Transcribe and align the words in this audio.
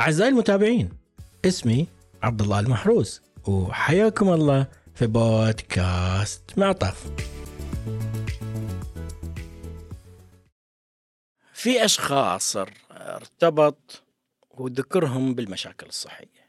أعزائي 0.00 0.30
المتابعين 0.30 0.90
اسمي 1.44 1.86
عبد 2.22 2.40
الله 2.42 2.60
المحروس 2.60 3.20
وحياكم 3.48 4.28
الله 4.32 4.66
في 4.94 5.06
بودكاست 5.06 6.42
معطف 6.56 7.10
في 11.52 11.84
أشخاص 11.84 12.56
ار- 12.56 12.72
ارتبط 12.90 14.02
وذكرهم 14.50 15.34
بالمشاكل 15.34 15.86
الصحية. 15.86 16.44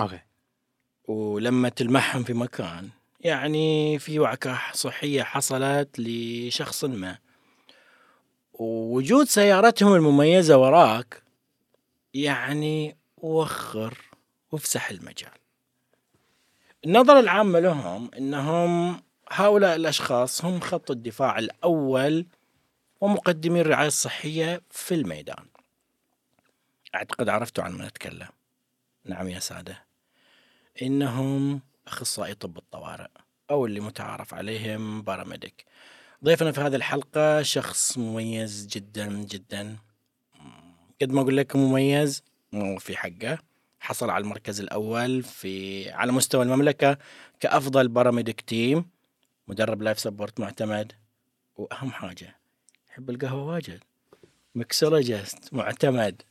okay. 0.00 0.20
ولما 1.08 1.68
تلمحهم 1.68 2.22
في 2.24 2.32
مكان 2.34 2.88
يعني 3.20 3.98
في 3.98 4.18
وعكة 4.18 4.58
صحية 4.72 5.22
حصلت 5.22 5.88
لشخص 5.98 6.84
ما. 6.84 7.18
ووجود 8.52 9.26
سيارتهم 9.26 9.94
المميزة 9.94 10.56
وراك 10.58 11.22
يعني 12.14 12.96
وخر 13.16 13.98
وافسح 14.52 14.90
المجال. 14.90 15.30
النظرة 16.86 17.20
العامة 17.20 17.58
لهم 17.58 18.10
إنهم 18.14 19.02
هؤلاء 19.30 19.76
الأشخاص 19.76 20.44
هم 20.44 20.60
خط 20.60 20.90
الدفاع 20.90 21.38
الأول 21.38 22.26
ومقدمي 23.00 23.60
الرعاية 23.60 23.86
الصحية 23.86 24.62
في 24.70 24.94
الميدان. 24.94 25.46
أعتقد 26.94 27.28
عرفتوا 27.28 27.64
عن 27.64 27.72
من 27.72 27.82
أتكلم. 27.82 28.28
نعم 29.04 29.28
يا 29.28 29.38
سادة. 29.38 29.84
إنهم 30.82 31.60
أخصائي 31.86 32.34
طب 32.34 32.58
الطوارئ 32.58 33.08
أو 33.50 33.66
اللي 33.66 33.80
متعارف 33.80 34.34
عليهم 34.34 35.02
باراميديك 35.02 35.64
ضيفنا 36.24 36.52
في 36.52 36.60
هذه 36.60 36.76
الحلقة 36.76 37.42
شخص 37.42 37.98
مميز 37.98 38.66
جدا 38.66 39.06
جدا. 39.06 39.76
قد 41.02 41.12
ما 41.12 41.20
أقول 41.20 41.36
لك 41.36 41.56
مميز 41.56 42.22
مو 42.52 42.78
في 42.78 42.96
حقه. 42.96 43.38
حصل 43.80 44.10
على 44.10 44.22
المركز 44.22 44.60
الأول 44.60 45.22
في 45.22 45.90
على 45.90 46.12
مستوى 46.12 46.42
المملكة 46.42 46.98
كأفضل 47.40 47.88
paramedic 47.88 48.40
team. 48.40 48.84
مدرب 49.48 49.82
life 49.82 49.98
support 49.98 50.40
معتمد. 50.40 50.92
وأهم 51.56 51.90
حاجة 51.90 52.36
يحب 52.90 53.10
القهوة 53.10 53.44
واجد. 53.44 53.80
mixologist 54.54 55.54
معتمد. 55.54 56.22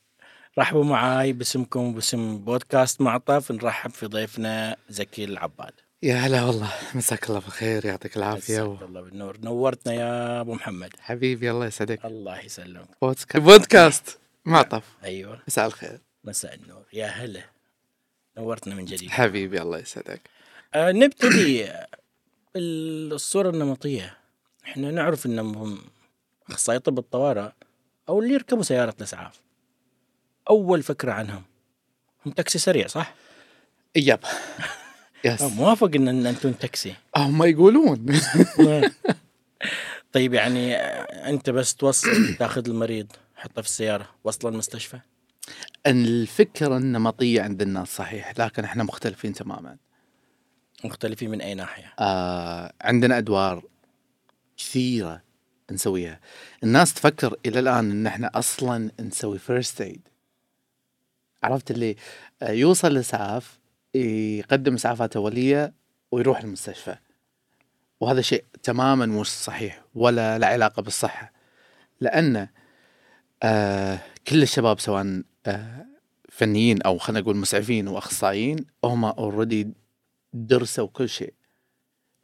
رحبوا 0.59 0.83
معاي 0.83 1.33
باسمكم 1.33 1.79
وباسم 1.79 2.37
بودكاست 2.37 3.01
معطف. 3.01 3.51
نرحب 3.51 3.91
في 3.91 4.05
ضيفنا 4.05 4.75
زكي 4.89 5.23
العباد. 5.23 5.73
يا 6.03 6.15
هلا 6.15 6.43
والله. 6.43 6.71
مساك 6.95 7.29
الله 7.29 7.39
بالخير 7.39 7.85
يعطيك 7.85 8.17
العافية. 8.17 8.73
مساك 8.73 8.83
الله 8.87 9.01
بالنور. 9.01 9.37
نورتنا 9.41 9.93
يا 9.93 10.41
أبو 10.41 10.53
محمد. 10.53 10.89
حبيبي 10.99 11.51
الله 11.51 11.65
يسعدك. 11.65 12.05
الله 12.05 12.39
يسلمك. 12.39 12.87
بودكاست. 13.01 13.37
بودكاست. 13.37 14.18
معطف 14.45 14.83
أيوه. 15.03 15.41
مساء 15.47 15.67
الخير. 15.67 15.99
مساء 16.23 16.55
النور. 16.55 16.85
يا 16.93 17.07
هلا. 17.07 17.43
نورتنا 18.37 18.75
من 18.75 18.85
جديد. 18.85 19.09
حبيبي 19.09 19.61
الله 19.61 19.77
يسعدك. 19.77 20.21
آه 20.73 20.91
نبتدي 20.91 21.67
بالصورة 22.55 23.49
النمطية. 23.49 24.17
إحنا 24.65 24.91
نعرف 24.91 25.25
إنهم 25.25 25.81
اخصائي 26.49 26.79
طب 26.79 26.99
الطوارئ 26.99 27.49
أو 28.09 28.19
اللي 28.19 28.33
يركبوا 28.33 28.63
سيارة 28.63 28.93
الأسعاف. 28.97 29.39
أول 30.49 30.83
فكرة 30.83 31.11
عنهم. 31.11 31.43
هم 32.25 32.31
تاكسي 32.31 32.59
سريع 32.59 32.87
صح؟ 32.87 33.13
Yep. 33.95 34.19
Yes 35.25 35.41
موافق 35.41 35.91
إن 35.95 36.25
أنتم 36.25 36.51
تاكسي. 36.51 36.95
هم 37.15 37.43
يقولون. 37.43 38.05
طيب 40.13 40.33
يعني 40.33 40.75
أنت 41.29 41.49
بس 41.49 41.75
توصل 41.75 42.35
تاخذ 42.39 42.69
المريض. 42.69 43.07
حطه 43.39 43.61
في 43.61 43.67
السيارة. 43.67 44.09
وصل 44.23 44.47
المستشفى؟ 44.47 44.99
الفكرة 45.87 46.77
النمطيه 46.77 47.41
عند 47.41 47.61
الناس 47.61 47.95
صحيح 47.95 48.39
لكن 48.39 48.63
إحنا 48.63 48.83
مختلفين 48.83 49.33
تماما. 49.33 49.77
مختلفين 50.83 51.29
من 51.29 51.41
أي 51.41 51.53
ناحية؟ 51.53 51.93
آه 51.99 52.73
عندنا 52.81 53.17
أدوار 53.17 53.63
كثيرة 54.57 55.21
نسويها. 55.71 56.19
الناس 56.63 56.93
تفكر 56.93 57.35
إلى 57.45 57.59
الآن 57.59 57.91
أن 57.91 58.07
إحنا 58.07 58.31
أصلا 58.33 58.91
نسوي 58.99 59.39
first 59.39 59.81
aid 59.81 60.07
عرفت 61.43 61.71
اللي 61.71 61.95
آه، 62.41 62.51
يوصل 62.51 62.87
الاسعاف 62.87 63.59
يقدم 63.93 64.73
اسعافات 64.73 65.15
أولية 65.15 65.73
ويروح 66.11 66.39
المستشفى. 66.39 66.95
وهذا 67.99 68.21
شيء 68.21 68.43
تماما 68.63 69.05
مش 69.05 69.27
صحيح 69.27 69.83
ولا 69.95 70.37
له 70.37 70.47
علاقة 70.47 70.81
بالصحة. 70.81 71.33
لأن 72.01 72.47
آه 73.43 73.99
كل 74.27 74.41
الشباب 74.43 74.79
سواء 74.79 75.23
آه 75.45 75.85
فنيين 76.29 76.81
أو 76.81 76.97
خلينا 76.97 77.19
نقول 77.21 77.37
مسعفين 77.37 77.87
وأخصائيين 77.87 78.65
هم 78.83 79.05
اوريدي 79.05 79.73
درسوا 80.33 80.87
كل 80.87 81.09
شيء. 81.09 81.33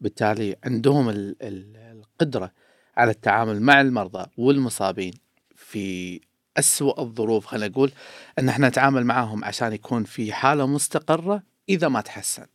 بالتالي 0.01 0.55
عندهم 0.63 1.09
ال- 1.09 1.35
ال- 1.41 1.77
القدرة 1.77 2.51
على 2.97 3.11
التعامل 3.11 3.61
مع 3.61 3.81
المرضى 3.81 4.25
والمصابين 4.37 5.13
في 5.55 6.19
أسوأ 6.57 7.01
الظروف 7.01 7.45
خلينا 7.45 7.67
نقول 7.67 7.91
إن 8.39 8.49
إحنا 8.49 8.67
نتعامل 8.67 9.03
معاهم 9.05 9.45
عشان 9.45 9.73
يكون 9.73 10.03
في 10.03 10.33
حالة 10.33 10.67
مستقرة 10.67 11.43
إذا 11.69 11.87
ما 11.87 12.01
تحسن. 12.01 12.45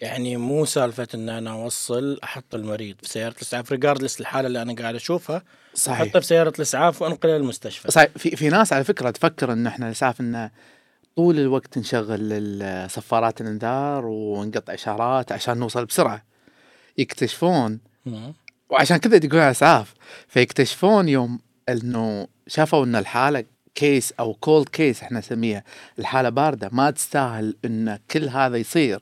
يعني 0.00 0.36
مو 0.36 0.64
سالفة 0.64 1.08
إن 1.14 1.28
أنا 1.28 1.50
أوصل 1.50 2.18
أحط 2.24 2.54
المريض 2.54 2.96
في 3.02 3.08
سيارة 3.08 3.34
الإسعاف 3.36 3.72
ريجاردلس 3.72 4.20
الحالة 4.20 4.46
اللي 4.46 4.62
أنا 4.62 4.74
قاعد 4.74 4.94
أشوفها 4.94 5.42
صحيح. 5.74 6.00
أحطه 6.00 6.20
في 6.20 6.26
سيارة 6.26 6.52
الإسعاف 6.56 7.02
وانقله 7.02 7.36
للمستشفى 7.36 7.90
صحيح. 7.90 8.08
في 8.16 8.36
في 8.36 8.48
ناس 8.48 8.72
على 8.72 8.84
فكرة 8.84 9.10
تفكر 9.10 9.52
إن 9.52 9.66
إحنا 9.66 9.86
الإسعاف 9.86 10.20
إنه 10.20 10.50
طول 11.16 11.38
الوقت 11.38 11.78
نشغل 11.78 12.62
صفارات 12.90 13.40
الإنذار 13.40 14.06
ونقطع 14.06 14.74
إشارات 14.74 15.32
عشان 15.32 15.58
نوصل 15.58 15.84
بسرعة. 15.84 16.24
يكتشفون. 16.98 17.80
وعشان 18.70 18.96
كذا 18.96 19.16
يقولون 19.16 19.42
إسعاف. 19.44 19.94
فيكتشفون 20.28 21.08
يوم 21.08 21.40
إنه 21.68 22.28
شافوا 22.46 22.84
إن 22.84 22.96
الحالة 22.96 23.44
case 23.74 24.12
أو 24.20 24.34
cold 24.34 24.68
case 24.68 25.02
إحنا 25.02 25.18
نسميها 25.18 25.64
الحالة 25.98 26.28
باردة 26.28 26.68
ما 26.72 26.90
تستاهل 26.90 27.56
إن 27.64 27.98
كل 28.10 28.28
هذا 28.28 28.56
يصير. 28.56 29.00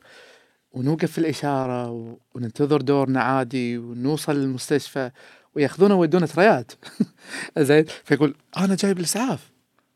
ونوقف 0.72 1.12
في 1.12 1.18
الإشارة 1.18 1.90
و- 1.90 2.18
وننتظر 2.34 2.80
دورنا 2.80 3.20
عادي 3.22 3.78
ونوصل 3.78 4.36
للمستشفى 4.36 5.10
ويأخذونا 5.54 5.94
ويودونا 5.94 6.26
triage. 6.26 6.72
زين؟ 7.58 7.84
فيقول 8.04 8.34
أنا 8.56 8.74
جايب 8.74 8.98
الإسعاف. 8.98 9.50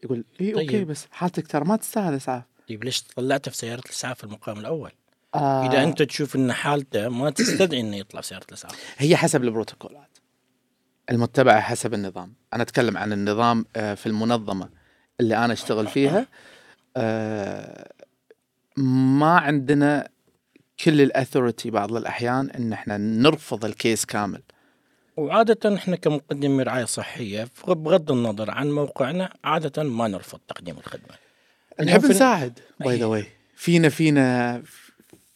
يقول 0.05 0.25
إي 0.41 0.55
okay 0.54 0.66
طيب. 0.66 0.87
بس 0.87 1.06
حالتك 1.11 1.47
ترى 1.47 1.65
ما 1.65 1.77
تستاهل 1.77 2.15
إسعاف. 2.15 2.43
طيب 2.69 2.84
ليش 2.84 3.03
طلعته 3.03 3.50
في 3.50 3.56
سيارة 3.56 3.81
الإسعاف 3.87 4.19
في 4.19 4.25
المقام 4.25 4.59
الأول؟ 4.59 4.91
آه. 5.34 5.66
إذا 5.71 5.82
أنت 5.84 6.03
تشوف 6.03 6.37
إن 6.37 6.53
حالته 6.53 7.09
ما 7.09 7.31
تستدعي 7.31 7.81
إنه 7.81 7.97
يطلع 7.97 8.21
في 8.21 8.27
سيارة 8.27 8.44
الإسعاف. 8.49 8.94
هي 8.99 9.16
حسب 9.16 9.44
البروتوكولات. 9.44 10.19
المتبعة 11.11 11.61
حسب 11.61 11.94
النظام. 11.94 12.34
أنا 12.55 12.62
أتكلم 12.62 12.97
عن 12.97 13.12
النظام 13.12 13.65
آه، 13.77 13.94
في 13.94 14.06
المنظمة 14.06 14.69
اللي 15.21 15.37
أنا 15.44 15.53
أشتغل 15.53 15.87
فيها. 15.87 16.27
آه، 16.97 17.93
ما 18.77 19.38
عندنا 19.38 20.09
كل 20.81 21.00
الأثوريتي 21.00 21.71
بعض 21.71 21.97
الأحيان 21.97 22.50
إن 22.50 22.72
إحنا 22.72 22.97
نرفض 22.97 23.65
الكيس 23.65 24.05
كامل. 24.05 24.43
وعادة 25.16 25.77
إحنا 25.77 25.97
كمقدمي 25.97 26.62
رعاية 26.62 26.84
صحية 26.84 27.49
بغض 27.69 28.12
النظر 28.12 28.50
عن 28.50 28.71
موقعنا 28.71 29.32
عادة 29.44 29.82
ما 29.82 30.09
نرفض 30.09 30.41
تقديم 30.49 30.78
الخدمة. 30.78 31.16
نحب 31.81 32.05
نساعد 32.05 32.59
by 32.81 32.97
the 32.97 33.04
way 33.06 33.26
فينا 33.56 33.88
فينا 33.88 34.62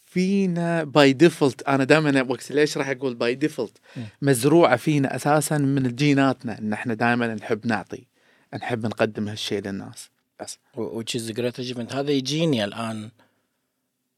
فينا 0.07 0.85
by 0.85 1.13
default 1.13 1.63
أنا 1.63 1.85
دائما 1.85 2.23
وقت 2.23 2.53
ليش 2.53 2.79
راح 2.79 2.89
أقول 2.89 3.15
by 3.15 3.35
default. 3.35 3.79
مزروعة 4.23 4.77
فينا 4.77 5.17
أساسا 5.17 5.59
من 5.59 5.95
جيناتنا 5.95 6.59
إن 6.59 6.73
إحنا 6.73 6.95
دائما 6.95 7.35
نحب 7.35 7.67
نعطي 7.67 8.07
نحب 8.55 8.87
نقدم 8.87 9.29
هالشيء 9.29 9.61
للناس. 9.61 10.11
بس. 10.41 10.59
great 11.33 11.57
achievement. 11.61 11.95
هذا 11.95 12.11
يجيني 12.11 12.65
الآن 12.65 13.11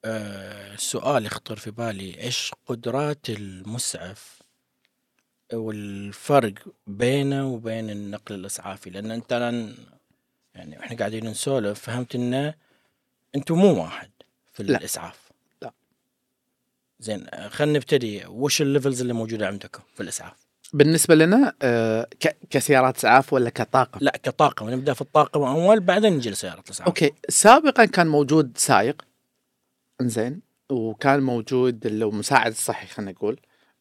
آه 0.04 0.76
سؤال 0.76 1.26
يخطر 1.26 1.56
في 1.56 1.70
بالي. 1.70 2.20
إيش 2.20 2.52
قدرات 2.66 3.30
المسعف 3.30 4.38
والفرق 5.52 6.54
بينه 6.86 7.46
وبين 7.46 7.90
النقل 7.90 8.34
الإسعافي؟ 8.34 8.90
لأن 8.90 9.10
أنت 9.10 9.32
الآن 9.32 9.74
يعني 10.54 10.80
إحنا 10.80 10.96
قاعدين 10.98 11.26
نسولف 11.26 11.80
فهمت 11.80 12.14
إنه 12.14 12.54
أنتم 13.36 13.54
مو 13.54 13.82
واحد 13.82 14.10
في 14.52 14.62
لا. 14.62 14.78
الإسعاف. 14.78 15.18
لا. 15.62 15.72
زين 17.00 17.26
خلينا 17.48 17.78
نبتدي. 17.78 18.26
وش 18.26 18.62
ال 18.62 18.68
levels 18.68 19.00
اللي 19.00 19.12
موجودة 19.12 19.46
عندكم 19.46 19.82
في 19.94 20.02
الإسعاف؟ 20.02 20.36
بالنسبة 20.72 21.14
لنا 21.14 21.54
آه، 21.62 22.08
كسيارات 22.50 22.96
إسعاف 22.96 23.32
ولا 23.32 23.50
كطاقم؟ 23.50 23.98
لا 24.02 24.16
كطاقم. 24.22 24.70
نبدأ 24.70 24.92
في 24.92 25.00
الطاقم 25.00 25.42
أول 25.42 25.80
بعدين 25.80 26.12
نجي 26.12 26.30
لسيارة 26.30 26.60
الإسعاف. 26.60 26.88
Okay. 26.88 27.12
سابقا 27.28 27.84
كان 27.84 28.06
موجود 28.06 28.52
سائق. 28.56 29.07
إنزين 30.00 30.40
وكان 30.70 31.20
موجود 31.20 31.86
اللي 31.86 32.04
هو 32.04 32.10
مساعد 32.10 32.50
الصحي 32.50 32.86
خلينا 32.86 33.12
نقول 33.12 33.40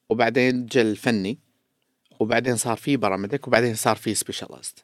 وبعدين 0.10 0.66
جا 0.66 0.82
الفني 0.82 1.40
وبعدين 2.20 2.56
صار 2.56 2.78
في 2.78 2.98
paramedic 2.98 3.48
وبعدين 3.48 3.76
صار 3.76 3.96
في 3.96 4.16
specialist 4.16 4.84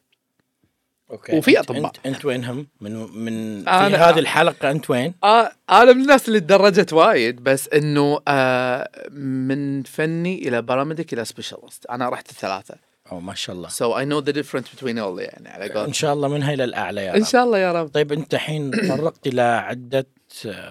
Okay 1.10 1.38
وفي 1.38 1.60
أطباء. 1.60 1.86
انت, 1.86 2.06
أنت 2.06 2.24
وينهم؟ 2.24 2.66
من 2.80 2.92
من 3.24 3.62
في 3.64 3.70
هذه 3.70 4.18
الحلقة 4.18 4.70
أنت 4.70 4.90
وين؟ 4.90 5.14
آه 5.24 5.52
أنا 5.70 5.92
من 5.92 6.00
الناس 6.02 6.28
اللي 6.28 6.40
تدرجت 6.40 6.92
وايد 6.92 7.42
بس 7.44 7.68
إنه 7.68 8.20
آه 8.28 8.90
من 9.10 9.82
فني 9.82 10.48
إلى 10.48 10.62
paramedic 10.62 11.12
إلى 11.12 11.24
specialist 11.24 11.86
أنا 11.86 12.08
رحت 12.08 12.30
الثلاثة. 12.30 12.74
أو 13.12 13.20
ما 13.20 13.34
شاء 13.34 13.56
الله. 13.56 13.68
So 13.68 13.92
I 13.94 14.04
know 14.04 14.20
the 14.24 14.32
difference 14.32 14.68
between 14.76 14.98
all 14.98 15.18
يعني 15.20 15.48
على 15.48 15.84
إن 15.84 15.92
شاء 15.92 16.12
الله 16.12 16.28
منها 16.28 16.52
إلى 16.52 16.64
الاعلى 16.64 17.04
يا 17.04 17.14
إن 17.16 17.20
رب. 17.20 17.26
شاء 17.26 17.44
الله 17.44 17.58
يا 17.58 17.72
رب. 17.72 17.88
طيب 17.88 18.12
أنت 18.12 18.34
الحين 18.34 18.70
تطرقت 18.88 19.26
إلى 19.26 19.42
عدة 19.42 20.06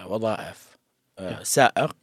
وظائف 0.06 0.58
آه، 1.18 1.42
سائق. 1.42 1.96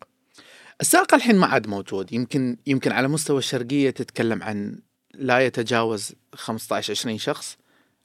السائق 0.82 1.14
الحين 1.14 1.36
ما 1.36 1.48
عاد 1.48 1.68
موجود. 1.68 2.14
يمكن 2.14 2.58
يمكن 2.68 2.92
على 2.92 3.08
مستوى 3.08 3.38
الشرقية 3.38 3.90
تتكلم 3.90 4.44
عن 4.44 4.80
لا 5.14 5.40
يتجاوز 5.40 6.14
15 6.36 6.92
20 6.92 7.18
شخص 7.18 7.58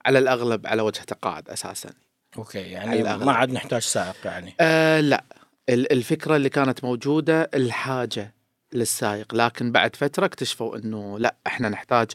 على 0.05 0.19
الأغلب 0.19 0.67
على 0.67 0.83
وجه 0.83 1.01
تقاعد 1.01 1.49
أساسا. 1.51 1.91
أوكي 2.39 2.59
يعني. 2.59 3.03
ما 3.03 3.33
عاد 3.33 3.51
نحتاج 3.53 3.83
سائق 3.83 4.17
يعني. 4.25 4.55
آه 4.61 5.01
لا. 5.01 5.25
ال- 5.69 5.93
الفكرة 5.93 6.37
اللي 6.37 6.49
كانت 6.49 6.85
موجودة 6.85 7.51
الحاجة 7.55 8.35
للسائق 8.73 9.35
لكن 9.35 9.73
بعد 9.73 9.97
فترة 9.97 10.25
اكتشفوا 10.27 10.77
إنه 10.77 11.19
لا 11.19 11.35
إحنا 11.47 11.69
نحتاج 11.69 12.11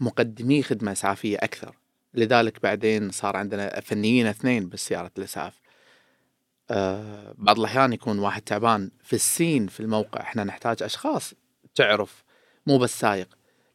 مقدمي 0.00 0.62
خدمة 0.62 0.92
إسعافية 0.92 1.36
أكثر. 1.36 1.74
لذلك 2.14 2.62
بعدين 2.62 3.10
صار 3.10 3.36
عندنا 3.36 3.80
فنيين 3.80 4.26
اثنين 4.26 4.68
بالسيارة 4.68 5.10
الإسعاف. 5.18 5.54
آه 6.70 7.34
بعض 7.38 7.58
الأحيان 7.58 7.92
يكون 7.92 8.18
واحد 8.18 8.42
تعبان 8.42 8.90
في 9.02 9.12
ال 9.12 9.21
scene 9.21 9.66
في 9.66 9.80
الموقع. 9.80 10.20
إحنا 10.20 10.44
نحتاج 10.44 10.82
أشخاص 10.82 11.34
تعرف 11.74 12.24
مو 12.66 12.78
بس 12.78 13.00
سايق 13.00 13.28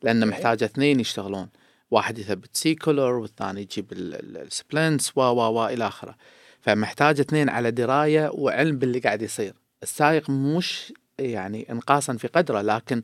لأن 0.03 0.23
okay. 0.23 0.29
محتاج 0.35 0.63
اثنين 0.63 0.99
يشتغلون. 0.99 1.49
واحد 1.91 2.19
يثبت 2.19 2.55
C-collar 2.57 3.13
والثاني 3.13 3.61
يجيب 3.61 3.91
ال- 3.91 4.15
ال- 4.15 4.37
ال 4.37 4.46
splints 4.46 5.11
و 5.17 5.21
و 5.21 5.39
و 5.59 5.67
إلى 5.67 5.87
آخره. 5.87 6.15
فمحتاج 6.61 7.19
اثنين 7.19 7.49
على 7.49 7.71
دراية 7.71 8.29
وعلم 8.33 8.77
باللي 8.77 8.99
قاعد 8.99 9.21
يصير. 9.21 9.53
السائق 9.83 10.29
مش 10.29 10.93
يعني 11.19 11.71
انقاصا 11.71 12.17
في 12.17 12.27
قدره 12.27 12.61
لكن 12.61 13.01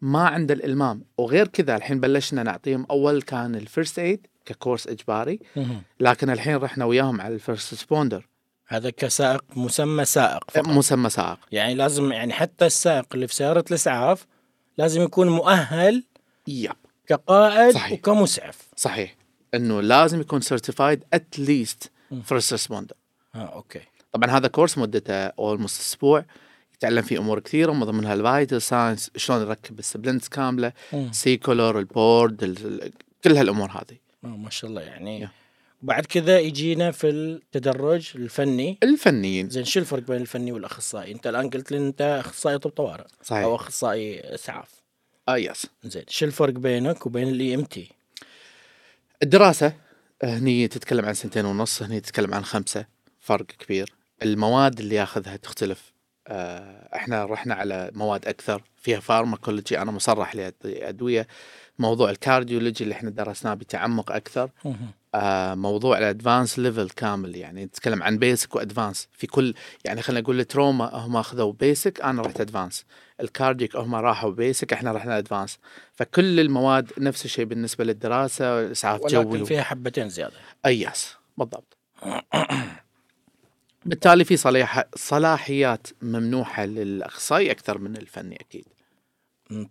ما 0.00 0.28
عنده 0.28 0.54
الإلمام. 0.54 1.04
وغير 1.18 1.48
كذا 1.48 1.76
الحين 1.76 2.00
بلشنا 2.00 2.42
نعطيهم 2.42 2.86
أول 2.90 3.22
كان 3.22 3.54
ال 3.54 3.61
first 3.61 3.98
aid 3.98 4.26
ك 4.44 4.50
course 4.50 4.86
إجباري. 4.86 5.40
لكن 6.00 6.30
الحين 6.30 6.56
رحنا 6.56 6.84
وياهم 6.84 7.20
على 7.20 7.34
ال 7.34 7.41
first 7.41 7.74
responder 7.74 8.26
هذا 8.72 8.90
كسائق 8.90 9.44
مسمى 9.56 10.04
سائق 10.04 10.50
فقط. 10.50 10.68
مسمى 10.68 11.10
سائق. 11.10 11.38
يعني 11.52 11.74
لازم 11.74 12.12
يعني 12.12 12.32
حتى 12.32 12.66
السائق 12.66 13.06
اللي 13.14 13.26
في 13.28 13.34
سيارة 13.34 13.64
الإسعاف 13.70 14.26
لازم 14.78 15.02
يكون 15.02 15.28
مؤهل 15.28 16.04
yep. 16.46 16.72
كقائد 17.06 17.74
صحيح. 17.74 17.92
وكمسعف. 17.98 18.58
صحيح. 18.76 19.16
إنه 19.54 19.80
لازم 19.80 20.20
يكون 20.20 20.40
certified 20.40 21.04
at 21.14 21.38
least. 21.38 21.90
First 22.24 22.52
responder 22.52 22.94
آه 23.34 23.38
okay. 23.38 23.80
طبعا 24.12 24.30
هذا 24.30 24.48
course 24.48 24.78
مدته 24.78 25.12
almost 25.26 25.80
أسبوع. 25.80 26.24
يتعلم 26.74 27.02
فيه 27.02 27.18
أمور 27.18 27.40
كثيرة 27.40 27.72
من 27.72 27.84
ضمنها 27.84 28.14
ال 28.14 28.22
vital 28.22 28.62
signs 28.62 29.10
شلون 29.16 29.40
يركب 29.40 29.78
ال 29.78 29.84
splints 29.84 30.28
كاملة. 30.28 30.72
C-collar 31.10 31.36
ال 31.36 31.78
board 31.78 32.42
ال- 32.42 32.82
ال- 32.82 32.92
كل 33.24 33.36
هالأمور 33.36 33.70
هذه. 33.70 33.98
آه 34.24 34.26
ما 34.36 34.50
شاء 34.50 34.70
الله 34.70 34.82
يعني 34.82 35.20
يا. 35.20 35.30
بعد 35.82 36.06
كذا 36.06 36.38
يجينا 36.38 36.90
في 36.90 37.08
التدرج 37.08 38.12
الفني. 38.14 38.78
الفنيين. 38.82 39.50
زين 39.50 39.64
شو 39.64 39.80
الفرق 39.80 40.02
بين 40.02 40.20
الفني 40.20 40.52
والأخصائي؟ 40.52 41.12
انت 41.12 41.26
الآن 41.26 41.50
قلت 41.50 41.72
لي 41.72 41.78
انت 41.78 42.22
أخصائي 42.26 42.58
طب 42.58 42.70
طوارئ. 42.70 43.02
أو 43.02 43.08
صحيح 43.22 43.44
أخصائي 43.44 44.34
إسعاف. 44.34 44.68
آه 45.28 45.36
yes 45.36 45.66
زين 45.84 46.04
شو 46.08 46.26
الفرق 46.26 46.52
بينك 46.52 47.06
وبين 47.06 47.28
ال 47.28 47.54
EMT؟ 47.54 47.90
الدراسة 49.22 49.72
هني 50.22 50.68
تتكلم 50.68 51.04
عن 51.04 51.14
سنتين 51.14 51.44
ونص 51.44 51.82
هني 51.82 52.00
تتكلم 52.00 52.34
عن 52.34 52.44
خمسة. 52.44 52.86
فرق 53.20 53.46
كبير. 53.46 53.92
المواد 54.22 54.80
اللي 54.80 54.94
ياخذها 54.94 55.36
تختلف. 55.36 55.92
آه، 56.28 56.88
إحنا 56.94 57.24
رحنا 57.24 57.54
على 57.54 57.90
مواد 57.94 58.26
أكثر. 58.26 58.62
فيها 58.76 59.00
pharmacology 59.00 59.78
أنا 59.78 59.90
مصرح 59.90 60.34
لأدوية. 60.64 61.26
موضوع 61.78 62.10
ال 62.10 62.17
cardiology 62.17 62.84
اللي 62.84 62.94
إحنا 62.94 63.10
درسناه 63.10 63.54
بتعمق 63.54 64.12
أكثر. 64.12 64.50
موضوع 65.54 65.98
ال 65.98 66.06
advance 66.06 66.58
level 66.58 66.90
كامل 66.90 67.36
يعني 67.36 67.64
نتكلم 67.64 68.02
عن 68.02 68.18
basic 68.18 68.56
و 68.56 68.62
advance 68.62 69.08
في 69.12 69.26
كل 69.26 69.54
يعني 69.84 70.02
خلينا 70.02 70.20
نقول 70.20 70.40
ال 70.40 70.46
trauma 70.46 70.84
هم 70.94 71.16
أخذوا 71.16 71.52
basic 71.52 72.00
أنا 72.00 72.22
رحت 72.22 72.40
advance 72.40 72.84
ال 73.20 73.27
cardiac 73.27 73.76
هم 73.76 73.94
راحوا 73.94 74.30
basic 74.30 74.72
إحنا 74.72 74.92
رحنا 74.92 75.18
advance 75.18 75.58
فكل 75.92 76.40
المواد 76.40 76.92
نفس 76.98 77.24
الشيء 77.24 77.44
بالنسبة 77.44 77.84
للدراسة 77.84 78.70
إسعاف 78.72 79.00
ولكن 79.00 79.22
جوي 79.30 79.46
فيها 79.46 79.62
حبتين 79.62 80.08
زيادة. 80.08 80.34
اي 80.66 80.80
yes 80.82 81.14
بالضبط. 81.38 81.76
بالتالي 83.84 84.24
في 84.24 84.36
صلاح 84.36 84.84
صلاحيات 84.94 85.86
ممنوحة 86.02 86.64
للأخصائي 86.64 87.50
أكثر 87.50 87.78
من 87.78 87.96
الفني 87.96 88.36
أكيد. 88.40 88.64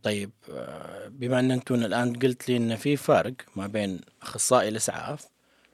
طيب 0.04 0.32
آه، 0.50 1.08
بما 1.08 1.40
أن 1.40 1.52
أنتم 1.52 1.76
الآن 1.76 2.14
قلت 2.14 2.50
لي 2.50 2.58
إن 2.58 2.76
في 2.76 2.98
فرق 2.98 3.34
ما 3.56 3.68
بين 3.68 4.02
أخصائي 4.22 4.70
الإسعاف 4.70 5.26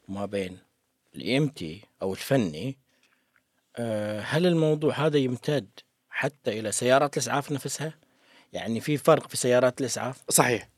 وما 0.10 0.25
بين 0.25 0.57
ال 1.16 1.38
EMT 1.38 1.81
أو 2.02 2.13
الفني 2.13 2.78
آه، 3.75 4.22
هل 4.22 4.48
الموضوع 4.48 4.94
هذا 5.06 5.18
يمتد 5.18 5.68
حتى 6.10 6.60
إلى 6.60 6.72
سيارات 6.72 7.18
الإسعاف 7.18 7.52
نفسها؟ 7.52 7.94
يعني 8.54 8.80
في 8.80 8.98
فرق 8.98 9.28
في 9.28 9.38
سيارات 9.38 9.81
الإسعاف؟ 9.81 10.18
صحيح 10.30 10.69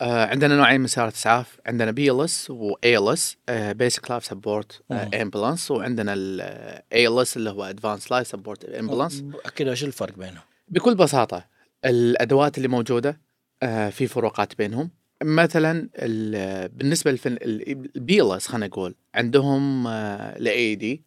آه 0.00 0.26
عندنا 0.26 0.56
نوعين 0.56 0.80
من 0.80 0.86
سيارات 0.86 1.14
إسعاف 1.14 1.60
عندنا 1.66 1.90
BLS 1.90 2.50
و 2.50 2.98
ALS 2.98 3.36
basic 3.48 4.10
life 4.10 4.24
support 4.24 4.82
مم. 4.90 5.10
ambulance 5.14 5.70
وعندنا 5.70 6.12
ال 6.12 7.18
ALS 7.18 7.36
اللي 7.36 7.50
هو 7.50 7.64
advance 7.64 8.12
life 8.12 8.26
support 8.26 8.64
ambulance 8.64 9.24
كذا 9.56 9.74
شو 9.74 9.86
الفرق 9.86 10.14
بينهم؟ 10.18 10.42
بكل 10.68 10.94
بساطة 10.94 11.51
الأدوات 11.84 12.56
اللي 12.56 12.68
موجودة 12.68 13.20
آه 13.62 13.90
في 13.90 14.06
فروقات 14.06 14.58
بينهم. 14.58 14.90
مثلا 15.22 15.88
ال- 15.96 16.68
بالنسبة 16.68 17.10
للفن 17.10 17.38
ال 17.42 18.32
BLS 18.32 18.46
خلينا 18.48 18.66
نقول 18.66 18.94
عندهم 19.14 19.86
ال 19.86 20.74
AED 20.74 21.02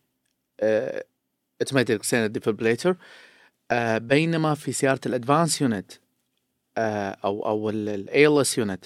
automatic 1.61 2.15
defibrillator 2.15 2.95
بينما 3.97 4.55
في 4.55 4.71
سيارة 4.71 4.99
ال 5.05 5.12
advance 5.12 5.61
unit 5.61 5.91
أو 6.77 7.45
أو 7.45 7.69
ال 7.69 8.41
ALS 8.41 8.57
unit. 8.57 8.85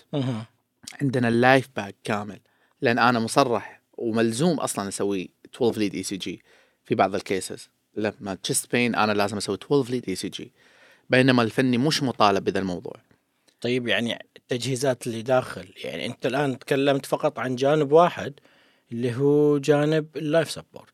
عندنا 1.01 1.27
ال 1.27 1.69
Lifepak 1.75 1.95
كامل. 2.03 2.40
لأن 2.81 2.99
أنا 2.99 3.19
مصرح 3.19 3.81
وملزوم 3.97 4.59
أصلا 4.59 4.87
أسوي 4.87 5.30
12 5.56 5.80
lead 5.80 5.95
ECG 5.95 6.42
في 6.83 6.95
بعض 6.95 7.16
ال 7.16 7.24
cases 7.24 7.69
لما 7.95 8.35
chest 8.35 8.71
pain 8.71 8.95
أنا 8.95 9.11
لازم 9.11 9.37
أسوي 9.37 9.56
12 9.56 9.92
lead 9.92 10.09
ECG 10.09 10.52
بينما 11.09 11.44
الفني 11.44 11.78
مش 11.78 12.04
مطالب 12.04 12.44
بهذا 12.44 12.59
الموضوع 12.59 12.94
طيب 13.61 13.87
يعني 13.87 14.25
التجهيزات 14.37 15.07
اللي 15.07 15.21
داخل 15.21 15.73
يعني 15.83 16.06
أنت 16.06 16.25
الآن 16.25 16.59
تكلمت 16.59 17.06
فقط 17.06 17.39
عن 17.39 17.56
جانب 17.56 17.92
واحد 17.92 18.39
اللي 18.92 19.16
هو 19.16 19.57
جانب 19.57 20.18
ال 20.18 20.24
life 20.24 20.52
support 20.52 20.94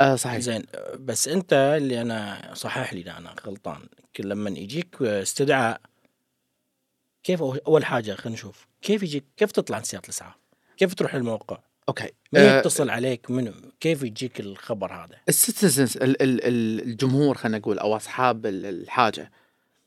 آه 0.00 0.16
صحيح 0.16 0.38
زين 0.38 0.62
بس 0.98 1.28
أنت 1.28 1.52
اللي 1.52 2.00
أنا 2.00 2.50
صحح 2.54 2.94
لي 2.94 3.10
أنا 3.10 3.34
غلطان 3.46 3.88
لما 4.18 4.50
يجيك 4.50 5.02
استدعاء 5.02 5.80
كيف 7.22 7.42
أول 7.42 7.84
حاجة 7.84 8.14
خلينا 8.14 8.34
نشوف 8.34 8.66
كيف 8.82 9.02
يجيك 9.02 9.24
كيف 9.36 9.52
تطلع 9.52 9.76
عن 9.76 9.82
سيارة 9.82 10.04
الإسعاف؟ 10.04 10.34
كيف 10.76 10.94
تروح 10.94 11.14
الموقع؟ 11.14 11.58
okay 11.90 12.10
من 12.32 12.40
آه 12.40 12.58
يتصل 12.58 12.90
عليك 12.90 13.30
من 13.30 13.52
كيف 13.80 14.02
يجيك 14.02 14.40
الخبر 14.40 14.92
هذا؟ 14.92 15.16
ال 15.28 15.36
citizens 15.36 15.96
ال- 15.96 16.22
ال- 16.22 16.44
ال- 16.44 16.82
الجمهور 16.82 17.36
خلينا 17.36 17.58
نقول 17.58 17.78
أو 17.78 17.96
أصحاب 17.96 18.46
ال- 18.46 18.66
الحاجة 18.66 19.30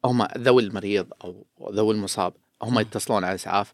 هم 0.06 0.28
ذوي 0.38 0.64
المريض 0.64 1.08
أو 1.24 1.46
ذوي 1.72 1.94
المصاب 1.94 2.34
هم 2.64 2.80
يتصلون 2.80 3.24
على 3.24 3.32
الاسعاف 3.32 3.74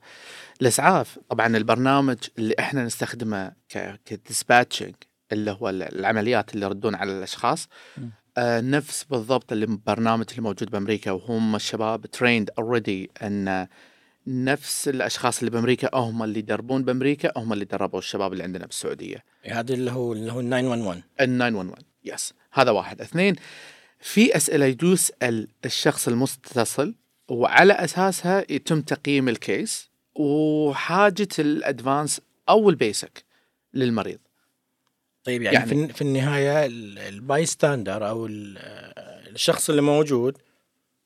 الإسعاف 0.61 1.19
طبعا 1.29 1.57
البرنامج 1.57 2.17
اللي 2.37 2.55
إحنا 2.59 2.83
نستخدمه 2.85 3.51
ك 4.05 4.13
dispatching 4.13 4.95
اللي 5.31 5.51
هو 5.51 5.69
ال- 5.69 5.99
العمليات 5.99 6.53
اللي 6.53 6.65
يردون 6.65 6.95
على 6.95 7.11
الأشخاص. 7.17 7.67
آه 8.37 8.61
نفس 8.61 9.03
بالضبط 9.03 9.51
البرنامج 9.51 10.25
اللي 10.29 10.41
موجود 10.41 10.69
بأمريكا 10.71 11.11
وهم 11.11 11.55
الشباب 11.55 12.05
trained 12.05 12.49
already 12.59 13.09
إن 13.21 13.67
نفس 14.27 14.87
الأشخاص 14.87 15.39
اللي 15.39 15.51
بأمريكا 15.51 15.89
هم 15.95 16.23
اللي 16.23 16.39
يدربون 16.39 16.83
بأمريكا 16.83 17.31
هم 17.37 17.53
اللي 17.53 17.65
دربوا 17.65 17.99
الشباب 17.99 18.33
اللي 18.33 18.43
عندنا 18.43 18.65
بالسعودية. 18.65 19.23
هذا 19.45 19.73
اللي 19.73 19.91
هو 19.91 20.13
اللي 20.13 20.31
هو 20.31 20.39
ال 20.39 20.49
911 20.49 21.01
ال 21.21 21.37
911 21.37 21.83
yes 22.05 22.33
هذا 22.51 22.71
واحد. 22.71 23.01
اثنين 23.01 23.35
في 23.99 24.35
أسئلة 24.35 24.77
يسال 24.83 25.47
الشخص 25.65 26.07
المتصل 26.07 26.95
وعلى 27.29 27.73
أساسها 27.73 28.45
يتم 28.49 28.81
تقييم 28.81 29.29
ال 29.29 29.41
case 29.41 29.89
وحاجة 30.15 31.27
ال 31.39 31.49
advance 31.49 32.21
أو 32.49 32.69
ال 32.69 32.78
basic 32.78 33.23
للمريض. 33.73 34.19
طيب 35.23 35.41
يعني, 35.41 35.55
يعني- 35.55 35.87
في, 35.93 36.01
النهاية 36.01 36.65
ال- 36.65 36.99
ال 36.99 37.45
bystander 37.45 38.09
أو 38.09 38.25
ال- 38.25 38.57
الشخص 39.35 39.69
اللي 39.69 39.81
موجود 39.81 40.37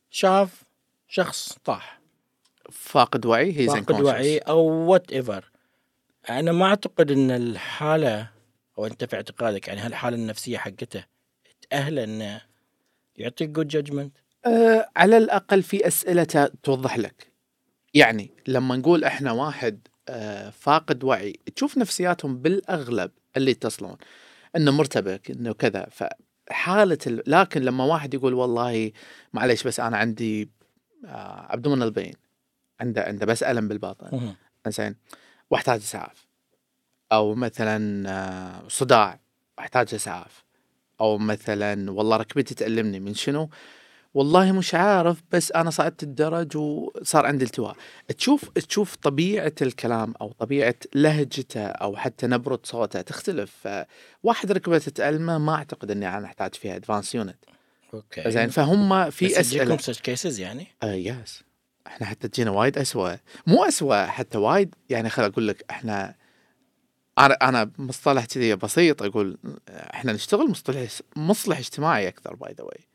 شاف 0.10 0.63
شخص 1.08 1.58
طاح. 1.65 2.00
فاقد 2.74 3.25
وعي 3.25 3.60
هي 3.60 3.68
فاقد 3.68 4.01
وعي 4.01 4.38
أو 4.38 4.60
whatever 4.66 5.52
أنا 6.30 6.51
ما 6.51 6.65
أعتقد 6.65 7.12
إن 7.12 7.32
الحالة 7.32 8.30
أو 8.77 8.86
أنت 8.86 9.03
في 9.03 9.15
اعتقادك 9.15 9.68
يعني 9.68 9.80
هالحالة 9.82 10.15
النفسية 10.18 10.58
حقته 10.58 11.03
تاهله 11.70 12.03
انه 12.03 12.42
يعطيك 13.15 13.50
good 13.50 13.68
judgment 13.68 14.18
أه 14.46 14.89
على 14.96 15.18
الأقل 15.18 15.63
في 15.63 15.88
أسئلة 15.88 16.50
توضح 16.63 16.98
لك. 16.98 17.27
يعني 17.94 18.32
لما 18.48 18.75
نقول 18.75 19.03
إحنا 19.03 19.32
واحد 19.32 19.88
أه 20.10 20.50
فاقد 20.50 21.03
وعي 21.03 21.39
تشوف 21.56 21.77
نفسياتهم 21.77 22.38
بالأغلب 22.38 23.12
اللي 23.38 23.51
يتصلون 23.51 23.98
إنه 24.56 24.72
مرتبك 24.72 25.32
إنه 25.32 25.53
كذا. 25.53 25.88
فحالة 25.92 26.98
ال... 27.08 27.24
لكن 27.27 27.62
لما 27.62 27.84
واحد 27.84 28.13
يقول 28.13 28.34
والله 28.34 28.92
معليش 29.34 29.63
بس 29.63 29.80
أنا 29.80 29.98
عندي 29.98 30.50
آه 31.06 31.48
ابدومينال 31.50 31.92
بين 31.92 32.13
عنده 32.84 33.04
عنده 33.04 33.25
بس 33.25 33.44
ألم 33.44 33.68
بالباطن. 33.68 34.36
زين 34.68 34.96
وأحتاج 35.50 35.80
إسعاف. 35.80 36.28
أو 37.12 37.36
مثلا 37.36 38.10
آه، 38.10 38.68
صداع 38.68 39.20
واحتاج 39.58 39.94
إسعاف. 39.94 40.44
أو 41.02 41.18
مثلا 41.18 41.92
والله 41.92 42.18
ركبتي 42.18 42.56
تألمني 42.56 43.00
من 43.00 43.13
شنو؟ 43.13 43.50
والله 44.13 44.52
مش 44.52 44.75
عارف 44.75 45.24
بس 45.32 45.52
أنا 45.52 45.70
صعدت 45.70 46.04
الدرج 46.04 46.58
وصار 46.58 47.25
عندي 47.25 47.46
التواء. 47.46 47.75
تشوف 48.18 48.50
تشوف 48.50 48.96
طبيعة 48.96 49.54
الكلام 49.62 50.13
أو 50.22 50.32
طبيعة 50.32 50.75
لهجته 50.96 51.66
أو 51.66 51.96
حتى 51.96 52.28
نبرة 52.28 52.60
صوته 52.63 53.02
تختلف. 53.02 53.68
واحد 54.24 54.52
ركبته 54.52 54.92
تألمه 54.92 55.38
ما 55.38 55.56
أعتقد 55.56 55.92
إني 55.92 56.18
أنا 56.18 56.25
أحتاج 56.25 56.56
فيها 56.56 56.75
advance 56.75 57.16
unit 57.16 57.38
okay. 57.94 58.32
زين 58.32 58.50
فهم 58.50 59.10
في 59.10 59.25
بس 59.25 59.38
أسئلة. 59.38 59.75
cases 59.75 60.40
يعني؟ 60.40 60.68
آه 60.84 60.94
yes 60.94 61.44
إحنا 61.88 62.08
حتى 62.08 62.28
تجينا 62.28 62.52
وايد 62.52 62.78
أسوأ 62.78 63.16
مو 63.48 63.63
أسوأ 63.63 64.06
حتى 64.06 64.38
وايد 64.38 64.75
يعني 64.90 65.10
خل 65.10 65.24
أقول 65.24 65.48
لك 65.48 65.66
إحنا 65.70 66.16
أنا 67.20 67.34
أنا 67.34 67.72
مصطلح 67.78 68.25
كذي 68.25 68.56
بسيط 68.56 69.04
أقول 69.04 69.38
إحنا 69.70 70.13
نشتغل 70.13 70.50
مصطلح 70.50 70.90
مصلح 71.16 71.58
اجتماعي 71.58 72.08
أكثر 72.08 72.36
by 72.36 72.54
the 72.54 72.63
way 72.63 72.88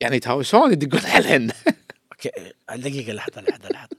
يعني 0.00 0.16
يتهاوشون 0.16 0.72
يدقون 0.72 1.06
علينا؟ 1.06 1.54
okay 2.12 2.30
دقيقة 2.76 3.12
لحظة 3.12 3.40
لحظة 3.40 3.68
لحظة. 3.68 3.96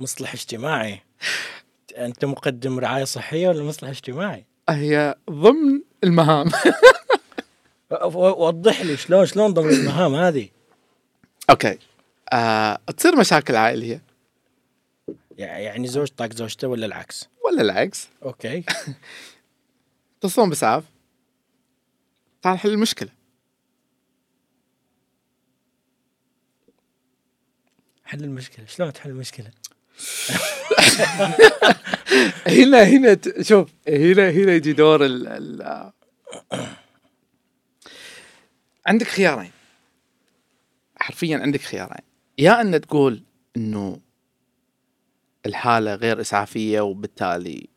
مصلح 0.00 0.32
اجتماعي. 0.32 1.00
أنت 1.96 2.24
مقدم 2.24 2.78
رعاية 2.78 3.04
صحية 3.04 3.48
ولا 3.48 3.64
مصلح 3.64 3.88
اجتماعي؟ 3.88 4.46
هي 4.68 5.14
ضمن 5.30 5.80
المهام. 6.04 6.50
وضح 8.14 8.80
لي 8.80 8.96
شلون 8.96 9.26
شلون 9.26 9.54
ضمن 9.54 9.70
المهام 9.70 10.14
هذه؟ 10.14 10.48
okay. 11.50 11.78
آه 12.32 12.78
تصير 12.96 13.16
مشاكل 13.16 13.56
عائلية. 13.56 14.02
يعني 15.38 15.88
زوج 15.88 16.08
طاق 16.08 16.32
زوجته 16.32 16.68
ولا 16.68 16.86
العكس؟ 16.86 17.28
ولا 17.44 17.62
العكس. 17.62 18.08
okay. 18.22 18.64
تتصلون 20.20 20.48
باسعاف 20.48 20.84
تعال 22.42 22.58
حل 22.58 22.70
المشكلة. 22.70 23.08
حل 28.04 28.24
المشكلة. 28.24 28.66
شلون 28.66 28.92
تحل 28.92 29.10
المشكلة؟ 29.10 29.50
هنا 32.46 32.82
هنا 32.82 33.18
شوف 33.40 33.70
هنا 33.88 34.30
هنا 34.30 34.52
يجي 34.52 34.72
دور 34.72 35.04
ال 35.04 35.28
ال 35.28 35.92
عندك 38.86 39.06
خيارين. 39.06 39.50
حرفيا 40.96 41.38
عندك 41.38 41.60
خيارين. 41.60 42.11
يا 42.38 42.60
أن 42.60 42.80
تقول 42.80 43.22
إنه 43.56 44.00
الحالة 45.46 45.94
غير 45.94 46.20
إسعافية 46.20 46.80
وبالتالي 46.80 47.68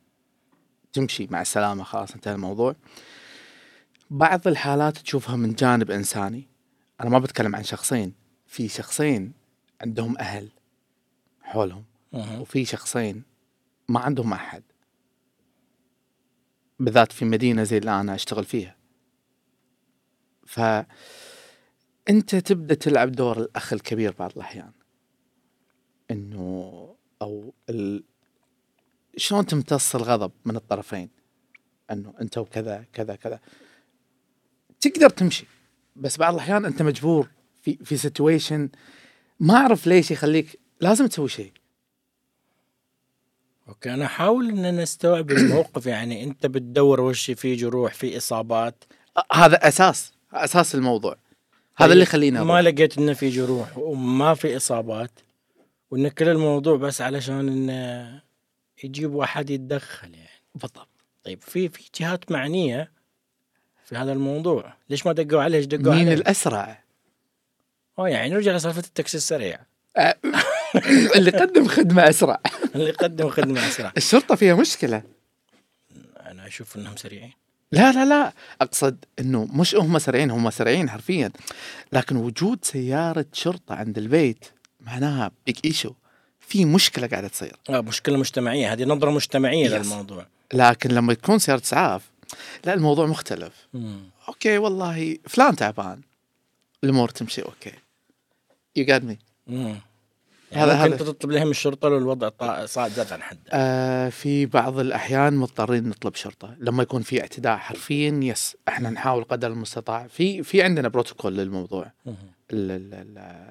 تمشي 0.92 1.26
مع 1.30 1.40
السلامة 1.40 1.84
خلاص 1.84 2.12
انتهى 2.12 2.34
الموضوع. 2.34 2.76
بعض 4.10 4.48
الحالات 4.48 4.98
تشوفها 4.98 5.36
من 5.36 5.52
جانب 5.54 5.90
إنساني. 5.90 6.48
أنا 7.00 7.10
ما 7.10 7.18
بتكلم 7.18 7.56
عن 7.56 7.62
شخصين. 7.64 8.14
في 8.46 8.68
شخصين 8.68 9.32
عندهم 9.80 10.18
أهل 10.18 10.48
حولهم. 11.42 11.84
وفي 12.12 12.64
شخصين 12.64 13.22
ما 13.88 14.00
عندهم 14.00 14.32
أحد. 14.32 14.62
بالذات 16.80 17.12
في 17.12 17.24
مدينة 17.24 17.62
زي 17.62 17.78
اللي 17.78 18.00
أنا 18.00 18.14
أشتغل 18.14 18.44
فيها. 18.44 18.76
ف 20.46 20.60
أنت 22.08 22.34
تبدأ 22.34 22.74
تلعب 22.74 23.12
دور 23.12 23.38
الأخ 23.38 23.72
الكبير 23.72 24.14
بعض 24.18 24.32
الأحيان. 24.36 24.72
إنه 26.10 26.96
أو 27.22 27.54
ال... 27.70 28.04
شلون 29.16 29.46
تمتص 29.46 29.94
الغضب 29.96 30.32
من 30.44 30.56
الطرفين؟ 30.56 31.10
إنه 31.90 32.14
أنت 32.20 32.38
وكذا 32.38 32.84
كذا 32.92 33.16
كذا. 33.16 33.40
تقدر 34.80 35.10
تمشي 35.10 35.46
بس 35.96 36.16
بعض 36.16 36.34
الأحيان 36.34 36.64
أنت 36.64 36.82
مجبور 36.82 37.28
في 37.62 37.76
في 37.76 37.96
situation 37.96 38.68
ما 39.40 39.54
أعرف 39.54 39.86
ليش 39.86 40.10
يخليك 40.10 40.60
لازم 40.80 41.06
تسوي 41.06 41.28
شيء. 41.28 41.52
okay 43.68 43.94
أنا 43.94 44.04
أحاول 44.04 44.48
إن 44.48 44.64
أنا 44.64 44.82
أستوعب 44.82 45.30
الموقف. 45.30 45.86
يعني 45.96 46.24
أنت 46.24 46.46
بتدور 46.46 47.00
وش 47.00 47.30
في 47.30 47.54
جروح 47.54 47.94
في 47.94 48.16
إصابات. 48.16 48.84
أ- 49.18 49.36
هذا 49.36 49.68
أساس 49.68 50.12
أساس 50.32 50.74
الموضوع. 50.74 51.16
هذا 51.76 51.92
اللي 51.92 52.02
يخلينا 52.02 52.44
ما 52.44 52.62
لقيت 52.62 52.98
إنه 52.98 53.12
في 53.12 53.28
جروح 53.28 53.78
وما 53.78 54.34
في 54.34 54.56
إصابات 54.56 55.10
وإن 55.90 56.08
كل 56.08 56.28
الموضوع 56.28 56.76
بس 56.76 57.00
علشان 57.00 57.48
إنه 57.48 58.22
يجيب 58.84 59.14
واحد 59.14 59.50
يتدخل 59.50 60.14
يعني. 60.14 60.42
بالضبط. 60.54 60.88
طيب 61.24 61.42
في 61.42 61.68
في 61.68 61.90
جهات 62.00 62.32
معنية 62.32 62.92
في 63.84 63.96
هذا 63.96 64.12
الموضوع. 64.12 64.74
ليش 64.90 65.06
ما 65.06 65.12
دقوا 65.12 65.42
عليه؟ 65.42 65.58
إيش 65.58 65.66
دقوا 65.66 65.94
مين 65.94 66.06
عليه؟ 66.06 66.14
الأسرع؟ 66.14 66.82
آه 67.98 68.08
يعني 68.08 68.34
نرجع 68.34 68.52
لسالفة 68.56 68.80
التاكسي 68.80 69.16
السريع. 69.16 69.60
اللي 71.16 71.30
قدم 71.30 71.68
خدمة 71.68 72.08
أسرع. 72.08 72.40
اللي 72.74 72.88
يقدم 72.88 73.28
خدمة 73.30 73.68
أسرع. 73.68 73.92
الشرطة 73.96 74.34
فيها 74.34 74.54
مشكلة. 74.54 75.02
أنا 76.20 76.46
أشوف 76.46 76.76
إنهم 76.76 76.96
سريعين. 76.96 77.32
لا 77.72 77.92
لا 77.92 78.04
لا. 78.04 78.32
أقصد 78.60 79.04
إنه 79.18 79.44
مش 79.44 79.74
هم 79.74 79.98
سريعين 79.98 80.30
هم 80.30 80.50
سريعين 80.50 80.90
حرفيا. 80.90 81.30
لكن 81.92 82.16
وجود 82.16 82.58
سيارة 82.64 83.26
شرطة 83.32 83.74
عند 83.74 83.98
البيت 83.98 84.44
معناها 84.80 85.30
big 85.46 85.56
issue 85.64 85.92
في 86.40 86.64
مشكلة 86.64 87.06
قاعدة 87.06 87.28
تصير. 87.28 87.56
آه 87.70 87.80
مشكلة 87.80 88.16
مجتمعية. 88.18 88.72
هذه 88.72 88.84
نظرة 88.84 89.10
مجتمعية 89.10 89.68
Yes. 89.68 89.72
للموضوع. 89.72 90.26
لكن 90.52 90.90
لما 90.90 91.14
تكون 91.14 91.38
سيارة 91.38 91.62
إسعاف 91.62 92.02
لا 92.64 92.74
الموضوع 92.74 93.06
مختلف. 93.06 93.52
مم. 93.74 94.00
okay 94.28 94.58
والله 94.58 95.16
فلان 95.28 95.56
تعبان. 95.56 96.00
الأمور 96.84 97.08
تمشي 97.08 97.42
okay. 97.42 97.72
يو 98.76 98.84
got 98.84 99.04
me 99.04 99.18
هذا- 100.52 100.76
ممكن 100.86 100.92
هذا- 100.94 101.12
تطلب 101.12 101.30
لهم 101.30 101.50
الشرطة 101.50 101.88
لو 101.88 101.98
الوضع 101.98 102.30
صعد 102.66 102.90
زاد 102.90 103.12
عن 103.12 103.22
حده. 103.22 103.40
آه 103.52 104.08
في 104.08 104.46
بعض 104.46 104.78
الأحيان 104.78 105.36
مضطرين 105.36 105.88
نطلب 105.88 106.14
شرطة. 106.14 106.54
لما 106.58 106.82
يكون 106.82 107.02
في 107.02 107.20
اعتداء 107.20 107.56
حرفيا 107.56 108.20
yes 108.22 108.56
إحنا 108.68 108.90
نحاول 108.90 109.24
قدر 109.24 109.48
المستطاع. 109.48 110.06
في 110.06 110.42
في 110.42 110.62
عندنا 110.62 110.88
بروتوكول 110.88 111.36
للموضوع. 111.36 111.92
مم. 112.06 112.14
ال 112.52 112.70
ال 112.70 112.94
ال 112.94 113.46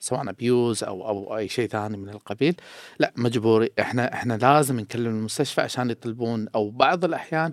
سواء 0.00 0.30
abuse 0.30 0.84
أو 0.84 1.08
أو 1.08 1.36
أي 1.36 1.48
شيء 1.48 1.68
ثاني 1.68 1.96
من 1.96 2.08
القبيل. 2.08 2.54
لا 2.98 3.12
مجبور 3.16 3.68
إحنا 3.80 4.12
إحنا 4.14 4.34
لازم 4.34 4.80
نكلم 4.80 5.06
المستشفى 5.16 5.60
عشان 5.60 5.90
يطلبون. 5.90 6.48
أو 6.54 6.70
بعض 6.70 7.04
الأحيان 7.04 7.52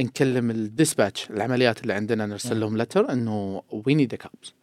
نكلم 0.00 0.50
ال 0.50 0.59
dispatch 0.59 1.30
العمليات 1.30 1.82
اللي 1.82 1.92
عندنا 1.92 2.26
نرسل 2.26 2.60
لهم 2.60 2.78
letter 2.78 3.12
إنه 3.12 3.62
we 3.70 3.94
need 3.94 4.14
cops 4.14 4.54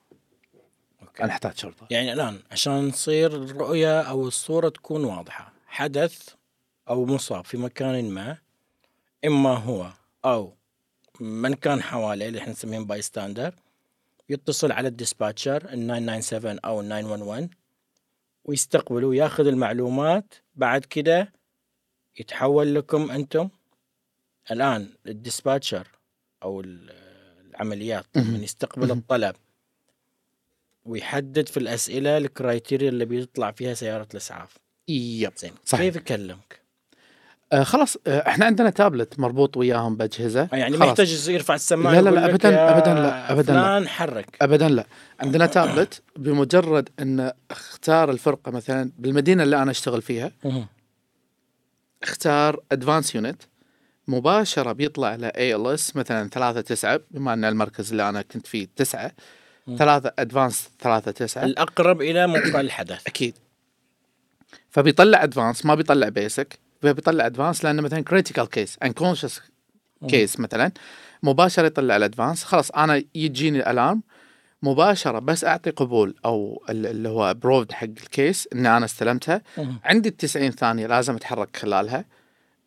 okay 1.11 1.23
نحتاج 1.23 1.57
شرطة 1.57 1.87
يعني 1.91 2.13
الآن 2.13 2.39
عشان 2.51 2.91
تصير 2.91 3.35
الرؤية 3.35 4.01
أو 4.01 4.27
الصورة 4.27 4.69
تكون 4.69 5.03
واضحة 5.03 5.53
حدث 5.67 6.29
أو 6.89 7.05
مصاب 7.05 7.45
في 7.45 7.57
مكان 7.57 8.09
ما 8.09 8.37
إما 9.25 9.53
هو 9.57 9.91
أو 10.25 10.53
من 11.19 11.53
كان 11.53 11.81
حواليه 11.81 12.27
اللي 12.27 12.39
إحنا 12.39 12.51
نسميهم 12.51 12.85
bystander 12.85 13.55
يتصل 14.29 14.71
على 14.71 14.87
ال 14.87 14.94
dispatcher 14.94 15.55
ال 15.73 15.87
997 15.87 16.59
أو 16.65 16.81
ال 16.81 16.89
911 16.89 17.47
ويستقبل 18.45 19.03
وياخذ 19.03 19.47
المعلومات 19.47 20.33
بعد 20.55 20.85
كده 20.85 21.33
يتحول 22.19 22.75
لكم 22.75 23.11
أنتم 23.11 23.49
الآن 24.51 24.89
ال 25.07 25.15
dispatcher 25.15 25.87
أو 26.43 26.61
ال- 26.61 26.89
العمليات. 27.49 28.05
من 28.15 28.43
يستقبل. 28.43 28.91
الطلب 28.91 29.35
ويحدد 30.85 31.49
في 31.49 31.57
الأسئلة 31.57 32.17
ال 32.17 32.25
criteria 32.25 32.89
اللي 32.89 33.05
بيطلع 33.05 33.51
فيها 33.51 33.73
سيارة 33.73 34.07
الإسعاف 34.11 34.57
yep 34.87 35.31
زين 35.37 35.51
صحيح. 35.65 35.85
كيف 35.85 35.95
يكلمك؟ 35.95 36.61
آه 37.53 37.63
خلاص 37.63 37.97
آه 38.07 38.27
إحنا 38.29 38.45
عندنا 38.45 38.69
تابلت 38.69 39.19
مربوط 39.19 39.57
وياهم 39.57 39.95
بأجهزة 39.95 40.49
آه، 40.53 40.55
يعني 40.55 40.77
ما. 40.77 40.85
يحتاج 40.85 41.29
يرفع 41.29 41.55
السماعة 41.55 41.93
لا، 41.93 42.01
لا، 42.01 42.09
لا، 42.09 42.21
يا 42.21 42.25
أبداً 42.31 42.49
لا، 42.51 43.31
أبداً 43.31 43.53
لا. 43.53 43.87
حرك 43.87 44.37
ابدا 44.41 44.69
لا 44.69 44.85
عندنا 45.19 45.45
تابلت 45.45 46.01
بمجرد 46.15 46.89
أن 46.99 47.31
اختار 47.51 48.11
الفرقة 48.11 48.51
مثلا 48.51 48.91
بالمدينة 48.97 49.43
اللي 49.43 49.61
أنا 49.61 49.71
أشتغل 49.71 50.01
فيها. 50.01 50.31
اختار 52.03 52.59
advance 52.71 53.15
unit 53.15 53.41
مباشرة 54.07 54.71
بيطلع 54.71 55.15
له 55.15 55.27
ALS 55.27 55.95
مثلا 55.95 56.29
3 56.29 56.61
9 56.61 56.99
بما 57.11 57.33
إن 57.33 57.45
المركز 57.45 57.91
اللي 57.91 58.09
أنا 58.09 58.21
كنت 58.21 58.47
فيه 58.47 58.67
9 58.75 59.11
3 59.77 60.11
advance 60.19 60.69
3 60.79 61.11
9 61.11 61.43
الأقرب 61.45 62.01
إلى 62.01 62.27
موقع 62.27 62.59
الحدث. 62.59 63.07
أكيد. 63.07 63.33
فبيطلع 64.69 65.23
advance 65.23 65.65
ما 65.65 65.75
بيطلع 65.75 66.09
basic 66.09 66.59
فبيطلع 66.81 67.25
advance 67.25 67.63
لأنه 67.65 67.81
مثلا 67.81 68.01
critical 68.03 68.49
case 68.49 68.77
unconscious 68.83 69.41
case 70.09 70.39
مثلا. 70.39 70.71
مباشرة 71.23 71.65
يطلع 71.65 71.95
ال 71.97 72.03
advance 72.03 72.43
خلاص 72.43 72.71
أنا 72.71 73.03
يجيني 73.15 73.59
ال 73.59 73.66
alarm 73.66 74.01
مباشرة 74.63 75.19
بس 75.19 75.43
أعطي 75.45 75.69
قبول 75.69 76.15
أو 76.25 76.63
ال- 76.69 76.85
اللي 76.85 77.09
هو 77.09 77.29
approved 77.31 77.71
حق 77.71 77.83
ال 77.83 77.96
case 77.96 78.47
إني 78.53 78.77
أنا 78.77 78.85
استلمتها. 78.85 79.41
عندي 79.83 80.09
ال 80.09 80.17
90 80.17 80.51
ثانية 80.51 80.87
لازم 80.87 81.15
أتحرك 81.15 81.57
خلالها. 81.57 82.05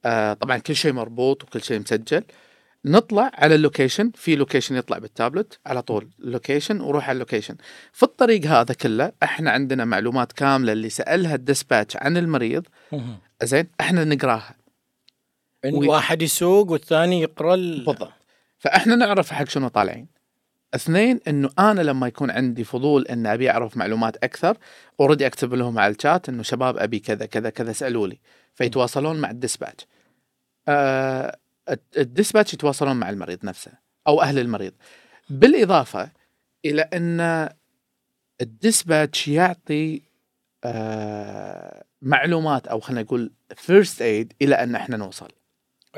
آه 0.05 0.33
طبعا 0.33 0.59
كل 0.59 0.77
شيء 0.77 0.93
مربوط 0.93 1.43
وكل 1.43 1.63
شيء 1.63 1.81
مسجل. 1.81 2.25
نطلع 2.85 3.31
على 3.35 3.55
ال 3.55 3.61
location 3.61 4.11
في 4.15 4.37
location 4.37 4.77
يطلع 4.77 4.99
بالتابلت 4.99 5.59
على 5.67 5.83
طول 5.83 6.09
ال 6.19 6.26
location 6.26 6.81
وروح 6.81 7.09
على 7.09 7.17
ال 7.17 7.21
location. 7.21 7.57
في 7.93 8.03
الطريق 8.03 8.45
هذا 8.47 8.75
كله 8.75 9.13
إحنا 9.23 9.51
عندنا 9.51 9.85
معلومات 9.85 10.33
كاملة 10.33 10.73
اللي 10.73 10.91
سألها 10.91 11.35
ال 11.35 11.42
dispatch 11.42 11.97
عن 11.97 12.17
المريض. 12.17 12.67
زين 13.43 13.67
إحنا 13.81 14.05
نقراها. 14.05 14.55
إن 15.65 15.75
وي- 15.75 15.89
واحد 15.89 16.23
يسوق 16.23 16.71
والثاني 16.71 17.21
يقرأ 17.21 17.55
ال- 17.55 17.85
بالضبط. 17.85 18.13
فإحنا 18.59 18.97
نعرف 18.97 19.33
حق 19.33 19.49
شنو 19.49 19.69
طالعين. 19.69 20.07
اثنين 20.75 21.21
إنه 21.29 21.51
أنا 21.59 21.81
لما 21.81 22.07
يكون 22.07 22.31
عندي 22.31 22.65
فضول 22.65 23.07
إن 23.07 23.27
أبي 23.27 23.51
أعرف 23.51 23.77
معلومات 23.77 24.17
أكثر 24.25 24.57
already 25.01 25.27
أكتب 25.27 25.55
لهم 25.55 25.79
على 25.79 25.95
الشات 25.95 26.29
إنه 26.29 26.43
شباب 26.43 26.79
أبي 26.79 26.99
كذا 26.99 27.27
كذا 27.27 27.51
كذا 27.51 27.71
اسالوا 27.71 28.07
لي. 28.09 28.19
فيتواصلون 28.55 29.21
مع 29.21 29.31
ال 29.31 29.37
dispatch. 29.37 29.87
آه 30.69 31.37
ال 31.97 32.03
dispatch 32.03 32.55
يتواصلون 32.55 32.97
مع 32.97 33.11
المريض 33.11 33.45
نفسه 33.45 33.73
أو 34.07 34.23
أهل 34.23 34.39
المريض. 34.39 34.73
بالإضافة 35.31 36.11
إلى 36.65 36.83
أن 36.83 37.49
ال 38.41 38.51
dispatch 38.51 39.29
يعطي 39.29 40.03
آه 40.65 41.85
معلومات 42.03 42.67
أو 42.67 42.81
خلينا 42.81 43.03
نقول 43.03 43.33
first 43.57 44.03
aid 44.03 44.33
إلى 44.43 44.55
أن 44.55 44.75
إحنا 44.75 44.97
نوصل. 44.97 45.29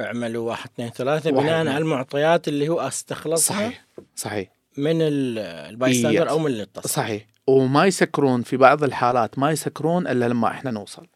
اعملوا 0.01 0.49
واحد 0.49 0.71
اثنين 0.71 0.91
واحد، 1.09 1.29
بناء. 1.29 1.67
على 1.69 1.79
المعطيات 1.79 2.49
اللي 2.49 2.69
هو 2.69 2.81
أستخلصها 2.81 3.57
صحيح 3.57 3.87
صحيح. 4.17 4.49
من 4.77 5.03
ال- 5.03 5.39
ال 5.39 5.95
bystander. 5.95 6.29
أو 6.31 6.39
من 6.39 6.47
اللي 6.47 6.63
اتصل. 6.63 6.89
صحيح. 6.89 7.27
وما 7.47 7.87
يسكرون 7.87 8.43
في 8.43 8.57
بعض 8.57 8.85
الحالات 8.85 9.39
ما 9.39 9.51
يسكرون 9.51 10.07
إلا 10.07 10.29
لما 10.29 10.49
إحنا 10.49 10.71
نوصل. 10.71 11.07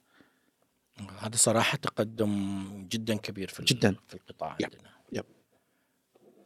هذا 1.20 1.36
صراحة 1.36 1.76
تقدم 1.76 2.64
جدا 2.90 3.16
كبير 3.16 3.48
في 3.48 3.64
جداً. 3.64 3.96
في 4.08 4.14
القطاع 4.14 4.56
yep. 4.60 4.70
عندنا 4.72 4.90
yep. 5.12 5.24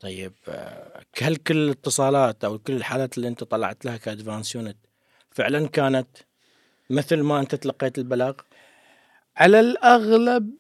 طيب 0.01 0.33
آه، 0.49 1.03
هل 1.23 1.37
كل 1.37 1.57
الاتصالات 1.57 2.45
أو 2.45 2.59
كل 2.59 2.73
الحالات 2.73 3.17
اللي 3.17 3.29
أنت 3.29 3.45
طلعت 3.45 3.85
لها 3.85 3.97
ك 3.97 4.03
advanced 4.03 4.55
unit 4.55 4.77
فعلا 5.31 5.69
كانت 5.69 6.09
مثل 6.91 7.21
ما 7.21 7.41
أنت 7.41 7.55
تلقيت 7.55 7.99
البلاغ؟ 7.99 8.35
على 9.37 9.61
الأغلب 9.61 10.51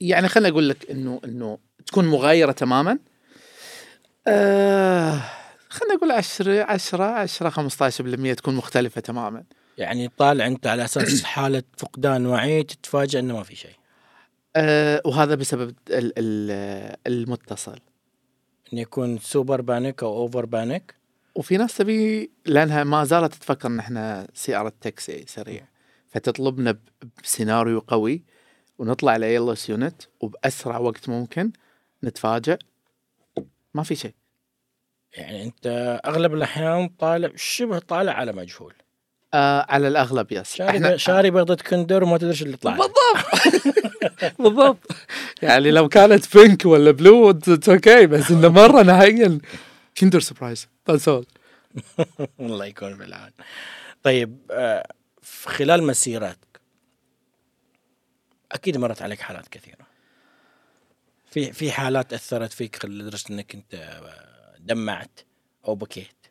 يعني 0.00 0.28
خليني 0.28 0.48
أقول 0.48 0.68
لك 0.68 0.90
إنه 0.90 1.20
إنه 1.24 1.58
تكون 1.86 2.04
مغايرة 2.04 2.52
تماما 2.52 2.98
آه 4.26 5.20
خليني 5.68 5.94
أقول 5.94 6.10
10 6.10 6.62
10 6.62 7.04
10 7.04 7.50
15% 8.32 8.34
تكون 8.36 8.54
مختلفة 8.54 9.00
تماما 9.00 9.44
يعني 9.78 10.08
طالع 10.08 10.46
أنت 10.46 10.66
على 10.66 10.84
أساس 10.84 11.24
حالة 11.34 11.62
فقدان 11.76 12.26
وعي 12.26 12.62
تتفاجئ 12.62 13.18
إنه 13.18 13.36
ما 13.36 13.42
في 13.42 13.56
شيء. 13.56 13.74
آه 14.56 15.02
وهذا 15.04 15.34
بسبب 15.34 15.74
ال- 15.90 16.12
ال- 16.18 16.96
المتصل. 17.06 17.78
إنه 18.72 18.80
يكون 18.80 19.18
super 19.18 19.60
panic 19.60 20.02
أو 20.02 20.16
over 20.16 20.46
panic. 20.46 20.94
وفي 21.34 21.56
ناس 21.56 21.76
تبي 21.76 22.30
لأنها 22.46 22.84
ما 22.84 23.04
زالت 23.04 23.34
تفكر 23.34 23.68
إن 23.68 23.78
إحنا 23.78 24.28
سيارة 24.34 24.72
تاكسي 24.80 25.24
سريع. 25.26 25.68
فتطلبنا 26.08 26.78
بسيناريو 27.24 27.78
قوي 27.78 28.22
ونطلع 28.78 29.16
as 29.22 29.68
unit 29.70 30.02
وبأسرع 30.20 30.78
وقت 30.78 31.08
ممكن 31.08 31.52
نتفاجئ 32.04 32.58
ما 33.74 33.82
في 33.82 33.94
شيء. 33.94 34.14
يعني 35.12 35.42
أنت 35.42 35.66
أغلب 36.06 36.34
الأحيان 36.34 36.88
طالع 36.88 37.30
شبه 37.36 37.78
طالع 37.78 38.12
على 38.12 38.32
مجهول. 38.32 38.74
آه 39.34 39.66
على 39.68 39.88
الأغلب 39.88 40.32
يس 40.32 40.54
شاري 40.54 40.98
شاري 40.98 41.30
بيضة 41.30 41.54
كندر 41.54 42.04
وما 42.04 42.18
تدري 42.18 42.42
اللي 42.42 42.56
طلع. 42.56 42.72
بالضبط. 42.76 43.62
بالضبط. 44.42 44.92
يعني 45.42 45.70
لو 45.70 45.88
كانت 45.88 46.36
بينك 46.36 46.64
ولا 46.66 46.90
بلو 46.90 47.30
اتس 47.30 47.68
أوكي 47.68 48.06
بس 48.06 48.30
انه 48.30 48.48
مرة 48.48 48.82
نهائيا 48.82 49.38
كندر 49.98 50.20
سربرايز 50.20 50.68
ذاتس 50.88 51.08
اول 51.08 51.26
الله 52.40 52.66
يكون 52.66 52.96
في 52.96 53.04
العون 53.04 53.30
طيب 54.02 54.38
آه، 54.50 54.86
في 55.22 55.48
خلال 55.48 55.82
مسيرتك 55.82 56.60
أكيد 58.52 58.76
مرت 58.76 59.02
عليك 59.02 59.20
حالات 59.20 59.48
كثيرة. 59.48 59.86
في 61.30 61.52
في 61.52 61.72
حالات 61.72 62.12
أثرت 62.12 62.52
فيك 62.52 62.84
لدرجه 62.84 63.24
إنك 63.30 63.54
أنت 63.54 63.74
آه، 63.74 64.54
دمعت 64.58 65.20
أو 65.68 65.74
بكيت. 65.74 66.21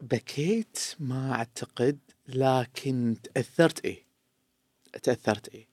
بكيت 0.00 0.78
ما 1.00 1.32
أعتقد 1.34 1.98
لكن 2.28 3.16
تأثرت 3.34 3.84
إيه؟ 3.84 4.04
تأثرت 5.02 5.48
إيه؟ 5.48 5.66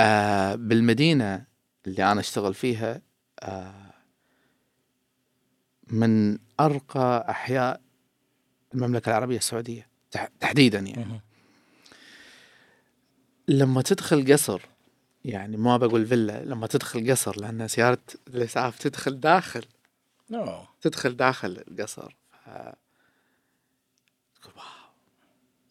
آه 0.00 0.54
بالمدينة 0.54 1.46
اللي 1.86 2.12
أنا 2.12 2.20
أشتغل 2.20 2.54
فيها 2.54 3.02
آه 3.40 3.90
من 5.88 6.38
أرقى 6.60 7.26
أحياء 7.30 7.80
المملكة 8.74 9.08
العربية 9.08 9.36
السعودية 9.36 9.88
تح- 10.10 10.28
تحديدا 10.40 10.78
يعني. 10.78 11.20
لما 13.48 13.82
تدخل 13.82 14.32
قصر 14.32 14.62
يعني 15.24 15.56
ما 15.56 15.76
بقول 15.76 16.06
فيلا 16.06 16.44
لما 16.44 16.66
تدخل 16.66 17.10
قصر 17.10 17.40
لأن 17.40 17.68
سيارة 17.68 17.98
الإسعاف 18.28 18.78
تدخل 18.78 19.20
داخل. 19.20 19.64
no 20.30 20.64
تدخل 20.80 21.16
داخل 21.16 21.64
القصر. 21.68 22.16
ف... 22.44 22.48
تقول 24.42 24.54
wow 24.56 24.90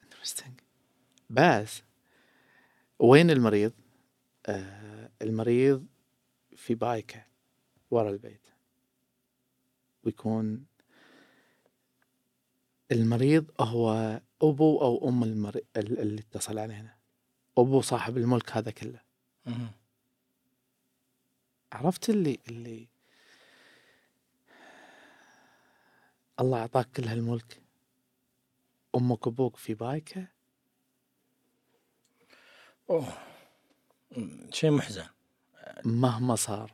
interesting 0.03 0.59
بس 1.29 1.81
وين 2.99 3.31
المريض؟ 3.31 3.73
آه 4.45 5.09
المريض 5.21 5.85
في 6.55 6.75
بايكة 6.75 7.25
ورا 7.91 8.09
البيت. 8.09 8.47
ويكون 10.03 10.65
المريض 12.91 13.51
هو 13.59 14.21
أبو 14.41 14.81
أو 14.81 15.09
أم 15.09 15.23
المريض 15.23 15.63
اللي 15.77 16.21
اتصل 16.21 16.59
علينا. 16.59 16.95
أبو 17.57 17.81
صاحب 17.81 18.17
الملك 18.17 18.51
هذا 18.51 18.71
كله. 18.71 19.01
عرفت 21.73 22.09
اللي 22.09 22.39
اللي 22.47 22.87
الله 26.39 26.57
أعطاك 26.57 26.91
كل 26.91 27.03
هالملك؟ 27.07 27.61
أمك 28.95 29.27
وابوك 29.27 29.55
في 29.57 29.73
بايكة؟ 29.73 30.27
أوه 32.89 33.13
مم، 34.17 34.49
شيء 34.51 34.71
محزن. 34.71 35.05
مهما 35.85 36.35
صار 36.35 36.71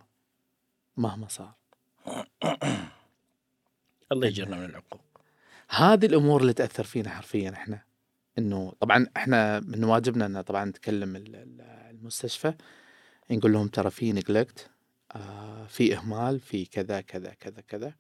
مهما 0.98 1.28
صار. 1.28 1.54
الله 4.12 4.28
يجرنا 4.28 4.58
من 4.58 4.66
العقوق. 4.66 5.02
هذه 5.70 6.06
الأمور 6.06 6.42
اللي 6.42 6.54
تأثر 6.54 6.84
فينا 6.84 7.10
حرفيا 7.10 7.50
إحنا. 7.54 7.82
إنه 8.38 8.74
طبعا 8.80 9.08
إحنا 9.18 9.60
من 9.60 9.84
واجبنا 9.84 10.26
ان 10.26 10.42
طبعا 10.42 10.66
نتكلم 10.66 11.16
ال- 11.16 11.36
ال- 11.36 11.62
المستشفى. 11.62 12.54
نقول 13.32 13.54
لهم 13.54 13.68
ترى 13.68 13.90
في 13.92 14.12
نجلكت 14.12 14.70
آه 15.16 15.66
في 15.66 15.98
إهمال 15.98 16.40
في 16.40 16.66
كذا 16.66 17.02
كذا 17.02 17.34
كذا 17.34 17.62
كذا. 17.62 17.94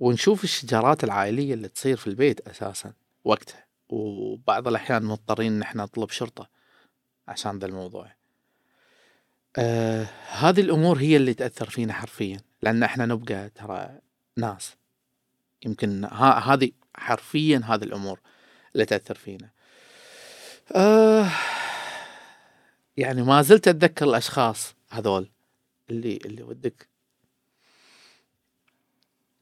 ونشوف 0.00 0.44
الشجارات 0.44 1.04
العائلية 1.04 1.54
اللي 1.54 1.68
تصير 1.68 1.96
في 1.96 2.06
البيت 2.06 2.48
أساسا 2.48 2.92
وقتها. 3.24 3.64
وبعض 3.88 4.68
الأحيان 4.68 5.04
مضطرين 5.04 5.52
إن 5.52 5.62
إحنا 5.62 5.82
نطلب 5.82 6.10
شرطة 6.10 6.48
عشان 7.28 7.58
ذا 7.58 7.66
الموضوع. 7.66 8.12
آه 9.56 10.06
هذه 10.28 10.60
الأمور 10.60 10.98
هي 10.98 11.16
اللي 11.16 11.34
تأثر 11.34 11.70
فينا 11.70 11.92
حرفيا 11.92 12.40
لأن 12.62 12.82
إحنا 12.82 13.06
نبقى 13.06 13.50
ترى 13.50 13.98
ناس. 14.36 14.76
يمكن 15.66 16.04
هذه 16.44 16.70
حرفيا 16.96 17.62
هذه 17.64 17.84
الأمور 17.84 18.20
اللي 18.74 18.84
تأثر 18.84 19.14
فينا. 19.14 19.50
آه 20.76 21.30
يعني 22.96 23.22
ما 23.22 23.42
زلت 23.42 23.68
أتذكر 23.68 24.04
الأشخاص 24.04 24.74
هذول 24.90 25.30
اللي 25.90 26.16
اللي 26.24 26.42
ودك 26.42 26.88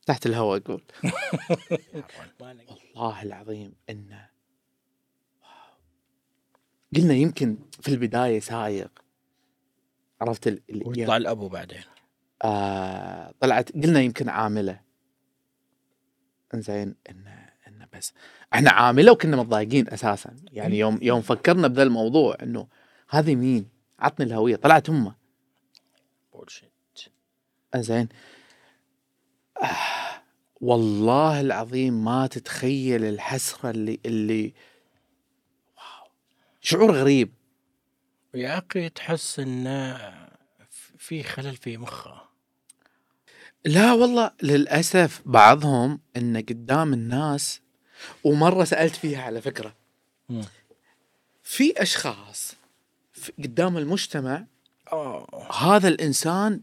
تحت 0.07 0.27
الهواء 0.27 0.61
أقول 0.61 0.83
والله 2.97 3.23
العظيم 3.23 3.73
انه 3.91 4.29
قلنا 6.97 7.15
يمكن 7.15 7.59
في 7.81 7.89
البداية 7.89 8.41
سايق. 8.41 8.91
عرفت 10.21 10.47
ال- 10.49 10.63
ال- 10.71 10.89
ويطلع 10.89 11.17
الأبو 11.17 11.49
بعدين؟ 11.49 11.81
آه 12.43 13.35
طلعت 13.41 13.73
قلنا 13.73 14.01
يمكن 14.01 14.29
عاملة. 14.29 14.81
إنزين 16.55 16.95
انه 17.11 17.49
انه 17.69 17.89
بس. 17.93 18.13
إحنا 18.55 18.71
عاملة 18.71 19.13
وكنا 19.13 19.37
متضايقين 19.37 19.89
أساسا. 19.89 20.37
يعني 20.53 20.79
يوم 20.79 20.99
يوم 21.03 21.21
فكرنا 21.23 21.69
بذا 21.69 21.83
الموضوع 21.83 22.37
إنه 22.43 22.69
هذه 23.09 23.35
مين؟ 23.37 23.69
عطني 23.99 24.27
الهوية. 24.27 24.57
طلعت 24.57 24.89
أمه. 24.89 25.15
بولشيت 26.33 26.73
زين 27.77 28.09
آه 29.63 30.23
والله 30.61 31.41
العظيم 31.41 32.05
ما 32.05 32.27
تتخيل 32.27 33.05
الحسرة 33.05 33.71
اللي 33.71 34.01
اللي 34.07 34.55
واو. 35.77 36.11
شعور 36.61 36.93
غريب. 36.93 37.35
يا 38.35 38.59
أخي 38.71 38.89
تحس 38.89 39.39
إنه 39.41 39.99
في 40.99 41.23
خلل 41.23 41.57
في 41.57 41.77
مخه. 41.77 42.23
لا 43.65 43.93
والله 43.93 44.31
للأسف 44.43 45.23
بعضهم 45.27 46.01
انه 46.17 46.41
قدام 46.41 46.93
الناس 46.93 47.61
ومرة 48.25 48.65
سألت 48.65 48.97
فيها 48.97 49.23
على 49.23 49.41
فكرة. 49.41 49.75
مم. 50.29 50.45
في 51.43 51.83
أشخاص 51.83 52.55
في- 53.13 53.33
قدام 53.39 53.79
المجتمع 53.79 54.47
آه 54.93 55.49
هذا 55.61 55.89
الإنسان 55.89 56.61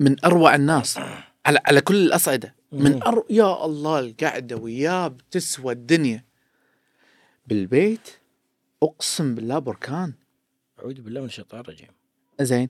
من 0.00 0.24
أروع 0.24 0.54
الناس. 0.54 0.98
على 1.46 1.60
على 1.66 1.80
كل 1.80 1.96
الأصعدة. 2.06 2.54
من. 2.72 3.02
أر... 3.02 3.24
يا 3.30 3.64
الله 3.64 3.98
القعدة 3.98 4.56
وياه 4.56 5.08
بتسوى 5.08 5.72
الدنيا. 5.72 6.24
بالبيت 7.46 8.08
أقسم 8.82 9.34
بالله 9.34 9.58
بركان. 9.58 10.12
أعوذ 10.78 11.00
بالله 11.00 11.20
من 11.20 11.26
الشيطان 11.26 11.60
الرجيم. 11.60 11.88
زين. 12.40 12.68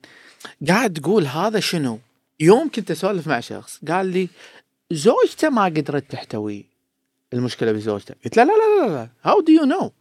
قاعد 0.67 0.93
تقول 0.93 1.25
هذا 1.25 1.59
شنو؟ 1.59 1.99
يوم 2.39 2.69
كنت 2.69 2.91
أسولف 2.91 3.27
مع 3.27 3.39
شخص 3.39 3.85
قال 3.87 4.05
لي 4.05 4.29
زوجته 4.91 5.49
ما 5.49 5.65
قدرت 5.65 6.11
تحتوي 6.11 6.65
المشكلة 7.33 7.71
بزوجته. 7.71 8.15
قلت 8.25 8.37
له 8.37 8.43
لا 8.43 8.51
لا 8.51 8.87
لا 8.87 8.93
لا. 8.93 9.09
How 9.25 9.41
do 9.41 9.51
you 9.51 9.65
know? 9.65 9.91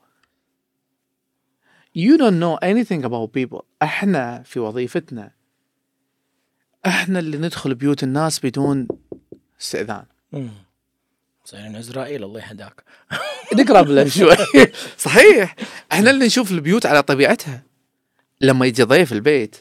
You 1.97 2.19
don't 2.19 2.39
know 2.41 2.59
anything 2.63 3.05
about 3.05 3.33
people. 3.33 3.63
إحنا 3.83 4.43
في 4.43 4.61
وظيفتنا 4.61 5.31
إحنا 6.87 7.19
اللي 7.19 7.39
ندخل 7.39 7.75
بيوت 7.75 8.03
الناس 8.03 8.47
بدون 8.47 8.89
استئذان. 9.61 10.05
صايرين 11.45 11.77
إسرائيل 11.77 12.25
الله 12.25 12.41
يهداك. 12.41 12.85
نقرب 13.59 13.89
له 13.89 14.09
شوي. 14.19 14.37
صحيح. 14.99 15.57
إحنا 15.93 16.11
اللي 16.11 16.27
نشوف 16.27 16.51
البيوت 16.51 16.87
على 16.87 17.03
طبيعتها. 17.03 17.63
لما 18.41 18.67
يجي 18.67 18.83
ضيف 18.83 19.13
البيت 19.13 19.57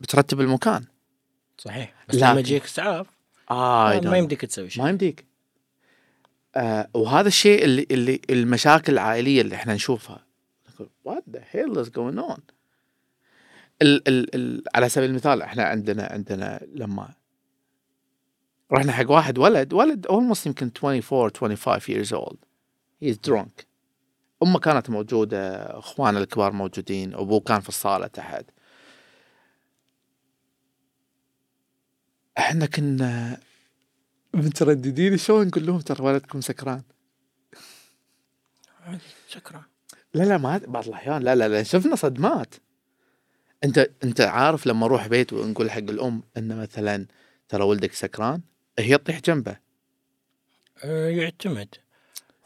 بترتب 0.00 0.40
المكان. 0.40 0.84
صحيح. 1.58 1.94
بس 2.08 2.14
لكن- 2.14 2.26
لما 2.26 2.40
يجيك 2.40 2.64
اسعاف 2.64 3.06
آه 3.50 4.00
ما 4.00 4.18
يمديك 4.18 4.44
تسوي 4.44 4.70
شيء. 4.70 4.82
ما 4.82 4.90
يمديك. 4.90 5.24
آه 6.56 6.88
وهذا 6.94 7.28
الشيء 7.28 7.64
اللي 7.64 7.86
اللي 7.90 8.20
المشاكل 8.30 8.92
العائلية 8.92 9.40
اللي 9.40 9.54
إحنا 9.54 9.74
نشوفها. 9.74 10.24
what 11.04 11.24
the 11.30 11.42
hell 11.50 11.78
is 11.78 11.88
going 11.90 12.18
on 12.18 12.36
ال 13.82 14.08
ال 14.08 14.34
ال 14.34 14.62
على 14.74 14.88
سبيل 14.88 15.10
المثال 15.10 15.42
إحنا 15.42 15.62
عندنا 15.64 16.06
عندنا 16.06 16.66
لما 16.74 17.14
رحنا 18.72 18.92
حق 18.92 19.10
واحد 19.10 19.38
ولد 19.38 19.72
ولد 19.72 20.06
almost 20.06 20.46
يمكن 20.46 20.70
24 20.84 21.30
25 21.30 22.04
years 22.04 22.12
old. 22.12 22.36
He's 23.04 23.16
drunk. 23.30 23.64
أمه 24.42 24.58
كانت 24.58 24.90
موجودة 24.90 25.56
أخوانه 25.78 26.18
الكبار 26.18 26.52
موجودين 26.52 27.14
أبوه 27.14 27.40
كان 27.40 27.60
في 27.60 27.68
الصالة 27.68 28.06
تحت. 28.06 28.44
إحنا 32.38 32.66
كنا 32.66 33.40
مترددين 34.34 35.16
شلون 35.16 35.46
نقول 35.46 35.66
لهم 35.66 35.80
ترى 35.80 36.04
ولدكم 36.04 36.40
سكران؟ 36.40 36.82
شكرا. 39.28 39.62
لا 40.14 40.22
لا 40.24 40.38
ما 40.38 40.60
بعض 40.66 40.88
الأحيان 40.88 41.22
لا 41.22 41.34
لا 41.34 41.48
لا 41.48 41.62
شفنا 41.62 41.96
صدمات. 41.96 42.54
أنت 43.64 43.90
أنت 44.04 44.20
عارف 44.20 44.66
لما 44.66 44.86
أروح 44.86 45.06
بيت 45.06 45.32
ونقول 45.32 45.70
حق 45.70 45.78
الأم 45.78 46.22
انه 46.36 46.54
مثلا 46.54 47.06
ترى 47.48 47.64
ولدك 47.64 47.92
سكران 47.92 48.40
هي 48.78 48.98
تطيح 48.98 49.20
جنبه. 49.20 49.56
آه، 50.84 51.08
يعتمد. 51.08 51.74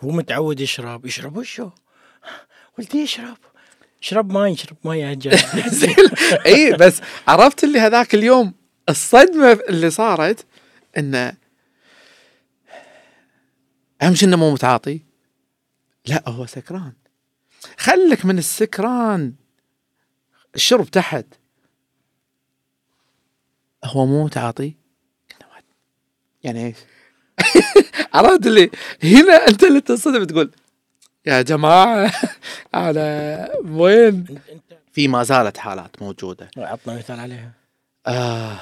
هو 0.01 0.11
متعود 0.11 0.61
يشرب. 0.61 1.07
يشرب 1.07 1.37
وشو؟ 1.37 1.71
ولدي 2.79 2.99
يشرب. 2.99 3.37
يشرب 4.03 4.33
ماي 4.33 4.53
يشرب 4.53 4.77
ماي 4.85 5.01
يا 5.01 5.19
إي 6.47 6.73
بس 6.73 7.01
عرفت 7.29 7.65
اللي 7.65 7.81
هذاك 7.81 8.15
اليوم 8.15 8.55
الصدمة 8.89 9.53
اللي 9.69 9.91
صارت 9.91 10.47
إنه 10.99 11.35
أهم 14.03 14.15
شيء 14.15 14.29
إنه 14.29 14.37
مو 14.37 14.53
متعاطي. 14.53 15.01
لا 16.07 16.29
هو 16.29 16.47
سكران. 16.47 16.93
خلك 17.79 18.25
من 18.25 18.39
السكران. 18.39 19.35
الشرب 20.55 20.85
تحت. 20.91 21.27
هو 23.85 24.07
مو 24.07 24.25
متعاطي? 24.25 24.75
يعني 26.45 26.67
إيش؟ 26.67 26.77
عرفت 28.15 28.47
اللي 28.47 28.71
هنا 29.03 29.49
أنت 29.49 29.65
اللي 29.65 29.81
تنصدم 29.81 30.25
تقول 30.25 30.51
يا 31.27 31.43
جماعة 31.43 32.13
أنا 32.75 33.49
وين؟ 33.65 34.41
في 34.93 35.09
ما 35.09 35.23
زالت 35.23 35.57
حالات 35.59 36.03
موجودة. 36.03 36.51
عطنا 36.57 36.97
مثال 36.99 37.21
عليها. 37.21 37.53
آه 38.07 38.59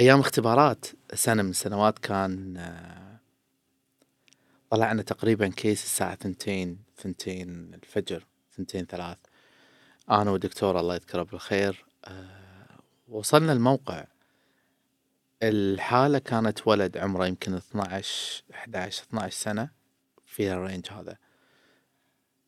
أيام 0.00 0.20
اختبارات 0.20 0.86
سنة 1.14 1.42
من 1.42 1.50
السنوات 1.50 1.98
كان 1.98 2.56
آه 2.56 3.20
طلعنا 4.70 5.02
تقريبا 5.02 5.48
كيس 5.48 5.84
الساعة 5.84 6.14
ثنتين 6.14 6.78
ثنتين 6.98 7.74
الفجر 7.74 8.26
ثنتين 8.56 8.86
ثلاث 8.86 9.18
أنا 10.10 10.30
والدكتور 10.30 10.80
الله 10.80 10.94
يذكره 10.94 11.22
بالخير 11.22 11.84
آه 12.04 12.78
وصلنا 13.08 13.52
الموقع 13.52 14.04
الحالة 15.42 16.18
كانت 16.18 16.66
ولد 16.66 16.98
عمره 16.98 17.26
يمكن 17.26 17.54
12 17.54 18.42
11 18.54 19.02
12 19.02 19.30
سنة 19.36 19.70
في 20.26 20.52
ال 20.52 20.58
range 20.58 20.86
هذا. 20.92 21.16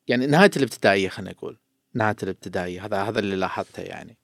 يعني 0.07 0.27
نهاية 0.27 0.51
الابتدائية 0.57 1.09
خلينا 1.09 1.31
نقول. 1.31 1.59
نهاية 1.93 2.15
الابتدائية 2.23 2.85
هذا 2.85 3.03
هذا 3.03 3.19
اللي 3.19 3.35
لاحظته 3.35 3.81
يعني. 3.83 4.17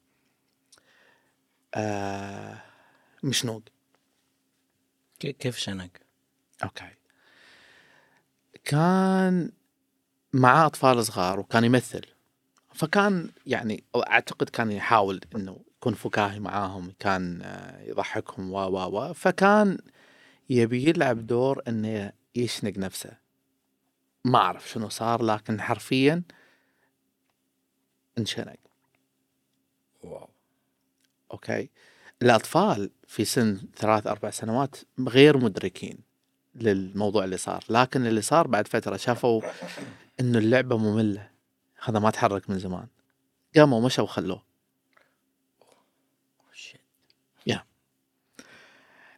آه 1.75 2.61
مشنوق 3.23 3.63
كي- 5.19 5.33
كيف 5.33 5.57
شنق؟ 5.57 5.89
okay. 6.63 6.93
كان 8.63 9.51
معاه 10.33 10.65
أطفال 10.65 11.05
صغار 11.05 11.39
وكان 11.39 11.63
يمثل. 11.63 12.05
فكان 12.79 13.29
يعني 13.45 13.83
أعتقد 13.95 14.49
كان 14.49 14.71
يحاول 14.71 15.21
إنه 15.35 15.59
يكون 15.77 15.93
فكاهي 15.93 16.39
معاهم 16.39 16.93
كان 16.99 17.41
آه، 17.41 17.81
يضحكهم 17.81 18.51
و 18.51 18.57
و 18.57 18.77
و 18.77 19.13
فكان 19.13 19.77
يبي 20.49 20.89
يلعب 20.89 21.27
دور 21.27 21.61
إنه 21.67 22.11
يشنق 22.35 22.77
نفسه. 22.77 23.11
ما 24.25 24.39
أعرف 24.39 24.69
شنو 24.69 24.89
صار 24.89 25.23
لكن 25.23 25.61
حرفيا 25.61 26.23
انشنق. 28.17 28.55
wow. 30.03 30.29
okay? 31.31 31.69
الأطفال 32.21 32.91
في 33.07 33.25
سن 33.25 33.61
ثلاث 33.75 34.07
أربع 34.07 34.29
سنوات 34.29 34.75
غير 34.99 35.37
مدركين 35.37 35.97
للموضوع 36.55 37.23
اللي 37.23 37.37
صار 37.37 37.63
لكن 37.69 38.05
اللي 38.05 38.21
صار 38.21 38.47
بعد 38.47 38.67
فترة 38.67 38.97
شافوا 38.97 39.41
إنه 40.19 40.37
اللعبة 40.37 40.77
مملة. 40.77 41.38
هذا 41.83 41.99
ما 41.99 42.09
تحرك 42.09 42.49
من 42.49 42.59
زمان. 42.59 42.87
قاموا 43.55 43.81
مشوا 43.85 44.03
وخلوه. 44.03 44.43
شيت. 46.53 46.81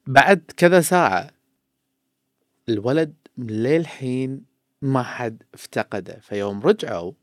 بعد 0.07 0.51
كذا 0.57 0.81
ساعة 0.81 1.31
الولد 2.69 3.15
للحين 3.37 4.45
ما 4.81 5.03
حد 5.03 5.43
افتقده. 5.53 6.19
فيوم 6.19 6.61
رجعوا 6.61 7.13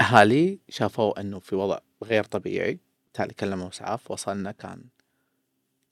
أهالي 0.00 0.58
شافوا 0.68 1.20
إنه 1.20 1.38
في 1.38 1.54
وضع 1.54 1.78
غير 2.04 2.24
طبيعي. 2.24 2.78
بالتالي 3.04 3.34
كلموا 3.34 3.68
إسعاف. 3.68 4.10
وصلنا 4.10 4.52
كان 4.52 4.84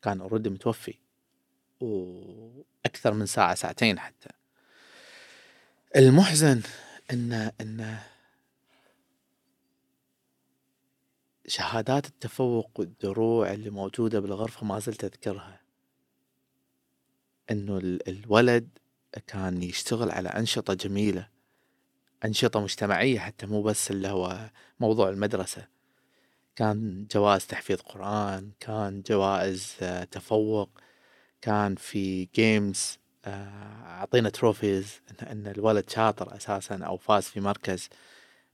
كان 0.03 0.21
أوريدي 0.21 0.51
متوفي. 0.51 0.95
وأكثر 1.81 3.15
من 3.15 3.27
ساعة 3.27 3.55
ساعتين 3.55 3.99
حتى. 3.99 4.29
المحزن 5.97 6.63
إنه 7.13 7.53
إنه 7.61 8.10
شهادات 11.51 12.07
التفوق 12.07 12.71
والدروع 12.81 13.53
اللي 13.53 13.71
موجودة 13.71 14.21
بالغرفة 14.21 14.67
ما 14.67 14.79
زلت 14.79 15.05
أذكرها. 15.05 15.61
إنه 17.51 17.79
ال- 17.79 18.09
الولد 18.09 18.69
كان 19.27 19.63
يشتغل 19.63 20.11
على 20.11 20.29
أنشطة 20.29 20.75
جميلة 20.75 21.29
أنشطة 22.25 22.61
مجتمعية 22.61 23.19
حتى 23.19 23.47
مو 23.47 23.63
بس 23.63 23.91
اللي 23.91 24.09
هو 24.09 24.51
موضوع 24.81 25.09
المدرسة. 25.09 25.67
كان 26.57 27.07
جوائز 27.15 27.47
تحفيظ 27.47 27.81
قرآن 27.81 28.51
كان 28.61 29.03
جوائز 29.03 29.75
آه، 29.83 30.05
تفوق 30.05 30.71
كان 31.41 31.75
في 31.75 32.25
games 32.35 32.99
أعطينا 33.27 34.29
trophies 34.29 35.01
ان 35.11 35.27
إن 35.29 35.47
الولد 35.47 35.91
شاطر 35.91 36.37
أساسا 36.37 36.75
أو 36.85 36.97
فاز 36.97 37.25
في 37.25 37.41
مركز. 37.41 37.89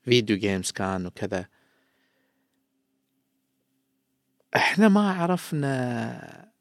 فيديو 0.03 0.37
جيمز 0.37 0.71
كان 0.71 1.07
وكذا. 1.07 1.47
إحنا 4.57 4.89
ما 4.89 5.11
عرفنا 5.13 6.53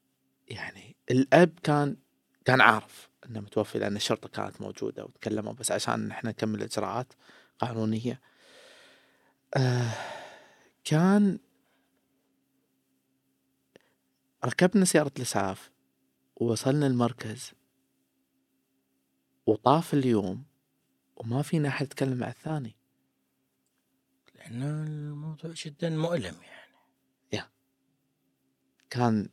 يعني 0.47 0.95
الأب 1.11 1.59
كان 1.63 1.97
كان 2.45 2.61
عارف 2.61 3.09
إنه 3.25 3.39
متوفي 3.39 3.79
لأن 3.79 3.95
الشرطة 3.95 4.29
كانت 4.29 4.61
موجودة 4.61 5.03
وتكلموا 5.05 5.53
بس 5.53 5.71
عشان 5.71 6.11
إحنا 6.11 6.29
نكمل 6.29 6.55
الاجراءات 6.59 7.13
قانونية. 7.59 8.21
آه 9.57 9.91
كان 10.83 11.39
ركبنا 14.45 14.85
سيارة 14.85 15.11
الإسعاف 15.17 15.71
ووصلنا 16.35 16.87
المركز. 16.87 17.51
وطاف 19.47 19.93
اليوم 19.93 20.43
وما 21.15 21.41
فينا 21.41 21.69
أحد 21.69 21.85
يتكلم 21.85 22.17
مع 22.17 22.27
الثاني. 22.27 22.75
لأن 24.35 24.63
الموضوع 24.63 25.51
جدا 25.55 25.89
مؤلم 25.89 26.35
يعني. 26.43 26.64
كان 28.89 29.29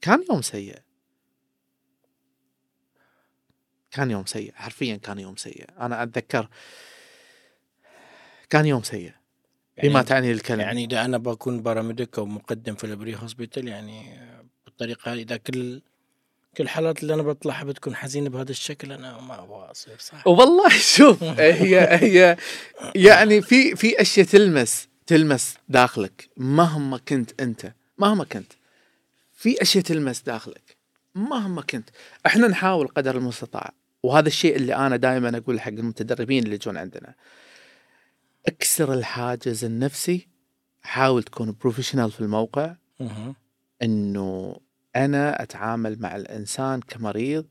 كان 0.00 0.24
يوم 0.30 0.42
سيء. 0.42 0.78
كان 3.90 4.10
يوم 4.10 4.26
سيء 4.26 4.52
حرفيا 4.54 4.96
كان 4.96 5.18
يوم 5.18 5.36
سيء. 5.36 5.66
أنا 5.80 6.02
أتذكر 6.02 6.48
كان 8.50 8.66
يوم 8.66 8.82
سيء. 8.82 9.12
بما 9.82 9.92
يعني, 9.92 10.04
تعني 10.04 10.32
الكلمة. 10.32 10.62
يعني 10.62 10.84
إذا 10.84 11.04
أنا 11.04 11.18
بكون 11.18 11.62
paramedic 11.62 12.18
أو 12.18 12.26
مقدم 12.26 12.74
في 12.74 12.84
ال 12.84 12.92
pre 12.92 13.16
hospital 13.16 13.68
يعني 13.68 14.18
بالطريقة 14.64 15.12
هذه 15.12 15.22
إذا 15.22 15.36
كل 15.36 15.82
كل 16.56 16.64
الحالات 16.64 17.02
اللي 17.02 17.14
أنا 17.14 17.22
بطلعها 17.22 17.64
بتكون 17.64 17.96
حزينة 17.96 18.30
بهذا 18.30 18.50
الشكل 18.50 18.92
أنا 18.92 19.20
ما 19.20 19.42
أبغى 19.42 19.70
أصير 19.70 19.96
صح؟ 19.98 20.26
والله 20.26 20.68
شوف 20.68 21.22
هي 21.40 21.88
هي 21.90 22.36
يعني 22.94 23.42
في 23.42 23.76
في 23.76 24.00
أشياء 24.00 24.26
تلمس 24.26 24.88
تلمس 25.06 25.54
داخلك 25.68 26.28
مهما 26.36 26.98
كنت 26.98 27.40
أنت 27.40 27.72
مهما 27.98 28.24
كنت. 28.24 28.52
في 29.42 29.62
أشياء 29.62 29.84
تلمس 29.84 30.22
داخلك. 30.22 30.76
مهما 31.14 31.62
كنت. 31.62 31.90
إحنا 32.26 32.48
نحاول 32.48 32.88
قدر 32.88 33.16
المستطاع. 33.16 33.72
وهذا 34.02 34.28
الشيء 34.28 34.56
اللي 34.56 34.74
أنا 34.74 34.96
دائما 34.96 35.38
أقول 35.38 35.60
حق 35.60 35.68
المتدربين 35.68 36.44
اللي 36.44 36.54
يجون 36.54 36.76
عندنا. 36.76 37.14
أكسر 38.46 38.92
الحاجز 38.94 39.64
النفسي. 39.64 40.28
حاول 40.82 41.22
تكون 41.22 41.56
professional 41.60 42.12
في 42.12 42.20
الموقع. 42.20 42.74
إنه 43.82 44.56
أنا 44.96 45.42
أتعامل 45.42 46.00
مع 46.00 46.16
الإنسان 46.16 46.80
كمريض. 46.80 47.46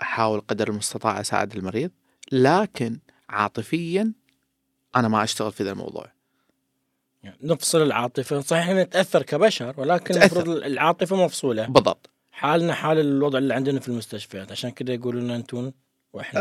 أحاول 0.00 0.40
قدر 0.40 0.68
المستطاع 0.68 1.20
أساعد 1.20 1.56
المريض. 1.56 1.90
لكن 2.32 2.98
عاطفيا 3.28 4.12
أنا 4.96 5.08
ما 5.08 5.24
أشتغل 5.24 5.52
في 5.52 5.64
ذا 5.64 5.72
الموضوع. 5.72 6.13
يعني 7.24 7.36
نفصل 7.42 7.82
العاطفة 7.82 8.40
صحيح 8.40 8.68
نتأثر 8.70 9.22
كبشر 9.22 9.74
ولكن. 9.76 10.14
المفروض 10.14 10.48
العاطفة 10.48 11.16
مفصولة 11.24 11.66
بالضبط 11.66 12.10
حالنا 12.32 12.74
حال 12.74 12.98
الوضع 12.98 13.38
اللي 13.38 13.54
عندنا 13.54 13.80
في 13.80 13.88
المستشفيات 13.88 14.52
عشان 14.52 14.70
كذا 14.70 14.94
يقولوا 14.94 15.20
لنا 15.20 15.36
أنتو 15.36 15.72
وإحنا 16.12 16.40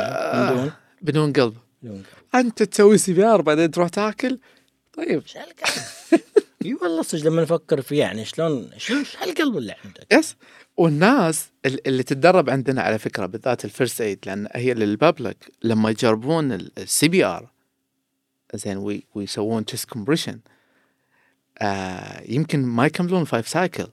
آه. 0.50 0.52
من 0.52 0.56
دون 0.58 0.72
بدون 1.02 1.34
قلب 1.34 1.58
بدون 1.82 1.96
قلب. 1.98 2.46
أنت 2.46 2.64
تسوي 2.64 2.98
CPR 2.98 3.42
بعدين 3.42 3.72
تروح 3.72 3.90
تاكل 3.90 4.40
طيب 4.94 5.22
إيش 5.22 5.38
هالقلب؟ 5.38 5.84
إي 6.66 6.74
والله 6.74 7.02
صدق 7.02 7.26
لما 7.26 7.42
نفكر 7.42 7.82
فيه 7.82 8.00
يعني 8.00 8.26
شلون 8.26 8.70
شلون 8.78 9.00
إيش 9.00 9.18
هالقلب 9.18 9.58
اللي 9.58 9.76
عندك؟ 9.86 10.08
yes 10.14 10.36
والناس 10.78 11.50
ال- 11.66 11.88
اللي 11.88 12.04
تتدرب 12.04 12.50
عندنا 12.50 12.82
على 12.82 13.00
فكرة 13.00 13.26
بالذات 13.26 13.66
ال 13.66 13.72
first 13.72 14.02
aid 14.02 14.20
لأن 14.26 14.48
هي 14.54 14.74
لل 14.74 14.93
public 14.93 15.52
لما 15.64 15.90
يجربون 15.90 16.52
ال 16.52 17.08
CPR 17.08 17.50
زين 18.56 18.78
وي- 18.78 19.04
ويسوون 19.16 19.66
chest 19.66 19.90
compression 19.90 20.40
آه 21.62 22.22
يمكن 22.32 22.66
ما 22.66 22.86
يكملون 22.86 23.24
five 23.26 23.48
cycle 23.48 23.88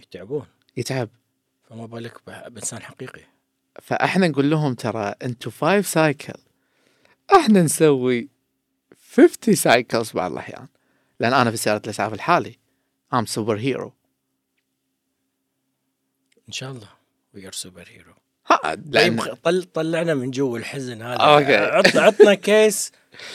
يتعبون. 0.00 0.46
يتعب. 0.76 1.08
فما 1.70 1.86
بالك 1.86 2.20
بإنسان 2.26 2.82
حقيقي. 2.82 3.20
فاحنا 3.82 4.28
نقول 4.28 4.50
لهم 4.50 4.74
ترى 4.74 5.14
أنتم 5.22 5.50
five 5.50 5.86
cycle 5.86 6.34
إحنا 7.36 7.62
نسوي 7.62 8.28
50 9.16 9.54
cycles 9.54 10.12
بعض 10.12 10.32
الأحيان. 10.32 10.66
لأن 11.20 11.32
أنا 11.32 11.50
في 11.50 11.56
سيارة 11.56 11.82
الإسعاف 11.84 12.12
الحالي. 12.12 12.58
I'm 13.14 13.26
super 13.26 13.56
hero 13.58 13.92
إن 16.48 16.52
شاء 16.52 16.70
الله. 16.70 16.88
we 17.34 17.46
are 17.46 17.52
super 17.52 17.88
hero 17.88 18.12
ها 18.46 18.74
طيب 18.74 19.20
طل 19.42 19.62
طلعنا 19.62 20.14
من 20.14 20.30
جو 20.30 20.56
الحزن 20.56 21.02
هذا. 21.02 21.22
عطنا 21.66 22.00
عطنا 22.00 22.34
case 22.34 22.92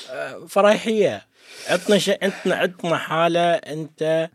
آه، 0.09 0.45
فرحية. 0.45 1.27
عطنا 1.67 1.97
شيء 1.97 2.25
عطنا 2.25 2.55
عطنا 2.55 2.97
حالة 2.97 3.53
أنت 3.53 4.29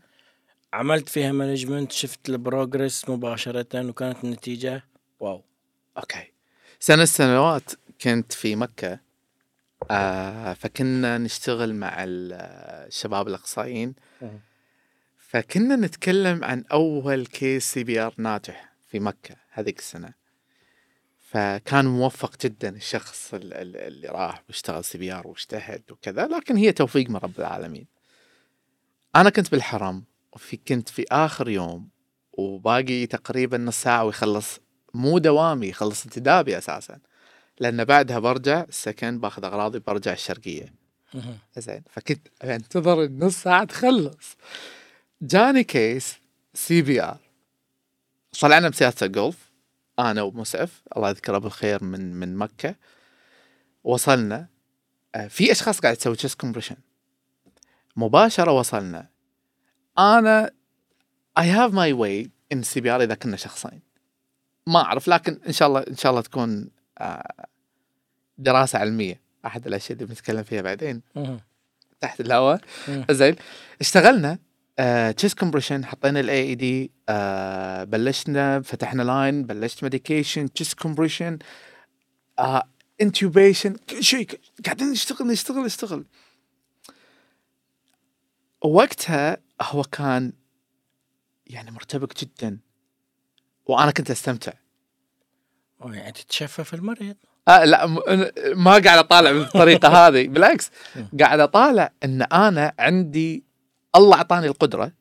عملت 0.73 1.09
فيها 1.09 1.31
management 1.31 1.91
شفت 1.91 2.29
ال 2.29 2.38
progress 2.38 3.09
مباشرة 3.09 3.87
وكانت 3.89 4.23
النتيجة 4.23 4.83
wow. 5.19 5.43
okay. 5.97 6.31
سنة 6.79 7.05
سنوات 7.05 7.71
كنت 8.01 8.33
في 8.33 8.55
مكة 8.55 8.99
آه 9.91 10.53
فكنا 10.53 11.17
نشتغل 11.17 11.73
مع 11.75 12.03
ال- 12.03 12.33
الشباب 12.87 13.27
الأخصائيين. 13.27 13.95
مم. 14.21 14.39
فكنا 15.17 15.75
نتكلم 15.75 16.43
عن 16.43 16.63
أول 16.71 17.25
case 17.25 17.71
CPR 17.73 18.13
ناجح 18.17 18.73
في 18.89 18.99
مكة 18.99 19.35
هذيك 19.51 19.79
السنة. 19.79 20.13
فكان 21.31 21.85
موفق 21.85 22.35
جدا 22.43 22.69
الشخص 22.75 23.33
ال- 23.33 23.53
ال- 23.53 23.77
اللي 23.77 24.07
راح 24.07 24.43
واشتغل 24.47 24.83
CPR 24.83 25.27
واجتهد 25.27 25.81
وكذا 25.91 26.27
لكن 26.27 26.55
هي 26.57 26.71
توفيق 26.71 27.09
من 27.09 27.15
رب 27.15 27.39
العالمين. 27.39 27.87
أنا 29.15 29.29
كنت 29.29 29.51
بالحرم 29.51 30.03
وفي 30.33 30.57
كنت 30.57 30.89
في 30.89 31.05
آخر 31.11 31.49
يوم 31.49 31.89
وباقي 32.33 33.05
تقريبا 33.05 33.57
نص 33.57 33.81
ساعة 33.81 34.05
ويخلص 34.05 34.59
مو 34.93 35.17
دوامي 35.17 35.67
يخلص 35.67 36.05
انتدابي 36.05 36.57
أساسا. 36.57 36.99
لأن 37.59 37.85
بعدها 37.85 38.19
برجع 38.19 38.61
السكن 38.63 39.19
باخذ 39.19 39.45
أغراضي 39.45 39.79
برجع 39.79 40.13
الشرقية. 40.13 40.73
زين 41.57 41.83
فكنت 41.89 42.27
أنتظر 42.43 43.03
النص 43.03 43.43
ساعة 43.43 43.63
تخلص. 43.63 44.37
جاني 45.21 45.63
case 45.63 46.15
CPR. 46.53 47.17
طلعنا 48.41 48.69
بسياره 48.69 48.95
الجولف. 49.03 49.50
أنا 49.99 50.21
ومسعف 50.21 50.81
الله 50.97 51.09
يذكره 51.09 51.37
بالخير 51.37 51.83
من 51.83 52.13
من 52.13 52.35
مكة. 52.35 52.75
وصلنا 53.83 54.47
آه، 55.15 55.27
في 55.27 55.51
أشخاص 55.51 55.79
قاعد 55.79 55.95
تسوي 55.95 56.15
chest 56.15 56.39
compression 56.39 56.75
مباشرة 57.95 58.51
وصلنا. 58.51 59.09
أنا 59.99 60.51
I 61.37 61.49
have 61.49 61.73
my 61.73 61.93
way 61.93 62.31
in 62.51 62.59
ال 62.59 62.81
CPR 62.81 63.03
إذا 63.03 63.15
كنا 63.15 63.37
شخصين. 63.37 63.81
ما 64.67 64.79
أعرف 64.81 65.07
لكن 65.07 65.39
إن 65.47 65.51
شاء 65.51 65.67
الله 65.67 65.79
إن 65.79 65.95
شاء 65.95 66.09
الله 66.09 66.21
تكون 66.21 66.69
آه، 66.97 67.45
دراسة 68.37 68.79
علمية. 68.79 69.21
أحد 69.45 69.67
الأشياء 69.67 69.91
اللي 69.91 70.05
بنتكلم 70.05 70.43
فيها 70.43 70.61
بعدين. 70.61 71.01
تحت 72.01 72.21
الهواء. 72.21 72.61
زين. 73.11 73.35
اشتغلنا. 73.81 74.39
chest 75.17 75.39
compression 75.39 75.85
حطينا 75.85 76.19
ال 76.19 76.41
AED 76.41 76.91
بلشنا 77.85 78.61
فتحنا 78.61 79.03
line 79.03 79.43
بلشت 79.43 79.83
medication 79.83 80.53
chest 80.53 80.79
compression 80.79 81.39
انتوبيشن 83.01 83.75
كل 83.89 84.03
شيء 84.03 84.39
قاعدين 84.65 84.91
نشتغل 84.91 85.27
نشتغل 85.27 85.65
نشتغل. 85.65 86.05
وقتها 88.61 89.37
هو 89.61 89.83
كان 89.83 90.33
يعني 91.47 91.71
مرتبك 91.71 92.19
جدا 92.21 92.59
وأنا 93.65 93.91
كنت 93.91 94.11
أستمتع. 94.11 94.51
يعني 95.85 96.11
تتشفى 96.11 96.73
المريض. 96.73 97.15
آه 97.47 97.65
لا 97.65 97.85
ما 98.55 98.71
قاعد 98.71 98.97
أطالع 98.97 99.31
بالطريقة 99.31 99.89
هذه 100.07 100.27
بالعكس. 100.27 100.71
قاعد 101.19 101.39
أطالع 101.39 101.91
إن 102.03 102.21
أنا 102.21 102.73
عندي 102.79 103.43
الله 103.95 104.17
أعطاني 104.17 104.47
القدرة 104.47 104.91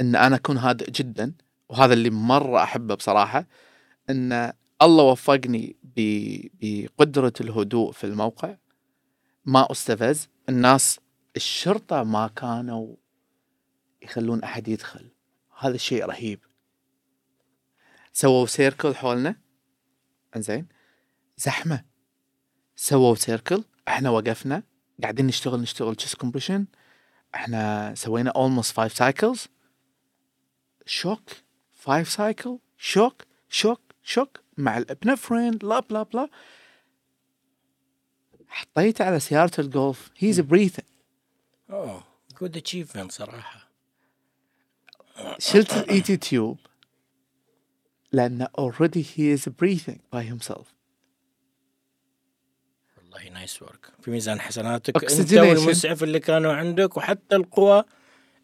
إن 0.00 0.16
أنا 0.16 0.36
أكون 0.36 0.58
هادئ 0.58 0.90
جدا 0.90 1.34
وهذا 1.68 1.92
اللي 1.94 2.10
مرة 2.10 2.62
أحبه 2.62 2.94
بصراحة 2.94 3.46
إن 4.10 4.52
الله 4.82 5.04
وفقني 5.04 5.76
بقدرة 6.60 7.32
الهدوء 7.40 7.92
في 7.92 8.04
الموقع. 8.04 8.56
ما 9.44 9.72
أستفز 9.72 10.28
الناس 10.48 11.00
الشرطة 11.36 12.02
ما 12.02 12.28
كانوا 12.28 12.96
يخلون 14.02 14.42
أحد 14.42 14.68
يدخل. 14.68 15.10
هذا 15.58 15.74
الشيء 15.74 16.04
رهيب. 16.04 16.40
سووا 18.12 18.46
circle 18.46 18.94
حولنا. 18.94 19.36
إنزين. 20.36 20.68
زحمة. 21.36 21.84
سووا 22.76 23.14
circle 23.14 23.64
إحنا 23.88 24.10
وقفنا. 24.10 24.62
قاعدين 25.02 25.26
نشتغل 25.26 25.60
نشتغل. 25.60 25.94
chest 25.94 26.16
compression 26.16 26.66
إحنا 27.34 27.94
سوينا 27.94 28.30
almost 28.30 28.72
5 28.72 28.88
cycles 28.88 29.48
shock 30.86 31.30
5 31.84 32.10
cycle 32.10 32.58
shock 32.78 33.22
shock 33.48 33.80
shock 34.02 34.40
مع 34.56 34.78
ال 34.78 34.84
epinephrine 34.84 35.50
bla 35.50 35.80
bla 35.80 36.02
bla 36.02 36.28
حطيته 38.48 39.04
على 39.04 39.20
سيارة 39.20 39.60
الجولف. 39.60 40.10
he's 40.18 40.40
breathing 40.40 40.86
oh 41.70 42.04
good 42.40 42.56
achievement 42.56 43.12
صراحة. 43.12 43.68
شلت 45.38 45.72
ال 45.72 46.00
ET 46.00 46.16
tube 46.16 46.58
لأنه 48.12 48.48
already 48.60 49.02
he 49.02 49.38
is 49.38 49.48
breathing 49.48 50.00
by 50.14 50.22
himself. 50.22 50.66
والله 53.24 53.38
nice 53.38 53.62
work 53.62 53.92
في 54.00 54.10
ميزان 54.10 54.40
حسناتك 54.40 55.04
أنت. 55.04 55.32
والمسعف 55.32 56.02
اللي 56.02 56.20
كانوا 56.20 56.52
عندك 56.52 56.96
وحتى 56.96 57.36
القوى 57.36 57.84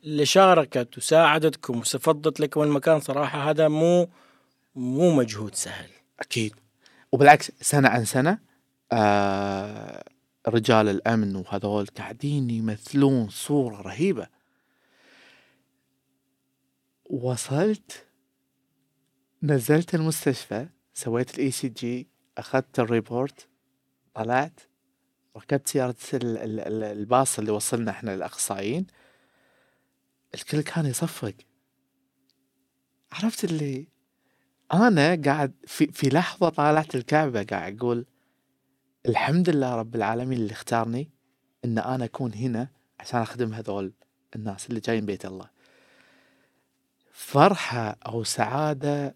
اللي 0.04 0.26
شاركت 0.26 0.98
وساعدتكم 0.98 1.78
وفضت 1.78 2.40
لكم 2.40 2.62
المكان 2.62 3.00
صراحة 3.00 3.50
هذا 3.50 3.68
مو 3.68 4.08
مو 4.74 5.10
مجهود 5.14 5.54
سهل. 5.54 5.90
أكيد. 6.20 6.54
وبالعكس 7.12 7.52
سنة 7.60 7.88
عن 7.88 8.04
سنة 8.04 8.38
آه 8.92 10.04
رجال 10.48 10.88
الأمن 10.88 11.36
وهذول 11.36 11.86
قاعدين 11.86 12.50
يمثلون 12.50 13.28
صورة 13.28 13.80
رهيبة. 13.80 14.26
وصلت 17.10 18.06
نزلت 19.42 19.94
المستشفى 19.94 20.66
سويت 20.94 21.34
ال 21.34 21.50
ECG 21.50 22.08
أخذت 22.38 22.80
ال 22.80 22.90
report 22.90 23.48
طلعت 24.14 24.60
ركبت 25.38 25.68
سيارة 25.68 25.94
ال- 26.14 26.38
ال- 26.38 26.60
ال- 26.60 26.82
الباص 26.84 27.38
اللي 27.38 27.50
وصلنا 27.50 27.90
إحنا 27.90 28.16
للأخصائيين 28.16 28.86
الكل 30.34 30.60
كان 30.60 30.86
يصفق. 30.86 31.34
عرفت 33.12 33.44
اللي 33.44 33.88
أنا 34.72 35.22
قاعد 35.24 35.52
في 35.66 35.86
في 35.92 36.08
لحظة 36.08 36.48
طالعت 36.48 36.94
الكعبة 36.94 37.42
قاعد 37.42 37.76
أقول 37.76 38.06
الحمد 39.08 39.50
لله 39.50 39.74
رب 39.74 39.94
العالمين 39.94 40.38
اللي 40.38 40.52
اختارني 40.52 41.10
إن 41.64 41.78
أنا 41.78 42.04
أكون 42.04 42.34
هنا 42.34 42.68
عشان 43.00 43.20
أخدم 43.20 43.52
هذول 43.54 43.92
الناس 44.36 44.68
اللي 44.68 44.80
جايين 44.80 45.06
بيت 45.06 45.24
الله. 45.26 45.50
فرحة 47.12 47.96
أو 48.06 48.24
سعادة 48.24 49.14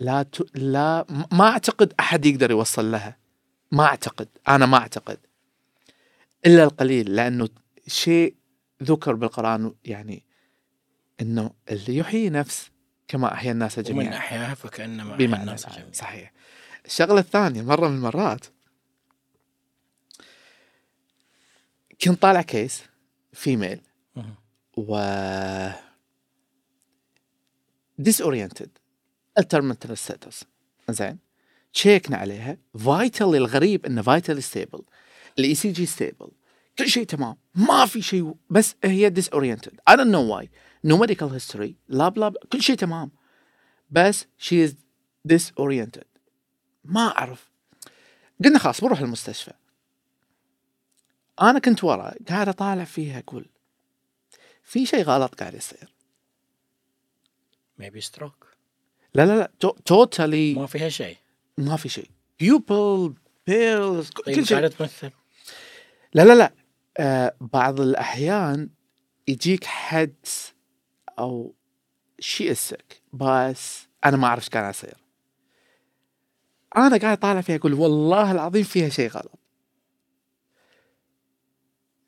لا 0.00 0.22
ت... 0.22 0.56
لا 0.56 1.06
ما 1.32 1.44
أعتقد 1.48 1.92
أحد 2.00 2.26
يقدر 2.26 2.50
يوصل 2.50 2.90
لها. 2.90 3.16
ما 3.74 3.84
أعتقد 3.84 4.28
أنا 4.48 4.66
ما 4.66 4.78
أعتقد. 4.78 5.18
إلا 6.46 6.64
القليل 6.64 7.16
لأنه 7.16 7.48
شيء 7.86 8.34
ذكر 8.82 9.14
بالقرآن 9.14 9.74
يعني 9.84 10.22
إنه 11.20 11.50
اللي 11.70 11.96
يحيي 11.96 12.30
نفس 12.30 12.70
كما 13.08 13.32
أحيا 13.32 13.52
الناس 13.52 13.78
ومن 13.78 13.84
جميعا. 13.86 14.16
احياها 14.16 14.54
فكأنما 14.54 15.14
أحيا 15.14 15.26
الناس. 15.26 15.66
جميعا. 15.66 15.92
صحيح. 15.92 16.32
الشغلة 16.84 17.20
الثانية 17.20 17.62
مرة 17.62 17.88
من 17.88 17.96
المرات 17.96 18.46
كنت 22.02 22.22
طالع 22.22 22.42
كيس 22.42 22.82
فيميل. 23.32 23.80
و 24.76 24.98
disoriented 27.98 28.20
altered 28.20 28.78
mental 29.38 29.98
status 29.98 30.44
زين؟ 30.90 31.23
تشيكنا 31.74 32.16
عليها 32.16 32.56
vital 32.84 33.34
الغريب 33.36 33.86
إنه 33.86 34.02
vital 34.02 34.42
stable 34.42 34.82
ال 35.38 35.54
ECG 35.54 35.72
stable 35.72 36.28
كل 36.78 36.88
شيء 36.88 37.04
تمام. 37.04 37.36
ما 37.54 37.86
في 37.86 38.02
شيء 38.02 38.34
بس 38.50 38.74
هي 38.84 39.08
disoriented 39.08 39.80
I 39.88 39.96
don't 39.96 40.08
know 40.08 40.34
why 40.34 40.50
no 40.84 40.96
medical 40.96 41.28
history 41.28 41.76
لا 41.88 42.08
bla 42.08 42.32
كل 42.52 42.62
شيء 42.62 42.76
تمام. 42.76 43.10
بس 43.90 44.26
she 44.38 44.64
is 44.64 44.74
disoriented 45.24 46.04
ما 46.84 47.18
أعرف. 47.18 47.50
قلنا 48.44 48.58
خلاص 48.58 48.80
بروح 48.80 49.00
المستشفى. 49.00 49.52
أنا 51.42 51.58
كنت 51.58 51.84
ورا 51.84 52.14
قاعد 52.28 52.48
أطالع 52.48 52.84
فيها 52.84 53.18
أقول 53.18 53.46
في 54.62 54.86
شيء 54.86 55.02
غلط 55.02 55.34
قاعد 55.34 55.54
يصير. 55.54 55.94
maybe 57.78 58.00
stroke 58.00 58.46
لا 59.14 59.26
لا 59.26 59.38
لا 59.38 59.74
totally 59.84 60.54
ما 60.54 60.66
فيها 60.66 60.88
شيء. 60.88 61.16
ما 61.58 61.76
في 61.76 61.88
شيء. 61.88 62.10
pupil 62.38 63.14
pupils 63.46 64.08
طيب 64.10 64.36
كل 64.36 64.46
شيء. 64.46 64.56
قاعدة 64.58 64.68
تمثل. 64.68 65.10
لا 66.14 66.22
لا 66.24 66.34
لا. 66.34 66.52
آه 66.98 67.36
بعض 67.40 67.80
الأحيان 67.80 68.70
يجيك 69.28 69.64
حدس 69.64 70.54
أو 71.18 71.54
شيء 72.20 72.50
السك 72.50 73.02
بس 73.12 73.86
أنا 74.04 74.16
ما 74.16 74.26
أعرف 74.26 74.42
إيش 74.42 74.48
كان 74.48 74.70
يصير. 74.70 74.96
أنا 76.76 76.96
قاعد 76.96 77.18
طالع 77.18 77.40
فيها 77.40 77.56
أقول 77.56 77.74
والله 77.74 78.32
العظيم 78.32 78.62
فيها 78.62 78.88
شيء 78.88 79.08
غلط. 79.08 79.38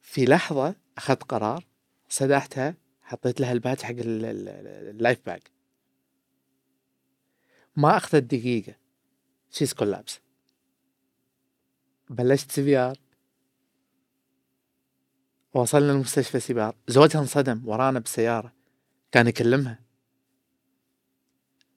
في 0.02 0.24
لحظة 0.24 0.74
أخذت 0.98 1.22
قرار 1.22 1.64
سدحتها 2.08 2.74
حطيت 3.02 3.40
لها 3.40 3.52
ال 3.52 3.57
patch 3.57 3.82
حق 3.82 3.90
ال- 3.90 4.24
ال- 4.24 4.48
ال- 4.48 4.88
ال 4.90 5.18
LIFEPAK 5.26 5.50
ما 7.76 7.96
أخذت 7.96 8.22
دقيقة. 8.22 8.74
she's 9.56 9.72
collapse 9.72 10.20
بلشت 12.10 12.50
CPR. 12.52 12.98
وصلنا 15.54 15.92
المستشفى 15.92 16.40
CPR. 16.40 16.74
زوجها 16.88 17.20
انصدم 17.20 17.68
ورانا 17.68 17.98
بالسيارة. 17.98 18.52
كان 19.12 19.26
يكلمها. 19.26 19.78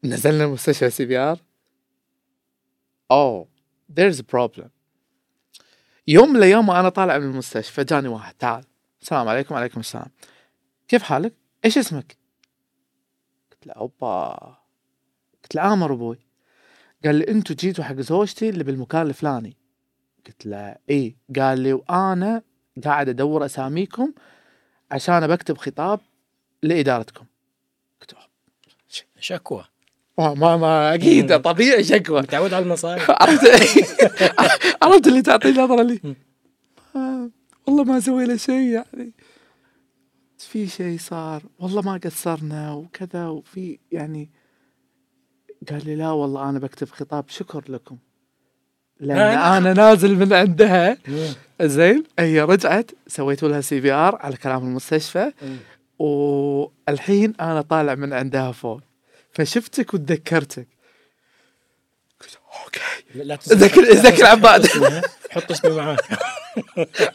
نزلنا 0.04 0.44
المستشفى 0.44 0.90
CPR. 0.90 1.40
oh 3.12 3.48
a 3.98 4.24
problem. 4.36 4.68
يوم 6.08 6.30
من 6.30 6.36
الأيام 6.36 6.70
وأنا 6.70 6.90
طالع 6.90 7.18
من 7.18 7.30
المستشفى 7.30 7.84
جاني 7.84 8.08
واحد 8.08 8.34
تعال. 8.34 8.66
السلام 9.02 9.28
عليكم 9.28 9.56
وعليكم 9.56 9.80
السلام. 9.80 10.12
كيف 10.88 11.04
حالك؟ 11.04 11.34
إيش 11.66 11.78
اسمك؟ 11.78 12.18
قلت 13.52 13.68
له 13.68 13.74
أوبا. 13.74 14.58
قلت 15.44 15.56
له 15.56 15.74
آمر 15.74 15.94
أبوي. 15.94 16.29
قال 17.06 17.16
لي 17.16 17.28
أنتوا 17.28 17.56
جيتوا 17.56 17.84
حق 17.84 17.96
زوجتي 17.96 18.50
اللي 18.50 18.64
بالمكان 18.64 19.08
الفلاني. 19.08 19.58
قلت 20.28 20.46
له 20.46 20.76
اي 20.90 21.16
قال 21.40 21.60
لي 21.60 21.74
وأنا 21.74 22.42
قاعد 22.84 23.10
أدور 23.10 23.46
أساميكم 23.46 24.14
عشان 24.92 25.28
بكتب 25.28 25.58
خطاب 25.58 26.00
لإدارتكم. 26.64 27.26
قلت 28.02 28.14
له 28.14 28.20
شكوى. 29.20 29.66
ما 30.18 30.34
ما, 30.34 30.58
ما 30.58 30.94
أكيد 30.94 31.42
طبيعي 31.42 31.84
شكوى. 31.84 32.22
متعود 32.22 32.54
على 32.54 32.64
المصايب. 32.64 33.02
عرفت؟ 33.22 33.48
عرفت 34.84 35.08
اللي 35.08 35.22
تعطي 35.22 35.52
نظرة 35.52 35.84
لي. 35.84 36.16
آه، 36.96 37.30
والله 37.68 37.84
ما 37.84 38.00
سوينا 38.00 38.38
شيء 38.38 38.56
يعني. 38.56 39.14
في 40.38 40.68
شيء 40.68 40.98
صار 41.00 41.44
والله 41.60 41.82
ما 41.82 42.00
قصرنا 42.04 42.74
وكذا 42.74 43.28
وفي 43.28 43.80
يعني 43.92 44.30
قال 45.70 45.82
لي 45.86 45.96
لا 45.96 46.10
والله 46.10 46.50
أنا 46.50 46.60
بكتب 46.60 46.90
خطاب 46.90 47.26
شكر 47.28 47.64
لكم. 47.70 47.98
لأن 49.00 49.18
لا، 49.18 49.58
أنا 49.58 49.74
نازل 49.74 50.16
من 50.16 50.34
عندها. 50.34 50.98
مم. 51.08 51.28
زين 51.62 52.04
هي 52.20 52.42
رجعت 52.42 52.92
سويت 53.08 53.44
لها 53.44 53.62
CPR 53.62 54.16
على 54.16 54.38
كلام 54.38 54.64
المستشفى. 54.64 55.32
مم. 55.42 55.58
والحين 56.00 57.34
أنا 57.42 57.62
طالع 57.62 57.96
من 57.96 58.14
عندها 58.14 58.52
فوق. 58.52 58.82
فشفتك 59.32 59.94
وتذكرتك. 59.94 60.68
قلت 62.22 62.38
okay. 62.66 62.80
لا 63.16 63.36
تنسى 63.36 63.56
ذكر- 63.96 64.26
عباد. 64.26 64.68
حط 65.30 65.52
اسمي 65.52 65.72
معاك. 65.72 66.00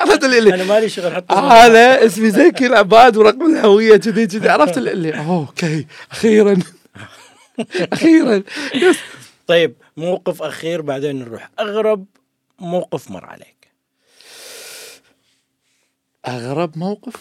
عرفت 0.01 0.25
اللي, 0.25 0.39
اللي 0.39 0.55
أنا 0.55 0.65
مالي 0.65 0.89
شغل 0.89 1.15
حط. 1.15 1.33
أنا 1.33 2.07
اسمي 2.07 2.31
زكي 2.31 2.67
العباد 2.67 3.17
ورقم 3.17 3.55
الهوية 3.57 3.97
كذي 3.97 4.27
كذي 4.27 4.49
عرفت 4.49 4.79
اللي, 4.79 4.93
اللي 4.93 5.19
okay 5.19 5.87
أخيرا. 6.11 6.59
أخيرا. 7.93 8.43
طيب 9.47 9.75
موقف 9.97 10.43
أخير 10.43 10.83
بعدين 10.83 11.19
نروح. 11.19 11.51
أغرب 11.61 12.07
موقف 12.59 13.11
مر 13.11 13.25
عليك. 13.25 13.69
أغرب 16.29 16.79
موقف؟ 16.79 17.15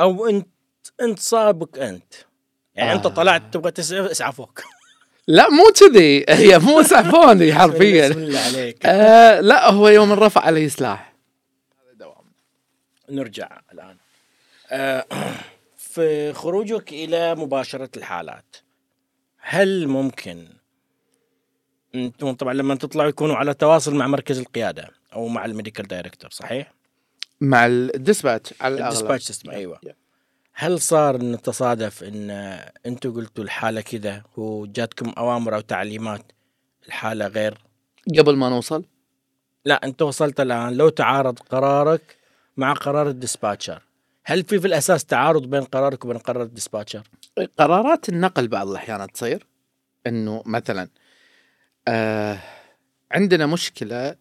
أو 0.00 0.28
أنت 0.28 0.48
أنت 1.00 1.18
صابك 1.18 1.78
أنت. 1.78 2.14
يعني 2.74 2.92
أنت 2.92 3.06
آه. 3.06 3.10
طلعت 3.10 3.42
تبغى 3.52 3.70
تسعف 3.70 4.10
اسعفوك 4.10 4.62
لا 5.28 5.50
مو 5.50 5.64
كذي. 5.80 6.24
هي 6.28 6.58
مو 6.58 6.82
سعفوني 6.82 7.48
بسم 7.50 7.58
حرفيا. 7.58 8.06
الله 8.06 8.40
عليك. 8.40 8.86
آه 8.86 9.40
لا 9.40 9.70
هو 9.70 9.88
يوم 9.88 10.12
رفع 10.12 10.40
علي 10.40 10.68
سلاح. 10.68 11.12
نرجع 13.10 13.60
الآن. 13.72 13.96
آه، 14.70 15.06
في 15.92 16.32
خروجك 16.32 16.92
إلى 16.92 17.34
مباشرة 17.34 17.90
الحالات؟ 17.96 18.56
هل 19.38 19.88
ممكن 19.88 20.48
أنتم 21.94 22.32
طبعا 22.32 22.54
لما 22.54 22.74
تطلعوا 22.74 23.08
يكونوا 23.08 23.36
على 23.36 23.54
تواصل 23.54 23.94
مع 23.94 24.06
مركز 24.06 24.38
القيادة 24.38 24.90
أو 25.12 25.28
مع 25.28 25.44
ال 25.44 25.50
medical 25.50 25.88
director 25.88 26.30
صحيح؟ 26.30 26.72
مع 27.40 27.66
ال 27.66 27.76
dispatch 27.76 28.54
على 28.60 28.74
الأغلب. 28.74 28.92
ال 28.92 28.95
dispatch 28.95 29.22
system 29.22 29.50
أيوه. 29.50 29.80
Yeah. 29.86 29.92
هل 30.52 30.80
صار 30.80 31.16
أن 31.16 31.42
تصادف 31.42 32.04
أن 32.04 32.30
أنتم 32.86 33.14
قلتوا 33.14 33.44
الحالة 33.44 33.80
كذا 33.80 34.22
وجاتكم 34.36 35.12
أوامر 35.18 35.54
أو 35.54 35.60
تعليمات 35.60 36.32
الحالة 36.86 37.26
غير؟ 37.26 37.58
قبل 38.18 38.36
ما 38.36 38.48
نوصل؟ 38.48 38.84
لا 39.64 39.84
أنت 39.84 40.02
وصلت 40.02 40.40
الآن. 40.40 40.76
لو 40.76 40.88
تعارض 40.88 41.38
قرارك 41.38 42.16
مع 42.56 42.72
قرار 42.72 43.08
ال 43.08 43.15
dispatcher 43.15 43.82
هل 44.24 44.44
في 44.44 44.60
في 44.60 44.66
الأساس 44.66 45.04
تعارض 45.04 45.42
بين 45.42 45.64
قرارك 45.64 46.04
وبين 46.04 46.18
قرار 46.18 46.42
ال 46.42 46.47
dispatcher؟ 46.47 47.02
قرارات 47.58 48.08
النقل 48.08 48.48
بعض 48.48 48.68
الأحيان 48.68 49.12
تصير 49.12 49.46
إنه 50.06 50.42
مثلا 50.46 50.88
آه 51.88 52.38
عندنا 53.10 53.46
مشكلة 53.46 54.16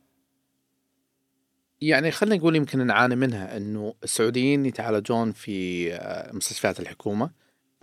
يعني 1.82 2.12
خلينا 2.12 2.36
نقول 2.36 2.56
يمكن 2.56 2.88
نعاني 2.88 3.16
منها 3.16 3.58
إنه 3.58 3.96
السعوديين 4.04 4.66
يتعالجون 4.66 5.32
في 5.32 5.88
آه 5.94 6.32
مستشفيات 6.36 6.80
الحكومة 6.80 7.32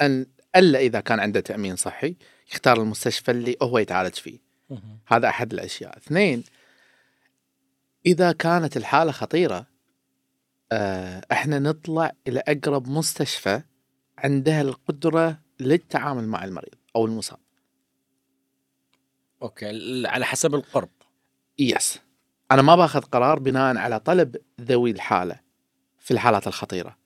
أن 0.01 0.27
إلا 0.57 0.79
إذا 0.79 1.01
كان 1.01 1.21
عنده 1.21 1.41
تأمين 1.41 1.77
صحي 1.77 2.17
يختار 2.53 2.83
المستشفى 2.83 3.31
اللي 3.31 3.57
هو 3.63 3.79
يتعالج 3.79 4.15
فيه. 4.15 4.39
هذا 5.07 5.29
أحد 5.29 5.53
الأشياء. 5.53 5.97
اثنين 5.97 6.45
إذا 8.07 8.33
كانت 8.33 8.77
الحالة 8.77 9.13
خطيرة 9.13 9.67
إحنا 11.33 11.59
نطلع 11.59 12.13
إلى 12.29 12.43
أقرب 12.49 12.89
مستشفى 12.89 13.63
عندها 14.19 14.63
القدرة 14.63 15.41
للتعامل 15.61 16.29
مع 16.29 16.45
المريض 16.45 16.75
أو 16.97 17.07
المصاب. 17.07 17.39
okay 19.43 20.03
على 20.07 20.25
حسب 20.25 20.55
القرب. 20.55 20.91
yes 21.59 22.01
أنا 22.51 22.63
ما 22.63 22.77
باخذ 22.77 23.01
قرار 23.01 23.39
بناء 23.39 23.77
على 23.77 24.01
طلب 24.01 24.37
ذوي 24.61 24.91
الحالة 24.91 25.41
في 25.99 26.11
الحالات 26.11 26.47
الخطيرة. 26.47 26.99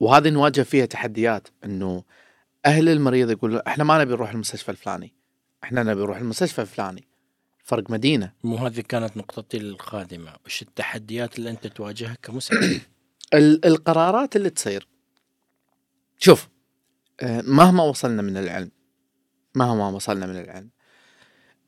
وهذه 0.00 0.30
نواجه 0.30 0.62
فيها 0.62 0.86
تحديات 0.86 1.48
إنه 1.64 2.04
أهل 2.66 2.88
المريض 2.88 3.30
يقولوا 3.30 3.68
إحنا 3.68 3.84
ما 3.84 3.98
نبي 4.04 4.12
نروح 4.12 4.30
المستشفى 4.30 4.68
الفلاني. 4.68 5.14
إحنا 5.64 5.82
نبي 5.82 6.00
نروح 6.00 6.18
المستشفى 6.18 6.62
الفلاني. 6.62 7.07
فرق 7.68 7.90
مدينة. 7.90 8.32
مو 8.44 8.56
هذه 8.56 8.80
كانت 8.80 9.16
نقطتي 9.16 9.56
القادمة. 9.56 10.36
وش 10.46 10.62
التحديات 10.62 11.38
اللي 11.38 11.50
أنت 11.50 11.66
تواجهها 11.66 12.16
ال- 13.34 13.66
القرارات 13.66 14.36
اللي 14.36 14.50
تصير. 14.50 14.88
شوف 16.18 16.48
آه، 17.20 17.40
مهما 17.40 17.82
وصلنا 17.82 18.22
من 18.22 18.36
العلم 18.36 18.70
مهما 19.54 19.88
وصلنا 19.88 20.26
من 20.26 20.36
العلم 20.36 20.70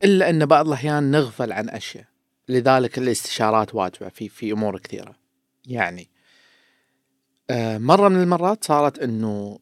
إلا 0.04 0.30
أن 0.30 0.46
بعض 0.46 0.66
الأحيان 0.66 1.10
نغفل 1.10 1.52
عن 1.52 1.68
أشياء. 1.68 2.06
لذلك 2.48 2.98
الاستشارات 2.98 3.74
واجبة 3.74 4.08
في 4.08 4.28
في 4.28 4.52
أمور 4.52 4.78
كثيرة. 4.78 5.16
يعني 5.66 6.10
آه، 7.50 7.78
مرة 7.78 8.08
من 8.08 8.22
المرات 8.22 8.64
صارت 8.64 8.98
إنه 8.98 9.58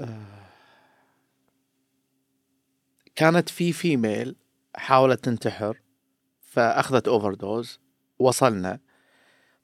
آه، 0.00 0.46
كانت 3.16 3.48
في 3.48 3.72
female 3.72 4.36
حاولت 4.76 5.24
تنتحر 5.24 5.80
فأخذت 6.40 7.08
overdose 7.08 7.80
وصلنا. 8.18 8.80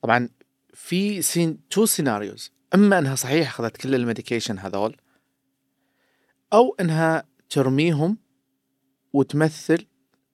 طبعا 0.02 0.28
في 0.74 1.22
scen- 1.22 1.68
two 1.68 1.86
scenarios 1.86 2.52
إما 2.74 2.98
إنها 2.98 3.14
صحيح 3.14 3.48
أخذت 3.48 3.76
كل 3.76 3.94
ال 3.94 4.00
medication 4.00 4.58
هذول 4.58 4.96
أو 6.52 6.76
إنها 6.80 7.28
ترميهم 7.48 8.18
وتمثل 9.12 9.86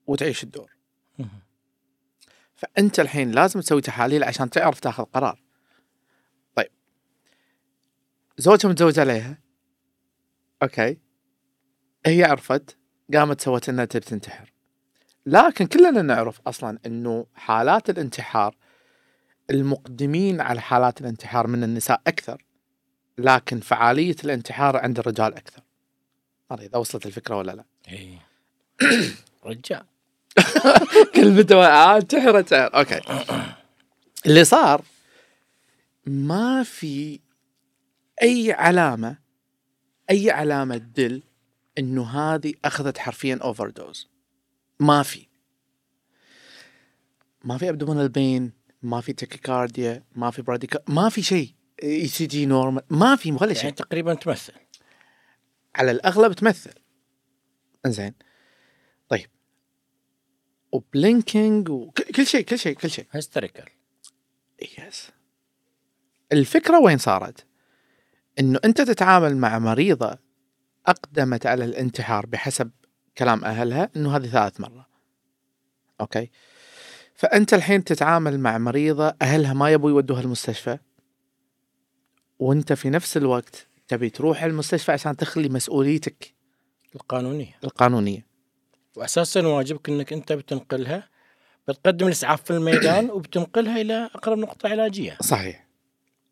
وتعيش 0.07 0.45
الدور. 0.45 0.77
فأنت 2.55 3.01
الحين 3.01 3.31
لازم 3.31 3.61
تسوي 3.61 3.81
تحاليل 3.81 4.25
عشان 4.25 4.51
تعرف 4.51 4.81
تاخذ 4.81 5.05
قرار. 5.05 5.43
طيب. 6.55 6.71
زوجها 8.39 8.71
متزوج 8.71 8.99
عليها. 8.99 9.39
okay. 10.63 10.99
هي 12.07 12.25
عرفت 12.25 12.79
قامت 13.15 13.41
سوت 13.41 13.69
إنها 13.69 13.85
تبي 13.85 14.05
تنتحر. 14.05 14.53
لكن 15.27 15.67
كلنا 15.67 16.03
نعرف 16.03 16.41
أصلا 16.47 16.79
إنه 16.87 17.27
حالات 17.35 17.91
الانتحار 17.91 18.55
المقدمين 19.51 20.41
على 20.41 20.61
حالات 20.61 21.01
الانتحار 21.01 21.47
من 21.47 21.65
النساء 21.65 22.01
أكثر 22.07 22.45
لكن 23.19 23.61
فعالية 23.61 24.17
الانتحار 24.25 24.77
عند 24.77 24.99
الرجال 24.99 25.35
أكثر. 25.35 25.63
ما 26.51 26.61
إذا 26.61 26.79
وصلت 26.79 27.07
الفكرة 27.07 27.37
ولا 27.37 27.53
لا. 27.53 27.65
اي 27.89 28.19
رجال 29.45 29.85
كلمته 31.15 31.67
آه 31.67 31.97
انتحر 31.97 32.39
انتحر. 32.39 32.75
أوكي. 32.75 33.01
اللي 34.27 34.45
صار 34.45 34.83
ما 36.07 36.63
في 36.63 37.21
أي 38.23 38.53
علامة 38.53 39.17
أي 40.11 40.31
علامة 40.31 40.77
تدل 40.77 41.23
إنه 41.79 42.05
هذه 42.11 42.55
أخذت 42.65 42.99
حرفيا 42.99 43.39
overdose 43.43 44.16
ما 44.81 45.03
في. 45.03 45.27
ما 47.45 47.59
في 47.59 47.69
abdominal 47.69 48.09
pain 48.09 48.53
ما 48.83 49.01
في 49.01 49.13
tachycardia 49.13 50.05
ما 50.15 50.31
في 50.31 50.43
bradycardia 50.43 50.83
ما 50.89 51.09
في 51.09 51.23
شيء. 51.23 51.55
ECG 51.83 52.47
normal 52.47 52.83
ما 52.91 53.17
في 53.17 53.33
ولا 53.33 53.55
شيء 53.55 53.65
يعني 53.65 53.77
تقريبا 53.77 54.15
تمثل. 54.15 54.53
على 55.75 55.91
الأغلب 55.91 56.33
تمثل. 56.33 56.75
إنزين. 57.87 58.15
طيب. 59.09 59.31
و 60.73 60.83
blinking 60.83 61.69
وكل 61.69 62.27
شيء 62.27 62.45
كل 62.45 62.59
شيء 62.59 62.77
كل 62.77 62.91
شيء. 62.91 63.07
hysterical 63.11 63.69
yes 64.79 65.11
الفكرة 66.33 66.81
وين 66.81 66.99
صارت؟ 66.99 67.47
إنه 68.39 68.59
أنت 68.65 68.81
تتعامل 68.81 69.37
مع 69.37 69.59
مريضة 69.59 70.19
أقدمت 70.87 71.47
على 71.47 71.65
الانتحار 71.65 72.27
بحسب 72.27 72.71
كلام 73.19 73.45
أهلها 73.45 73.91
إنه 73.97 74.17
هذه 74.17 74.27
ثالث 74.27 74.61
مرة. 74.61 74.87
أوكي؟ 76.01 76.31
فأنت 77.15 77.55
الحين 77.55 77.85
تتعامل 77.85 78.41
مع 78.41 78.59
مريضة 78.59 79.15
أهلها 79.23 79.53
ما 79.53 79.71
يبوا 79.71 79.91
يودوها 79.91 80.21
المستشفى 80.21 80.79
وأنت 82.39 82.73
في 82.73 82.91
نفس 82.91 83.17
الوقت 83.17 83.67
تبي 83.89 84.11
تروح 84.11 84.43
المستشفى 84.43 84.93
عشان 84.93 85.17
تخلي 85.17 85.49
مسؤوليتك 85.49 86.35
القانونية 86.95 87.59
القانونية. 87.65 88.27
واساسا 88.97 89.47
واجبك 89.47 89.89
إنك 89.89 90.13
أنت 90.13 90.33
بتنقلها 90.33 91.09
بتقدم 91.69 92.07
الاسعاف 92.07 92.43
في 92.43 92.51
الميدان 92.51 93.11
وبتنقلها 93.15 93.81
إلى 93.81 94.11
أقرب 94.15 94.39
نقطة 94.39 94.69
علاجية 94.69 95.19
صحيح 95.21 95.67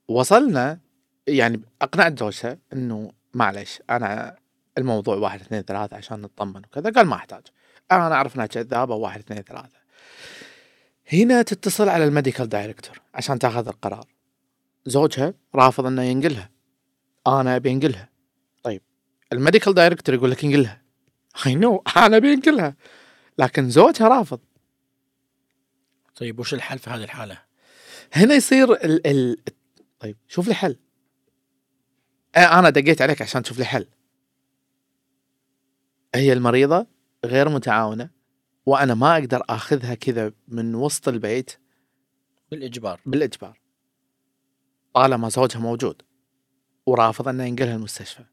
وصلنا 0.08 0.80
يعني 1.26 1.62
أقنعت 1.82 2.18
زوجها 2.18 2.58
إنه 2.72 3.12
معلش 3.34 3.82
أنا 3.90 4.36
الموضوع 4.78 5.16
واحد 5.16 5.40
اثنين 5.40 5.62
ثلاثة 5.62 5.96
عشان 5.96 6.20
نطمن 6.20 6.62
وكذا 6.64 6.90
قال 6.90 7.06
ما 7.06 7.14
أحتاج. 7.14 7.42
أنا 7.92 8.14
أعرف 8.14 8.36
إنها 8.36 8.46
كذابة 8.46 8.94
واحد 8.94 9.20
اثنين 9.20 9.42
ثلاثة. 9.42 9.78
هنا 11.12 11.42
تتصل 11.42 11.88
على 11.88 12.04
ال 12.04 12.10
medical 12.10 12.48
director 12.48 13.00
عشان 13.14 13.38
تاخذ 13.38 13.68
القرار. 13.68 14.06
زوجها 14.86 15.34
رافض 15.54 15.86
إنه 15.86 16.02
ينقلها. 16.02 16.50
أنا 17.26 17.56
أبي 17.56 17.70
أنقلها. 17.72 18.08
طيب 18.62 18.82
ال 19.32 19.38
medical 19.38 19.74
director 19.74 20.14
يقول 20.14 20.30
لك 20.30 20.44
انقلها. 20.44 20.82
I 21.46 21.54
know 21.54 21.82
أنا 21.96 22.16
أبي 22.16 22.32
أنقلها. 22.32 22.76
لكن 23.38 23.70
زوجها 23.70 24.08
رافض. 24.08 24.40
طيب 26.16 26.38
وش 26.38 26.54
الحل 26.54 26.78
في 26.78 26.90
هذه 26.90 27.04
الحالة؟ 27.04 27.38
هنا 28.12 28.34
يصير 28.34 28.72
ال 28.72 29.06
ال 29.06 29.36
طيب 30.00 30.16
شوف 30.28 30.48
لي 30.48 30.54
حل. 30.54 30.78
أنا 32.36 32.70
دقيت 32.70 33.02
عليك 33.02 33.22
عشان 33.22 33.42
تشوف 33.42 33.58
لي 33.58 33.64
حل. 33.64 33.86
هي 36.14 36.32
المريضة 36.32 36.86
غير 37.24 37.48
متعاونة 37.48 38.10
وأنا 38.66 38.94
ما 38.94 39.14
أقدر 39.14 39.42
آخذها 39.48 39.94
كذا 39.94 40.32
من 40.48 40.74
وسط 40.74 41.08
البيت. 41.08 41.52
بالإجبار. 42.50 43.00
بالإجبار. 43.06 43.60
طالما 44.94 45.28
زوجها 45.28 45.60
موجود 45.60 46.02
ورافض 46.86 47.28
انه 47.28 47.44
ينقلها 47.44 47.76
المستشفى. 47.76 48.24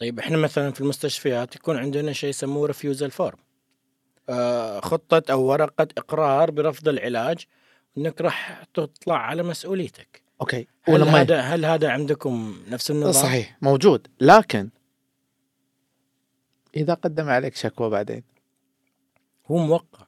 طيب 0.00 0.18
إحنا 0.18 0.36
مثلا 0.36 0.72
في 0.72 0.80
المستشفيات 0.80 1.56
يكون 1.56 1.76
عندنا 1.76 2.12
شيء 2.12 2.30
يسموه 2.30 2.66
refusal 2.66 3.10
form 3.10 3.38
آه 4.28 4.80
خطة 4.80 5.22
أو 5.32 5.44
ورقة 5.44 5.88
إقرار 5.98 6.50
برفض 6.50 6.88
العلاج 6.88 7.44
إنك 7.98 8.20
راح 8.20 8.64
تطلع 8.74 9.16
على 9.16 9.42
مسؤوليتك. 9.42 10.22
أوكي. 10.40 10.66
هل 10.82 10.94
ولما 10.94 11.20
هذا 11.20 11.40
هل 11.40 11.64
هذا 11.64 11.90
عندكم 11.90 12.62
نفس 12.68 12.90
النظام؟ 12.90 13.12
صحيح 13.12 13.58
موجود. 13.62 14.06
لكن 14.20 14.70
إذا 16.78 16.94
قدم 16.94 17.28
عليك 17.28 17.54
شكوى 17.56 17.90
بعدين. 17.90 18.22
هو 19.46 19.56
موقع. 19.58 20.06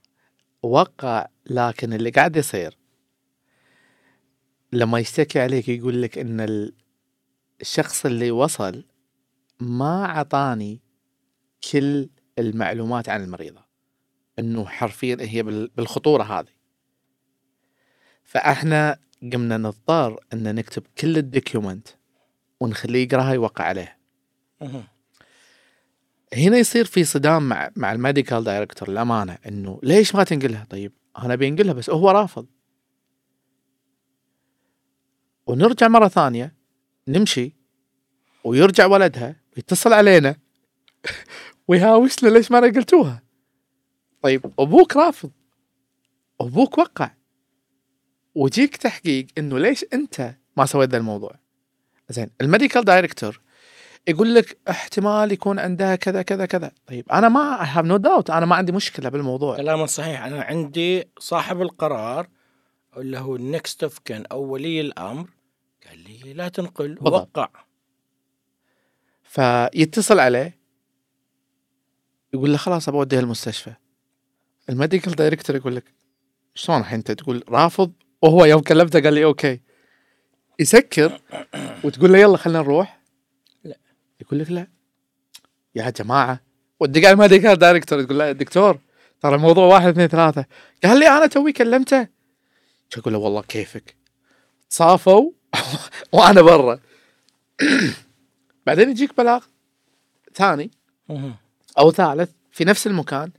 وقع 0.63 1.27
لكن 1.47 1.93
اللي 1.93 2.11
قاعد 2.11 2.37
يصير 2.37 2.79
لما 4.73 4.99
يشتكي 4.99 5.41
عليك 5.41 5.69
يقول 5.69 6.03
لك 6.03 6.19
إن 6.19 6.41
ال- 6.41 6.75
الشخص 7.61 8.07
اللي 8.07 8.31
وصل 8.31 8.85
ما 9.61 10.05
عطاني 10.07 10.81
كل 11.73 12.11
المعلومات 12.39 13.09
عن 13.09 13.25
المريضة. 13.25 13.65
إنه 14.39 14.65
حرفيا 14.65 15.17
هي 15.21 15.43
بال- 15.43 15.69
بالخطورة 15.77 16.23
هذه. 16.23 16.53
فإحنا 18.25 18.99
قمنا 19.33 19.57
نضطر 19.57 20.25
إن 20.33 20.55
نكتب 20.55 20.83
كل 20.99 21.19
ال 21.19 21.26
document 21.26 21.89
ونخليه 22.61 23.03
يقرأها 23.03 23.33
يوقع 23.35 23.65
عليها 23.65 23.97
مهم. 24.61 24.85
هنا 26.35 26.59
يصير 26.59 26.85
في 26.85 27.05
صدام 27.05 27.49
مع 27.49 27.71
مع 27.77 27.93
ال 27.93 27.99
medical 27.99 28.45
director 28.45 28.89
الامانه 28.89 29.39
إنه 29.47 29.81
ليش 29.83 30.15
ما 30.15 30.25
تنقلها؟ 30.25 30.67
طيب 30.71 30.93
أنا 31.19 31.35
بينقلها 31.35 31.73
بس 31.73 31.91
هو 31.91 32.11
رافض. 32.11 32.47
ونرجع 35.47 35.89
مرة 35.89 36.09
ثانية 36.09 36.55
نمشي 37.09 37.53
ويرجع 38.45 38.87
ولدها 38.87 39.37
يتصل 39.57 39.93
علينا. 39.93 40.37
ويهاوشنا 41.69 42.29
ليش 42.29 42.51
ما 42.51 42.61
نقلتوها. 42.61 43.23
طيب 44.23 44.53
أبوك 44.59 44.97
رافض. 44.97 45.31
أبوك 46.41 46.79
وقع. 46.79 47.11
ويجيك 48.35 48.77
تحقيق 48.77 49.27
إنه 49.39 49.59
ليش 49.59 49.85
أنت 49.93 50.35
ما 50.57 50.67
سويت 50.67 50.91
ذا 50.91 50.97
الموضوع. 50.97 51.35
زين 52.11 52.31
ال 52.41 52.46
medical 52.46 52.85
director 52.85 53.41
يقول 54.09 54.35
لك 54.35 54.59
احتمال 54.71 55.33
يكون 55.33 55.59
عندها 55.59 55.97
كذا 55.97 56.23
كذا 56.23 56.47
كذا. 56.47 56.73
طيب 56.87 57.13
أنا 57.13 57.29
ما 57.29 57.79
have 57.79 57.85
no 57.85 57.97
doubt 57.97 58.31
أنا 58.31 58.47
ما 58.47 58.57
عندي 58.57 58.73
مشكلة 58.73 59.09
بالموضوع. 59.09 59.57
كلامك 59.57 59.89
صحيح. 59.89 60.25
أنا 60.25 60.43
عندي 60.43 61.09
صاحب 61.19 61.63
القرار 61.63 62.29
اللي 62.97 63.19
هو 63.19 63.37
ال 63.37 63.46
next 63.46 63.83
of 63.83 63.99
kin 63.99 64.25
أو 64.33 64.43
ولي 64.43 64.81
الأمر 64.81 65.29
قال 65.89 65.99
لي 65.99 66.33
لا 66.33 66.49
تنقل 66.49 66.95
بالضبط. 66.95 67.39
وقع. 67.39 67.49
فيتصل 69.23 70.19
عليه 70.19 70.61
يقول 72.35 72.51
له 72.51 72.57
خلاص 72.57 72.89
أبغى 72.89 72.99
أوديها 72.99 73.21
المستشفى. 73.21 73.73
ال 74.69 74.74
medical 74.74 75.13
director 75.13 75.57
يقول 75.57 75.77
لك 75.77 75.85
شلون 76.55 76.81
الحين 76.81 76.99
أنت؟ 76.99 77.11
تقول 77.11 77.45
رافض. 77.49 77.93
وهو 78.23 78.45
يوم 78.45 78.61
كلمته 78.61 79.01
قال 79.01 79.15
لي 79.15 79.25
okay. 79.25 79.61
يسكر 80.59 81.21
وتقول 81.85 82.13
له 82.13 82.19
يلا 82.19 82.37
خلينا 82.37 82.59
نروح. 82.59 83.00
يقول 84.21 84.41
لك 84.41 84.51
لا. 84.51 84.67
يا 85.75 85.91
جماعة 85.91 86.41
ودق 86.81 87.01
على 87.01 87.11
ال 87.11 87.16
medical 87.16 87.57
director 87.59 88.03
تقول 88.03 88.19
له 88.19 88.25
يا 88.25 88.33
دكتور 88.33 88.79
ترى 89.21 89.35
الموضوع 89.35 89.65
واحد 89.67 89.89
اثنين 89.89 90.07
ثلاثة. 90.07 90.45
قال 90.85 90.99
لي 90.99 91.09
أنا 91.09 91.27
توي 91.27 91.53
كلمته. 91.53 92.09
أقول 92.97 93.13
له؟ 93.13 93.19
والله 93.19 93.43
كيفك. 93.43 93.97
صافوا 94.69 95.31
وأنا 96.13 96.43
برا. 96.43 96.81
بعدين 98.67 98.91
يجيك 98.91 99.17
بلاغ 99.17 99.45
ثاني. 100.35 100.71
أو 101.79 101.91
ثالث 101.93 102.31
في 102.51 102.65
نفس 102.65 102.87
المكان 102.87 103.31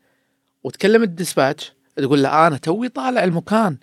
وتكلم 0.64 1.04
الديسباتش 1.04 1.74
تقول 1.96 2.24
له 2.24 2.48
أنا 2.48 2.58
توي 2.58 2.90
طالع 2.90 3.24
المكان. 3.24 3.78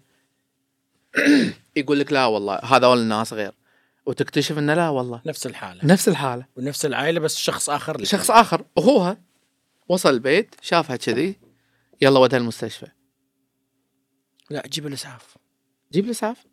يقول 1.76 2.00
لك 2.00 2.12
لا 2.12 2.26
والله 2.26 2.60
هذول 2.64 2.98
الناس 2.98 3.32
غير. 3.32 3.52
وتكتشف 4.08 4.58
إنه 4.58 4.74
لا 4.74 4.88
والله. 4.88 5.22
نفس 5.26 5.46
الحالة. 5.46 5.84
نفس 5.84 6.08
الحالة. 6.08 6.46
ونفس 6.56 6.86
العائلة 6.86 7.20
بس 7.20 7.36
شخص 7.36 7.70
آخر 7.70 7.94
اللي 7.94 8.06
شخص. 8.06 8.30
آخر. 8.30 8.64
وهو 8.76 9.16
وصل 9.88 10.10
البيت 10.10 10.54
شافها 10.62 10.96
كذي. 10.96 11.36
يلا 12.00 12.18
ودها 12.18 12.38
المستشفى. 12.38 12.86
لا 14.50 14.66
جيب 14.66 14.86
الإسعاف. 14.86 15.36
جيب 15.92 16.04
الإسعاف. 16.04 16.46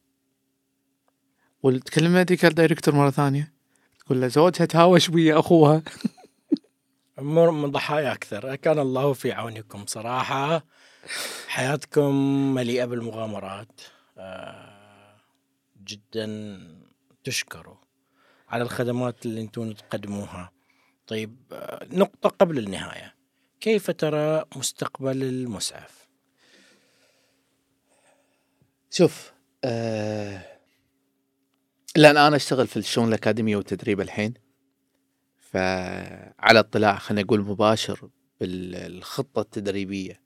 وتكلم 1.64 2.14
medical 2.14 2.56
director 2.56 2.96
مرة 2.96 3.10
ثانية. 3.10 3.54
تقول 4.00 4.22
له 4.22 4.28
زوجها 4.28 4.66
تهاوش 4.66 5.10
ويا 5.10 5.40
أخوها. 5.40 5.84
من 7.18 7.72
ضحايا 7.72 8.12
أكثر. 8.12 8.56
كان 8.56 8.80
الله 8.80 9.14
في 9.14 9.32
عونكم 9.32 9.86
صراحة. 9.86 10.66
حياتكم 11.48 12.16
مليئة 12.54 12.86
بالمغامرات. 12.86 13.82
آه، 14.18 15.16
جدا 15.84 16.26
تشكروا 17.26 17.78
على 18.50 18.64
الخدمات 18.64 19.26
اللي 19.26 19.42
أنتم 19.42 19.72
تقدموها. 19.72 20.52
طيب 21.08 21.38
آه، 21.52 21.88
نقطة 21.92 22.30
قبل 22.30 22.58
النهاية. 22.58 23.16
كيف 23.60 23.92
ترى 23.92 24.46
مستقبل 24.56 25.24
المسعف؟ 25.24 26.08
شوف 28.90 29.34
آه 29.64 30.60
لأن 31.96 32.18
أنا 32.18 32.36
أشتغل 32.36 32.68
في 32.68 32.78
الشؤون 32.78 33.08
الأكاديمية 33.08 33.56
والتدريب 33.56 34.02
الحين. 34.02 34.34
فعلى 35.40 36.60
اطلاع 36.60 36.98
خلينا 36.98 37.22
نقول 37.22 37.42
مباشر 37.42 38.10
بالخطة 38.40 39.42
التدريبية 39.42 40.22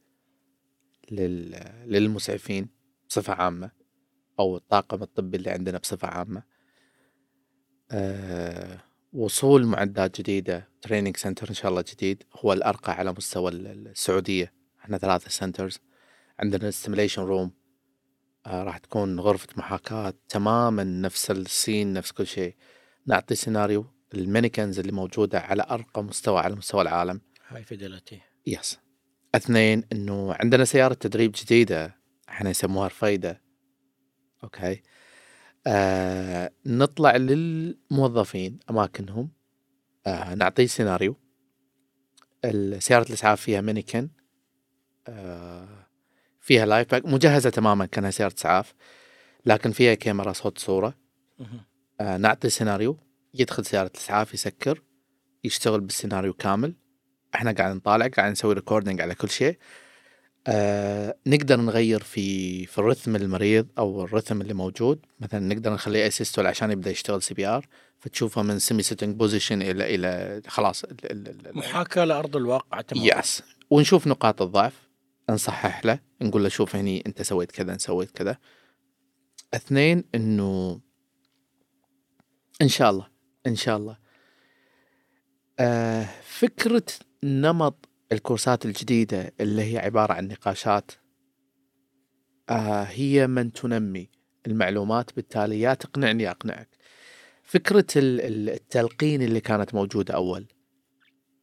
لل... 1.11 1.51
للمسعفين 1.85 2.69
بصفة 3.09 3.33
عامة 3.33 3.71
أو 4.39 4.57
الطاقم 4.57 5.03
الطبي 5.03 5.37
اللي 5.37 5.49
عندنا 5.49 5.77
بصفة 5.77 6.07
عامة. 6.07 6.43
وصول 9.13 9.65
معدات 9.65 10.21
جديدة 10.21 10.69
training 10.81 11.17
center 11.17 11.49
إن 11.49 11.53
شاء 11.53 11.71
الله 11.71 11.83
جديد 11.93 12.23
هو 12.35 12.53
الأرقى 12.53 12.93
على 12.93 13.11
مستوى 13.11 13.51
ال- 13.51 13.87
السعودية. 13.87 14.53
إحنا 14.79 14.97
ثلاثة 14.97 15.29
centers 15.29 15.79
عندنا 16.39 16.71
simulation 16.71 17.21
room 17.21 17.51
آه 18.45 18.63
راح 18.63 18.77
تكون 18.77 19.19
غرفة 19.19 19.47
محاكاة 19.57 20.13
تماما 20.29 20.83
نفس 20.83 21.31
ال 21.31 21.42
scene 21.42 21.93
نفس 21.93 22.11
كل 22.11 22.27
شيء. 22.27 22.55
نعطي 23.07 23.35
سيناريو 23.35 23.85
ال 24.13 24.21
manikins 24.21 24.79
اللي 24.79 24.91
موجودة 24.91 25.39
على 25.39 25.65
أرقى 25.69 26.03
مستوى 26.03 26.39
على 26.39 26.55
مستوى 26.55 26.81
العالم. 26.81 27.21
high 27.47 27.63
fidelity 27.63 28.21
yes 28.47 28.79
اثنين 29.35 29.83
إنه 29.91 30.33
عندنا 30.33 30.65
سيارة 30.65 30.93
تدريب 30.93 31.31
جديدة 31.35 31.95
إحنا 32.29 32.49
يسموها 32.49 32.87
رفيدة 32.87 33.41
okay 34.43 34.81
آه 35.67 36.51
نطلع 36.65 37.15
للموظفين 37.15 38.59
أماكنهم. 38.69 39.31
آه 40.07 40.35
نعطيه 40.35 40.65
سيناريو. 40.65 41.15
سيارة 42.79 43.07
الإسعاف 43.07 43.41
فيها 43.41 43.61
manikin 43.61 44.09
آه 45.07 45.87
فيها 46.39 46.65
LIFEPAK. 46.65 47.05
مجهزة 47.05 47.49
تماما 47.49 47.85
كأنها 47.85 48.11
سيارة 48.11 48.33
إسعاف 48.33 48.73
لكن 49.45 49.71
فيها 49.71 49.93
كاميرا 49.93 50.33
صوت 50.33 50.57
صورة. 50.57 50.97
آه 52.01 52.17
نعطي 52.17 52.49
سيناريو. 52.49 52.97
يدخل 53.33 53.65
سيارة 53.65 53.87
الإسعاف 53.87 54.33
يسكر 54.33 54.83
يشتغل 55.43 55.81
بالسيناريو 55.81 56.33
كامل. 56.33 56.75
إحنا 57.35 57.51
قاعد 57.51 57.75
نطالع 57.75 58.07
قاعد 58.07 58.31
نسوي 58.31 58.53
recording 58.53 59.01
على 59.01 59.15
كل 59.15 59.29
شيء. 59.29 59.57
آه 60.47 61.15
نقدر 61.27 61.61
نغير 61.61 62.03
في 62.03 62.65
في 62.65 62.77
ال 62.77 62.83
rhythm 62.83 63.15
المريض 63.15 63.67
أو 63.77 64.03
ال 64.03 64.09
rhythm 64.09 64.41
اللي 64.41 64.53
موجود. 64.53 65.05
مثلا 65.19 65.39
نقدر 65.39 65.73
نخليه 65.73 66.07
asystole 66.07 66.47
عشان 66.47 66.71
يبدأ 66.71 66.91
يشتغل 66.91 67.21
CPR 67.21 67.67
فتشوفه 67.99 68.41
من 68.41 68.59
semi 68.59 68.83
sitting 68.83 69.15
position 69.15 69.61
إلى 69.61 69.95
إلى 69.95 70.41
خلاص 70.47 70.85
محاكاة 71.53 72.03
لأرض 72.05 72.35
الواقع 72.35 72.81
تمام 72.81 73.19
yes 73.19 73.43
ونشوف 73.69 74.07
نقاط 74.07 74.41
الضعف 74.41 74.89
نصحح 75.29 75.85
له 75.85 75.99
نقول 76.21 76.43
له 76.43 76.49
شوف 76.49 76.75
هني 76.75 77.03
أنت 77.07 77.21
سويت 77.21 77.51
كذا 77.51 77.71
أنت 77.71 77.81
سويت 77.81 78.11
كذا. 78.11 78.37
اثنين 79.53 80.03
إنه 80.15 80.81
إن 82.61 82.67
شاء 82.67 82.89
الله 82.89 83.07
إن 83.47 83.55
شاء 83.55 83.77
الله. 83.77 83.97
آه 85.59 86.07
فكرة 86.23 86.85
نمط 87.23 87.88
الكورسات 88.11 88.65
الجديدة 88.65 89.33
اللي 89.41 89.73
هي 89.73 89.77
عبارة 89.77 90.13
عن 90.13 90.27
نقاشات 90.27 90.91
آه 92.49 92.83
هي 92.83 93.27
من 93.27 93.51
تنمي 93.53 94.09
المعلومات 94.47 95.15
بالتالي 95.15 95.59
يا 95.61 95.73
تقنعني 95.73 96.23
يا 96.23 96.31
أقنعك. 96.31 96.69
فكرة 97.43 97.85
ال- 97.95 98.21
ال- 98.21 98.49
التلقين 98.49 99.21
اللي 99.21 99.39
كانت 99.39 99.73
موجودة 99.75 100.13
أول 100.15 100.47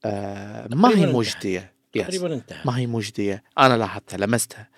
آه 0.05 0.69
ما 0.75 0.89
هي 0.89 1.13
مجدية. 1.13 1.75
تقريبا 1.93 2.35
انتهى. 2.35 2.63
ما 2.65 2.79
هي 2.79 2.87
مجدية. 2.87 3.43
أنا 3.59 3.77
لاحظتها 3.77 4.17
لمستها. 4.19 4.71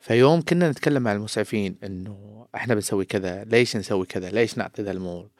فيوم 0.00 0.42
كنا 0.42 0.70
نتكلم 0.70 1.02
مع 1.02 1.12
المسعفين 1.12 1.78
إنه 1.84 2.46
إحنا 2.54 2.74
بنسوي 2.74 3.04
كذا 3.04 3.44
ليش 3.44 3.76
نسوي 3.76 4.06
كذا؟ 4.06 4.30
ليش 4.30 4.58
نعطي 4.58 4.82
ذا 4.82 4.90
الأمور 4.90 5.30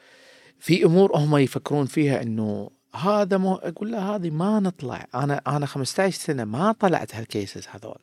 في 0.59 0.85
أمور 0.85 1.17
هم 1.17 1.37
يفكرون 1.37 1.87
فيها 1.87 2.23
إنه 2.23 2.71
هذا 2.95 3.37
مو 3.37 3.55
أقول 3.55 3.93
له 3.93 4.15
هذه 4.17 4.31
ما 4.31 4.61
نطلع 4.61 5.07
أنا 5.15 5.43
أنا 5.47 5.67
15 5.67 6.19
سنة 6.19 6.45
ما 6.45 6.73
طلعت 6.73 7.15
هال 7.15 7.30
cases 7.30 7.67
هذول. 7.69 7.99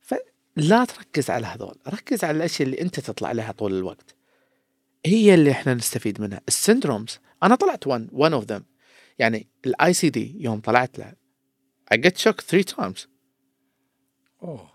فلا 0.00 0.84
تركز 0.84 1.30
على 1.30 1.46
هذول 1.46 1.74
ركز 1.88 2.24
على 2.24 2.36
الأشياء 2.36 2.68
اللي 2.68 2.80
أنت 2.80 3.00
تطلع 3.00 3.32
لها 3.32 3.52
طول 3.52 3.74
الوقت. 3.74 4.16
هي 5.06 5.34
اللي 5.34 5.50
إحنا 5.50 5.74
نستفيد 5.74 6.20
منها 6.20 6.40
ال 6.48 6.55
syndromes 6.55 7.18
أنا 7.42 7.54
طلعت 7.54 7.88
one 7.88 8.10
one 8.12 8.42
of 8.42 8.46
them. 8.52 8.62
يعني 9.18 9.48
ال 9.66 9.92
ICD 9.92 10.42
يوم 10.42 10.60
طلعت 10.60 10.98
له 10.98 11.12
I 11.94 11.96
get 11.96 12.16
shocked 12.18 12.44
three 12.50 12.74
times. 12.76 13.06
أوه. 14.42 14.70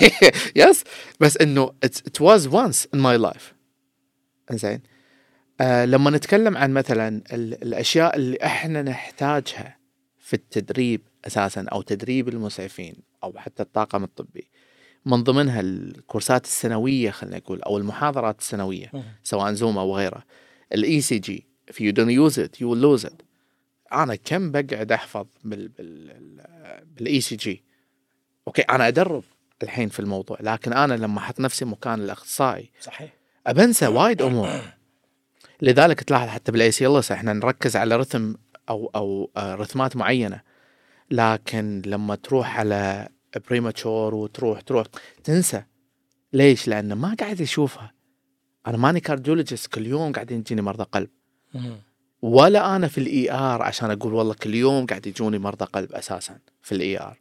yes 0.56 0.84
بس 1.20 1.36
إنه 1.36 1.72
it, 1.86 1.90
it 1.90 2.20
was 2.20 2.48
once 2.48 2.86
in 2.96 2.98
my 2.98 3.30
life. 3.30 3.54
زين 4.52 4.82
آه 5.60 5.84
لما 5.84 6.10
نتكلم 6.10 6.56
عن 6.56 6.72
مثلا 6.72 7.08
ال- 7.08 7.62
الأشياء 7.62 8.16
اللي 8.16 8.38
إحنا 8.44 8.82
نحتاجها 8.82 9.76
في 10.18 10.34
التدريب 10.34 11.00
أساسا 11.26 11.66
أو 11.72 11.82
تدريب 11.82 12.28
المسعفين 12.28 12.96
أو 13.24 13.32
حتى 13.38 13.62
الطاقم 13.62 14.04
الطبي 14.04 14.50
من 15.06 15.22
ضمنها 15.24 15.60
الكورسات 15.60 16.44
السنوية 16.44 17.10
خلينا 17.10 17.36
نقول 17.36 17.62
أو 17.62 17.78
المحاضرات 17.78 18.38
السنوية 18.40 18.90
سواء 19.22 19.52
Zoom 19.52 19.78
أو 19.78 19.96
غيره. 19.96 20.22
ال 20.72 21.00
ECG 21.00 21.46
if 21.70 21.74
you 21.74 21.92
don't 21.92 22.10
use 22.30 22.38
it 22.38 22.60
you 22.60 22.66
will 22.68 22.82
lose 23.00 23.08
it. 23.08 23.14
أنا 23.92 24.14
كم 24.14 24.50
بقعد 24.50 24.92
أحفظ 24.92 25.26
بال 25.44 25.68
بال 25.68 26.42
بال 26.96 27.20
ECG 27.20 27.64
okay 28.46 28.62
أنا 28.62 28.88
أدرب 28.88 29.24
الحين 29.62 29.88
في 29.88 30.00
الموضوع 30.00 30.38
لكن 30.40 30.72
أنا 30.72 30.94
لما 30.94 31.18
أحط 31.18 31.40
نفسي 31.40 31.64
مكان 31.64 32.00
الأخصائي 32.00 32.70
صحيح. 32.80 33.12
أبنسى 33.46 33.86
وايد 33.86 34.22
أمور. 34.22 34.60
لذلك 35.62 36.00
تلاحظ 36.00 36.28
حتى 36.28 36.52
بال 36.52 36.70
ACLS 36.70 37.02
إحنا 37.12 37.32
نركز 37.32 37.76
على 37.76 37.96
رتم 37.96 38.34
أو 38.68 38.90
أو 38.94 39.30
آه، 39.36 39.54
رتمات 39.54 39.96
معينة. 39.96 40.40
لكن 41.10 41.82
لما 41.86 42.14
تروح 42.14 42.58
على 42.58 43.08
premature 43.48 44.14
وتروح 44.14 44.60
تروح 44.60 44.86
تنسى. 45.24 45.62
ليش؟ 46.32 46.68
لأنه 46.68 46.94
ما 46.94 47.16
قاعد 47.20 47.40
يشوفها. 47.40 47.92
أنا 48.66 48.76
ماني 48.76 49.00
cardiologist 49.00 49.66
كل 49.66 49.86
يوم 49.86 50.12
قاعدين 50.12 50.38
يجيني 50.38 50.62
مرضى 50.62 50.84
قلب. 50.92 51.08
ولا 52.22 52.76
أنا 52.76 52.88
في 52.88 52.98
ال 52.98 53.30
ER 53.32 53.62
عشان 53.62 53.90
أقول 53.90 54.14
والله 54.14 54.34
كل 54.34 54.54
يوم 54.54 54.86
قاعد 54.86 55.06
يجوني 55.06 55.38
مرضى 55.38 55.64
قلب 55.64 55.92
أساسا 55.92 56.38
في 56.62 56.72
ال 56.72 57.00
ER 57.00 57.18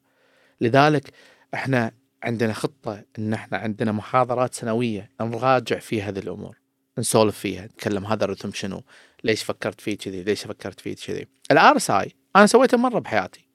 لذلك 0.61 1.11
إحنا 1.53 1.91
عندنا 2.23 2.53
خطة 2.53 3.03
إن 3.19 3.33
إحنا 3.33 3.57
عندنا 3.57 3.91
محاضرات 3.91 4.53
سنوية 4.53 5.11
نراجع 5.21 5.79
في 5.79 6.01
هذه 6.01 6.19
الأمور. 6.19 6.57
نسولف 6.97 7.39
فيها 7.39 7.65
نتكلم 7.65 8.05
هذا 8.05 8.25
الرتم 8.25 8.51
شنو 8.51 8.83
ليش 9.23 9.43
فكرت 9.43 9.81
فيه 9.81 9.97
كذي 9.97 10.23
ليش 10.23 10.43
فكرت 10.43 10.79
فيه 10.79 10.95
كذي. 10.95 11.27
ال 11.51 11.77
RSI 11.77 12.15
أنا 12.35 12.45
سويته 12.45 12.77
مرة 12.77 12.99
بحياتي. 12.99 13.47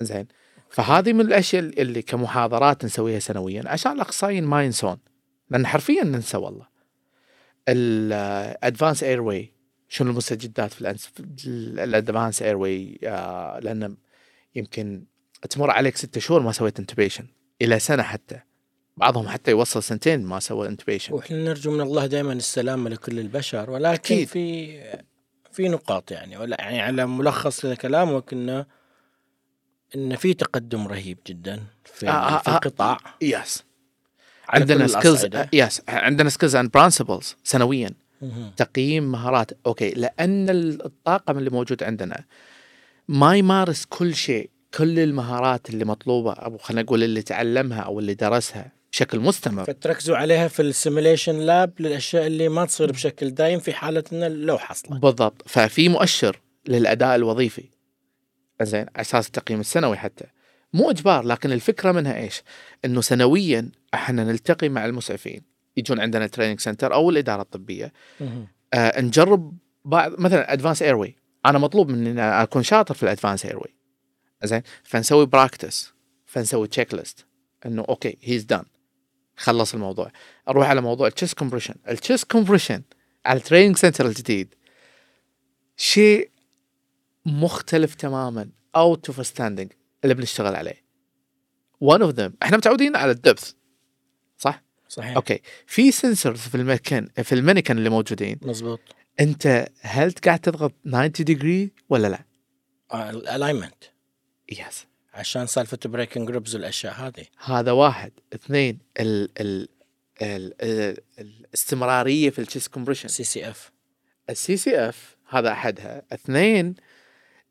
زين. 0.00 0.28
فهذه 0.70 1.12
من 1.12 1.20
الأشياء 1.20 1.62
اللي 1.62 2.02
كمحاضرات 2.02 2.84
نسويها 2.84 3.18
سنويا. 3.18 3.62
عشان 3.66 3.92
الأخصائيين 3.92 4.44
ما 4.44 4.64
ينسون. 4.64 4.98
لأن 5.50 5.66
حرفيا 5.66 6.04
ننسى 6.04 6.36
والله. 6.36 6.68
ال 7.68 9.02
advanced 9.02 9.20
airway 9.20 9.54
شنو 9.88 10.10
المستجدات 10.10 10.72
في 10.72 10.94
ال 11.46 12.42
advanced 12.42 12.56
airway 12.56 12.98
لأن 13.62 13.96
يمكن 14.54 15.04
تمر 15.50 15.70
عليك 15.70 15.96
ستة 15.96 16.20
شهور 16.20 16.42
ما 16.42 16.52
سويت 16.52 16.78
intubation 16.78 17.26
إلى 17.62 17.78
سنة 17.78 18.02
حتى. 18.02 18.40
بعضهم 18.98 19.28
حتى 19.28 19.50
يوصل 19.50 19.82
سنتين 19.82 20.24
ما 20.24 20.40
سوى 20.40 20.68
انتبيشن 20.68 21.14
وإحنا 21.14 21.36
نرجو 21.36 21.70
من 21.70 21.80
الله 21.80 22.06
دائما 22.06 22.32
السلامة 22.32 22.90
لكل 22.90 23.18
البشر 23.18 23.70
ولكن 23.70 24.14
أكيد. 24.14 24.28
في 24.28 24.98
في 25.52 25.68
نقاط 25.68 26.10
يعني 26.10 26.36
ولا 26.36 26.56
يعني 26.60 26.80
على 26.80 27.06
ملخص 27.06 27.64
لكلامك 27.64 28.32
انه 28.32 28.66
إن 29.94 30.16
في 30.16 30.34
تقدم 30.34 30.88
رهيب 30.88 31.18
جدا 31.26 31.62
في, 31.84 32.08
آه، 32.08 32.12
آه، 32.12 32.38
في 32.38 32.50
آه. 32.50 32.54
القطاع 32.54 32.98
yes 33.22 33.64
على 34.48 34.60
عندنا 34.60 34.86
skills. 34.86 35.26
yes 35.52 35.82
عندنا 35.88 36.30
skills 36.30 36.56
and 36.56 36.70
principles 36.70 37.36
سنويا. 37.44 37.90
تقييم 38.56 39.12
مهارات 39.12 39.50
okay 39.66 39.90
لأن 39.90 40.50
الطاقم 40.50 41.38
اللي 41.38 41.50
موجود 41.50 41.82
عندنا 41.82 42.24
ما 43.08 43.36
يمارس 43.36 43.84
كل 43.84 44.14
شيء 44.14 44.50
كل 44.74 44.98
المهارات 44.98 45.70
اللي 45.70 45.84
مطلوبة 45.84 46.32
أو 46.32 46.58
خلينا 46.58 46.82
نقول 46.82 47.02
اللي 47.02 47.22
تعلمها 47.22 47.80
أو 47.80 47.98
اللي 47.98 48.14
درسها 48.14 48.72
بشكل 48.98 49.20
مستمر. 49.20 49.64
فتركزوا 49.64 50.16
عليها 50.16 50.48
في 50.48 50.62
ال 50.62 50.69
simulation 50.69 51.38
lab 51.38 51.72
للأشياء 51.80 52.26
اللي 52.26 52.48
ما 52.48 52.64
تصير 52.64 52.92
بشكل 52.92 53.30
دايم 53.30 53.60
في 53.60 53.72
حالة 53.72 54.04
إن 54.12 54.32
لو 54.32 54.58
حصلت 54.58 54.92
بالضبط. 54.92 55.48
ففي 55.48 55.88
مؤشر 55.88 56.40
للأداء 56.68 57.16
الوظيفي. 57.16 57.64
زين 58.62 58.80
على 58.80 58.90
أساس 58.96 59.26
التقييم 59.26 59.60
السنوي 59.60 59.96
حتى. 59.96 60.24
مو 60.72 60.90
إجبار 60.90 61.24
لكن 61.24 61.52
الفكرة 61.52 61.92
منها 61.92 62.16
إيش؟ 62.16 62.42
إنه 62.84 63.00
سنويا 63.00 63.70
إحنا 63.94 64.24
نلتقي 64.24 64.68
مع 64.68 64.86
المسعفين. 64.86 65.42
يجون 65.76 66.00
عندنا 66.00 66.26
training 66.26 66.60
center 66.60 66.94
أو 66.94 67.10
الإدارة 67.10 67.42
الطبية. 67.42 67.92
آه 68.74 69.00
نجرب 69.00 69.58
بعض 69.84 70.20
مثلا 70.20 70.52
advanced 70.52 70.82
airway 70.82 71.16
أنا 71.46 71.58
مطلوب 71.58 71.88
مني 71.88 72.10
إن 72.10 72.18
أكون 72.18 72.62
شاطر 72.62 72.94
في 72.94 73.02
ال 73.02 73.07
advanced 73.07 73.46
airway 73.46 73.74
زين 74.44 74.62
فنسوي 74.82 75.26
practice 75.26 75.92
فنسوي 76.26 76.68
checklist 76.68 77.26
إنه 77.66 77.84
okay 77.88 78.18
he's 78.22 78.44
done 78.44 78.64
خلص 79.38 79.74
الموضوع. 79.74 80.12
أروح 80.48 80.68
على 80.68 80.80
موضوع 80.80 81.06
ال 81.06 81.11
chest 81.11 81.38
compression 81.38 81.74
ال 81.88 81.95
chest 81.95 82.30
compression 82.30 82.82
على 83.26 83.36
ال 83.36 83.40
training 83.40 83.76
center 83.76 84.06
الجديد 84.06 84.54
شيء 85.76 86.30
مختلف 87.26 87.94
تماما 87.94 88.50
out 88.76 89.08
of 89.08 89.26
standing 89.26 89.72
اللي 90.04 90.14
بنشتغل 90.14 90.54
عليه. 90.54 90.84
One 91.84 92.00
of 92.00 92.12
them 92.16 92.30
إحنا 92.42 92.56
متعودين 92.56 92.96
على 92.96 93.10
ال 93.10 93.17
depth 93.17 93.52
صح؟ 94.38 94.62
صحيح. 94.88 95.16
okay. 95.16 95.40
في 95.66 95.90
sensors 95.90 96.38
في 96.40 96.54
المكان 96.54 97.08
في 97.22 97.34
ال 97.34 97.39
manikin 97.39 97.78
اللي 97.78 97.90
موجودين. 97.90 98.38
مزبوط 98.42 98.80
أنت 99.20 99.68
هل 99.80 100.12
قاعد 100.12 100.38
تضغط 100.38 100.72
90 100.84 101.10
degree 101.10 101.72
ولا 101.88 102.08
لا؟ 102.08 102.24
ال 103.10 103.17
alignment 103.17 103.84
yes 104.52 104.86
عشان 105.18 105.46
سالفة 105.46 105.78
breaking 105.84 106.28
ribs 106.28 106.54
والأشياء 106.54 106.94
هذه. 106.94 107.24
هذا 107.44 107.72
واحد. 107.72 108.12
اثنين 108.34 108.78
ال 109.00 109.28
ال 109.40 109.68
ال 110.22 110.54
ال 110.62 110.98
الاستمرارية 111.18 112.30
في 112.30 112.38
ال 112.38 112.43
chest 112.43 112.68
compression 112.68 113.08
CCF 113.08 113.72
ال 114.30 114.56
CCF 114.56 115.16
هذا 115.28 115.52
أحدها. 115.52 116.02
اثنين 116.12 116.74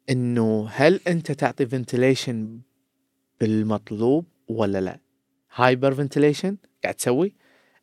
إنه 0.09 0.70
هل 0.72 0.99
أنت 1.07 1.32
تعطي 1.32 1.65
ventilation 1.65 2.59
بالمطلوب 3.41 4.26
ولا 4.47 4.82
لا؟ 4.82 4.99
hyperventilation 5.55 6.57
قاعد 6.84 6.95
تسوي؟ 6.95 7.34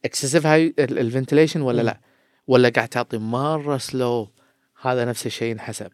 excessive 0.04 0.46
هاي 0.46 0.74
ال 0.78 0.85
ventilation 0.85 1.60
ولا 1.60 1.82
مم. 1.82 1.86
لا؟ 1.88 2.00
ولا 2.46 2.68
قاعد 2.68 2.88
تعطي 2.88 3.18
مرة 3.18 3.78
slow 3.78 4.32
هذا 4.80 5.04
نفس 5.04 5.26
الشيء 5.26 5.50
ينحسب. 5.50 5.92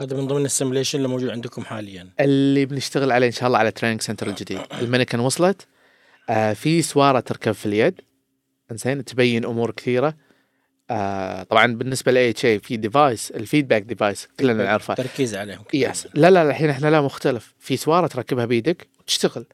هذا 0.00 0.16
من 0.16 0.26
ضمن 0.26 0.44
ال 0.44 0.49
simulation 0.49 0.98
اللي 0.98 1.08
موجود 1.08 1.30
عندكم 1.30 1.64
حاليا. 1.64 2.08
اللي 2.20 2.66
بنشتغل 2.66 3.12
عليه 3.12 3.26
إن 3.26 3.32
شاء 3.32 3.46
الله 3.46 3.58
على 3.58 3.70
training 3.70 4.00
center 4.00 4.26
الجديد. 4.26 4.60
ال 4.82 4.87
manikin 4.87 5.20
وصلت. 5.20 5.66
آه 6.30 6.52
في 6.52 6.82
سوارة 6.82 7.20
تركب 7.20 7.52
في 7.52 7.66
اليد. 7.66 8.00
إنزين 8.72 9.04
تبين 9.04 9.44
أمور 9.44 9.70
كثيرة. 9.70 10.16
آه 10.90 11.42
طبعا 11.42 11.66
بالنسبة 11.74 12.12
ل 12.12 12.30
AHA 12.30 12.58
في 12.58 12.76
device 12.76 13.30
ال 13.30 13.36
feedback 13.36 13.82
device 13.82 14.28
كلنا 14.40 14.64
نعرفه. 14.64 14.94
تركيز 14.94 15.34
عليهم 15.34 15.64
yes 15.74 16.08
لا 16.14 16.30
لا 16.30 16.42
الحين 16.42 16.70
إحنا 16.70 16.88
لا 16.88 17.00
مختلف. 17.00 17.54
في 17.58 17.76
سوارة 17.76 18.06
تركبها 18.06 18.44
بيدك 18.44 18.88
وتشتغل. 19.00 19.46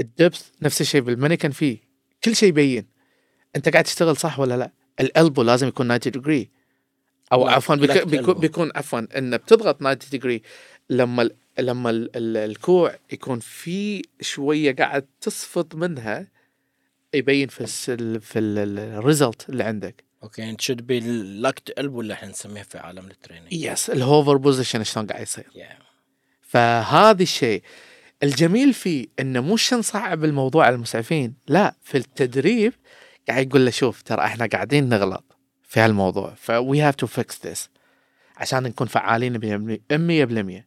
ال 0.00 0.07
depth 0.07 0.42
نفس 0.62 0.80
الشيء 0.80 1.00
بال 1.00 1.11
manikin 1.11 1.50
فيه 1.50 1.78
كل 2.24 2.36
شيء 2.36 2.48
يبين. 2.48 2.86
أنت 3.56 3.68
قاعد 3.68 3.84
تشتغل 3.84 4.16
صح 4.16 4.40
ولا 4.40 4.56
لا؟ 4.56 4.70
ال 5.00 5.07
elbow 5.07 5.42
لازم 5.42 5.68
يكون 5.68 5.98
90 5.98 6.12
degree 6.12 6.55
أو 7.32 7.46
لا، 7.46 7.52
عفوا 7.52 7.74
بيكون. 7.74 8.34
بيكون 8.34 8.70
عفوا 8.74 9.18
إن 9.18 9.36
بتضغط 9.36 9.76
90 9.80 9.96
degree 10.10 10.42
لما 10.90 11.22
ال 11.22 11.30
لما 11.58 11.90
ال 11.90 12.16
ال 12.16 12.36
الكوع 12.36 12.96
يكون 13.12 13.38
في 13.38 14.02
شوية 14.20 14.76
قاعد 14.76 15.06
تصفط 15.20 15.74
منها 15.74 16.26
يبين 17.14 17.48
في 17.48 17.64
ال 17.92 18.20
في 18.20 18.38
ال 18.38 18.54
result 18.54 19.48
اللي 19.48 19.64
عندك 19.64 20.04
okay 20.22 20.50
انت 20.50 20.60
should 20.60 20.86
be 20.86 21.00
locked 21.40 21.70
قلب 21.70 21.94
ولا 21.94 22.14
إحنا 22.14 22.28
نسميها 22.28 22.62
في 22.62 22.78
عالم 22.78 23.06
ال 23.06 23.11
training 23.11 23.52
yes 23.52 23.90
ال 23.90 23.98
hover 23.98 24.36
position 24.36 24.84
شلون 24.84 25.06
قاعد 25.06 25.22
يصير 25.22 25.44
Yeah. 25.54 25.82
فهذا 26.42 27.22
الشيء 27.22 27.62
الجميل 28.22 28.72
فيه 28.74 29.06
إنه 29.20 29.40
مش 29.40 29.72
نصعب 29.74 30.24
الموضوع 30.24 30.66
على 30.66 30.74
المسعفين 30.74 31.34
لا 31.48 31.74
في 31.82 31.98
التدريب 31.98 32.72
قاعد 33.28 33.46
يقول 33.46 33.64
له 33.64 33.70
شوف 33.70 34.02
ترى 34.02 34.24
إحنا 34.24 34.46
قاعدين 34.46 34.88
نغلط 34.88 35.35
في 35.66 35.80
هالموضوع. 35.80 36.34
ف 36.34 36.50
we 36.50 36.76
have 36.76 36.96
to 37.04 37.08
fix 37.08 37.48
this. 37.48 37.68
عشان 38.36 38.62
نكون 38.62 38.86
فعالين 38.86 39.38
100% 39.38 40.64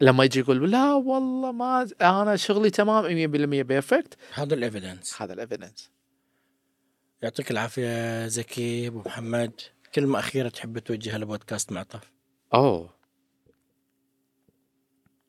لما 0.00 0.24
يجي 0.24 0.38
يقول 0.38 0.70
لا 0.70 0.94
والله 0.94 1.52
ما 1.52 1.88
أنا 2.00 2.36
شغلي 2.36 2.70
تمام 2.70 3.04
100% 3.04 3.06
perfect 3.62 4.16
هذا 4.34 4.54
ال 4.54 4.62
evidence 4.62 5.22
هذا 5.22 5.32
ال 5.32 5.38
evidence 5.38 5.90
يعطيك 7.22 7.50
العافية 7.50 8.26
زكي 8.26 8.88
ابو 8.88 9.02
محمد 9.06 9.60
كلمه 9.94 10.18
أخيرة 10.18 10.48
تحب 10.48 10.78
توجهها 10.78 11.18
لبودكاست 11.18 11.72
معطف. 11.72 12.12
أوه. 12.54 12.94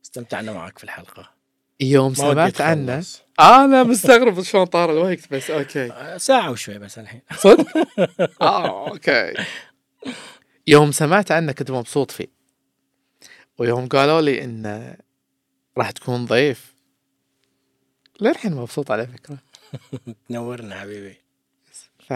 استمتعنا 0.04 0.54
معك 0.54 0.78
في 0.78 0.84
الحلقة. 0.84 1.34
يوم 1.80 2.14
سمعت 2.14 2.62
عنه. 2.62 2.96
خلص. 2.98 3.22
أنا 3.40 3.84
مستغرب 3.84 4.42
شلون 4.44 4.66
طار 4.66 4.92
الوقت 4.92 5.34
بس 5.34 5.52
okay. 5.52 5.92
آه، 5.92 6.18
ساعة 6.18 6.52
وشوي 6.52 6.78
بس 6.78 7.00
الحين. 7.00 7.22
صدق؟ 7.44 7.68
آه 8.42 8.90
okay. 8.90 9.34
يوم 10.68 10.92
سمعت 10.92 11.32
عنه 11.32 11.52
كنت 11.52 11.72
مبسوط 11.72 12.12
فيه. 12.12 12.28
ويوم 13.58 13.88
قالوا 13.88 14.22
لي 14.22 14.44
انه 14.44 14.96
راح 15.78 15.92
تكون 15.92 16.26
ضيف. 16.26 16.74
للحين 18.22 18.54
مبسوط 18.54 18.92
على 18.92 19.08
فكرة. 19.08 19.38
تنورنا 20.30 20.76
حبيبي. 20.80 21.16
ف 22.08 22.14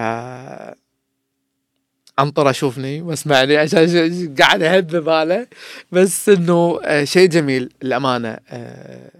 انطر 2.20 2.49
أشوفني 2.49 3.01
واسمعني 3.01 3.58
عشان 3.58 3.88
ش- 3.88 4.39
قاعد 4.41 4.62
اهب 4.64 4.88
باله 4.95 5.47
بس 5.91 6.30
إنه 6.30 6.80
آه، 6.84 7.03
شيء 7.03 7.30
جميل 7.30 7.74
الامانه 7.84 8.38
آه، 8.49 9.12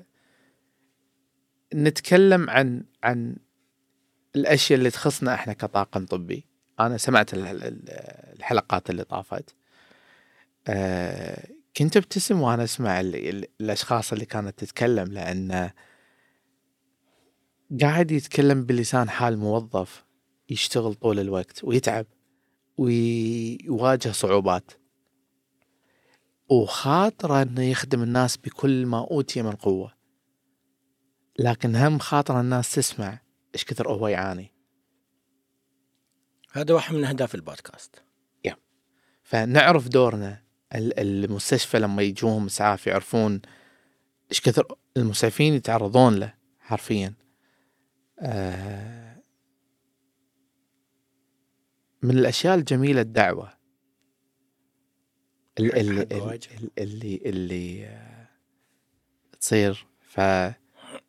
نتكلم 1.76 2.49
عن 2.49 2.84
عن 3.03 3.36
الأشياء 4.36 4.80
اللي 4.80 4.89
تخصنا 4.89 5.34
إحنا 5.34 5.53
كطاقم 5.53 6.05
طبي. 6.05 6.45
أنا 6.80 6.97
سمعت 6.97 7.34
ال- 7.34 7.47
ال- 7.47 7.89
الحلقات 8.38 8.89
اللي 8.89 9.03
طافت. 9.03 9.55
آه، 10.68 11.47
كنت 11.78 11.97
أبتسم 11.97 12.41
وأنا 12.41 12.63
أسمع 12.63 12.99
ال- 12.99 13.15
ال- 13.15 13.45
الأشخاص 13.61 14.13
اللي 14.13 14.26
كانت 14.26 14.59
تتكلم 14.59 15.07
لأن 15.13 15.70
قاعد 17.82 18.11
يتكلم 18.11 18.63
بلسان 18.65 19.09
حال 19.09 19.38
موظف 19.38 20.05
يشتغل 20.49 20.93
طول 20.93 21.20
الوقت 21.20 21.63
ويتعب 21.63 22.05
ويواجه 22.78 24.11
صعوبات. 24.11 24.72
وخاطره 26.49 27.41
إنه 27.41 27.63
يخدم 27.63 28.03
الناس 28.03 28.38
بكل 28.38 28.86
ما 28.86 28.99
أوتي 28.99 29.41
من 29.41 29.51
قوة. 29.51 29.97
لكن 31.40 31.76
هم 31.76 32.00
خاطر 32.00 32.40
الناس 32.40 32.76
تسمع 32.76 33.20
إيش 33.56 33.66
كثر 33.66 33.92
هو 33.92 34.08
يعاني. 34.08 34.54
هذا 36.52 36.74
واحد 36.74 36.96
من 36.96 37.04
أهداف 37.04 37.36
البودكاست. 37.36 38.04
فنعرف 39.24 39.88
دورنا 39.88 40.44
ال- 40.76 41.00
المستشفى 41.00 41.80
لما 41.80 42.02
يجوهم 42.04 42.46
اسعاف 42.46 42.88
يعرفون 42.88 43.42
إيش 44.32 44.42
كثر 44.42 44.76
المسعفين 44.98 45.54
يتعرضون 45.54 46.16
له 46.16 46.34
حرفيا. 46.60 47.14
آه، 48.20 49.22
من 52.02 52.18
الأشياء 52.18 52.56
الجميلة 52.56 53.02
الدعوة. 53.02 53.54
ال- 55.60 55.76
ال- 55.76 55.98
حق 56.00 56.14
ال- 56.14 56.22
واجب. 56.22 56.52
ال- 56.52 56.72
اللي 56.80 57.22
اللي 57.26 57.86
آه، 57.86 58.30
تصير. 59.40 59.88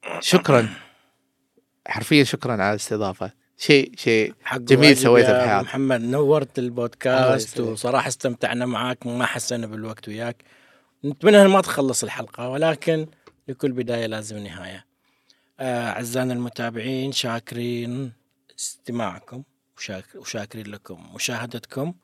فشكرا 0.03 0.69
حرفيا 1.89 2.25
شكرا 2.25 2.53
على 2.53 2.71
الاستضافة. 2.71 3.33
شيء 3.57 3.93
شيء 3.97 4.35
حق 4.43 4.59
جميل 4.59 4.97
سويته 4.97 5.31
أبو 5.31 5.39
بحياتك. 5.45 5.65
محمد. 5.67 6.01
نورت 6.01 6.59
البودكاست. 6.59 7.61
وصراحة 7.61 8.09
استمتعنا 8.09 8.67
معاك 8.67 9.07
ما 9.07 9.27
حسينا 9.27 9.67
بالوقت 9.67 10.09
وياك. 10.09 10.43
نتمنى 11.05 11.49
ما 11.49 11.61
تخلص 11.61 12.03
الحلقة 12.05 12.49
ولكن 12.49 13.07
لكل 13.49 13.73
بداية 13.73 14.07
لازم 14.07 14.39
نهاية. 14.39 14.87
آه، 15.61 15.89
أعزائنا 15.91 16.33
المتابعين 16.35 17.13
شاكرين 17.13 18.13
استماعكم 18.59 19.43
وشاك- 19.77 20.15
وشاكرين 20.17 20.67
لكم. 20.67 21.15
مشاهدتكم 21.15 21.95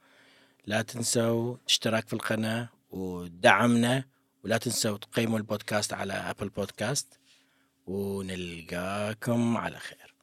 لا 0.66 0.82
تنسوا 0.82 1.56
اشتراك 1.68 2.06
في 2.08 2.12
القناة 2.12 2.68
ودعمنا 2.90 4.04
ولا 4.44 4.56
تنسوا 4.58 4.96
تقيموا 4.98 5.38
البودكاست 5.38 5.92
على 5.92 6.12
ابل 6.12 6.48
بودكاست 6.48 7.18
ونلقاكم 7.86 9.56
على 9.56 9.78
خير. 9.78 10.13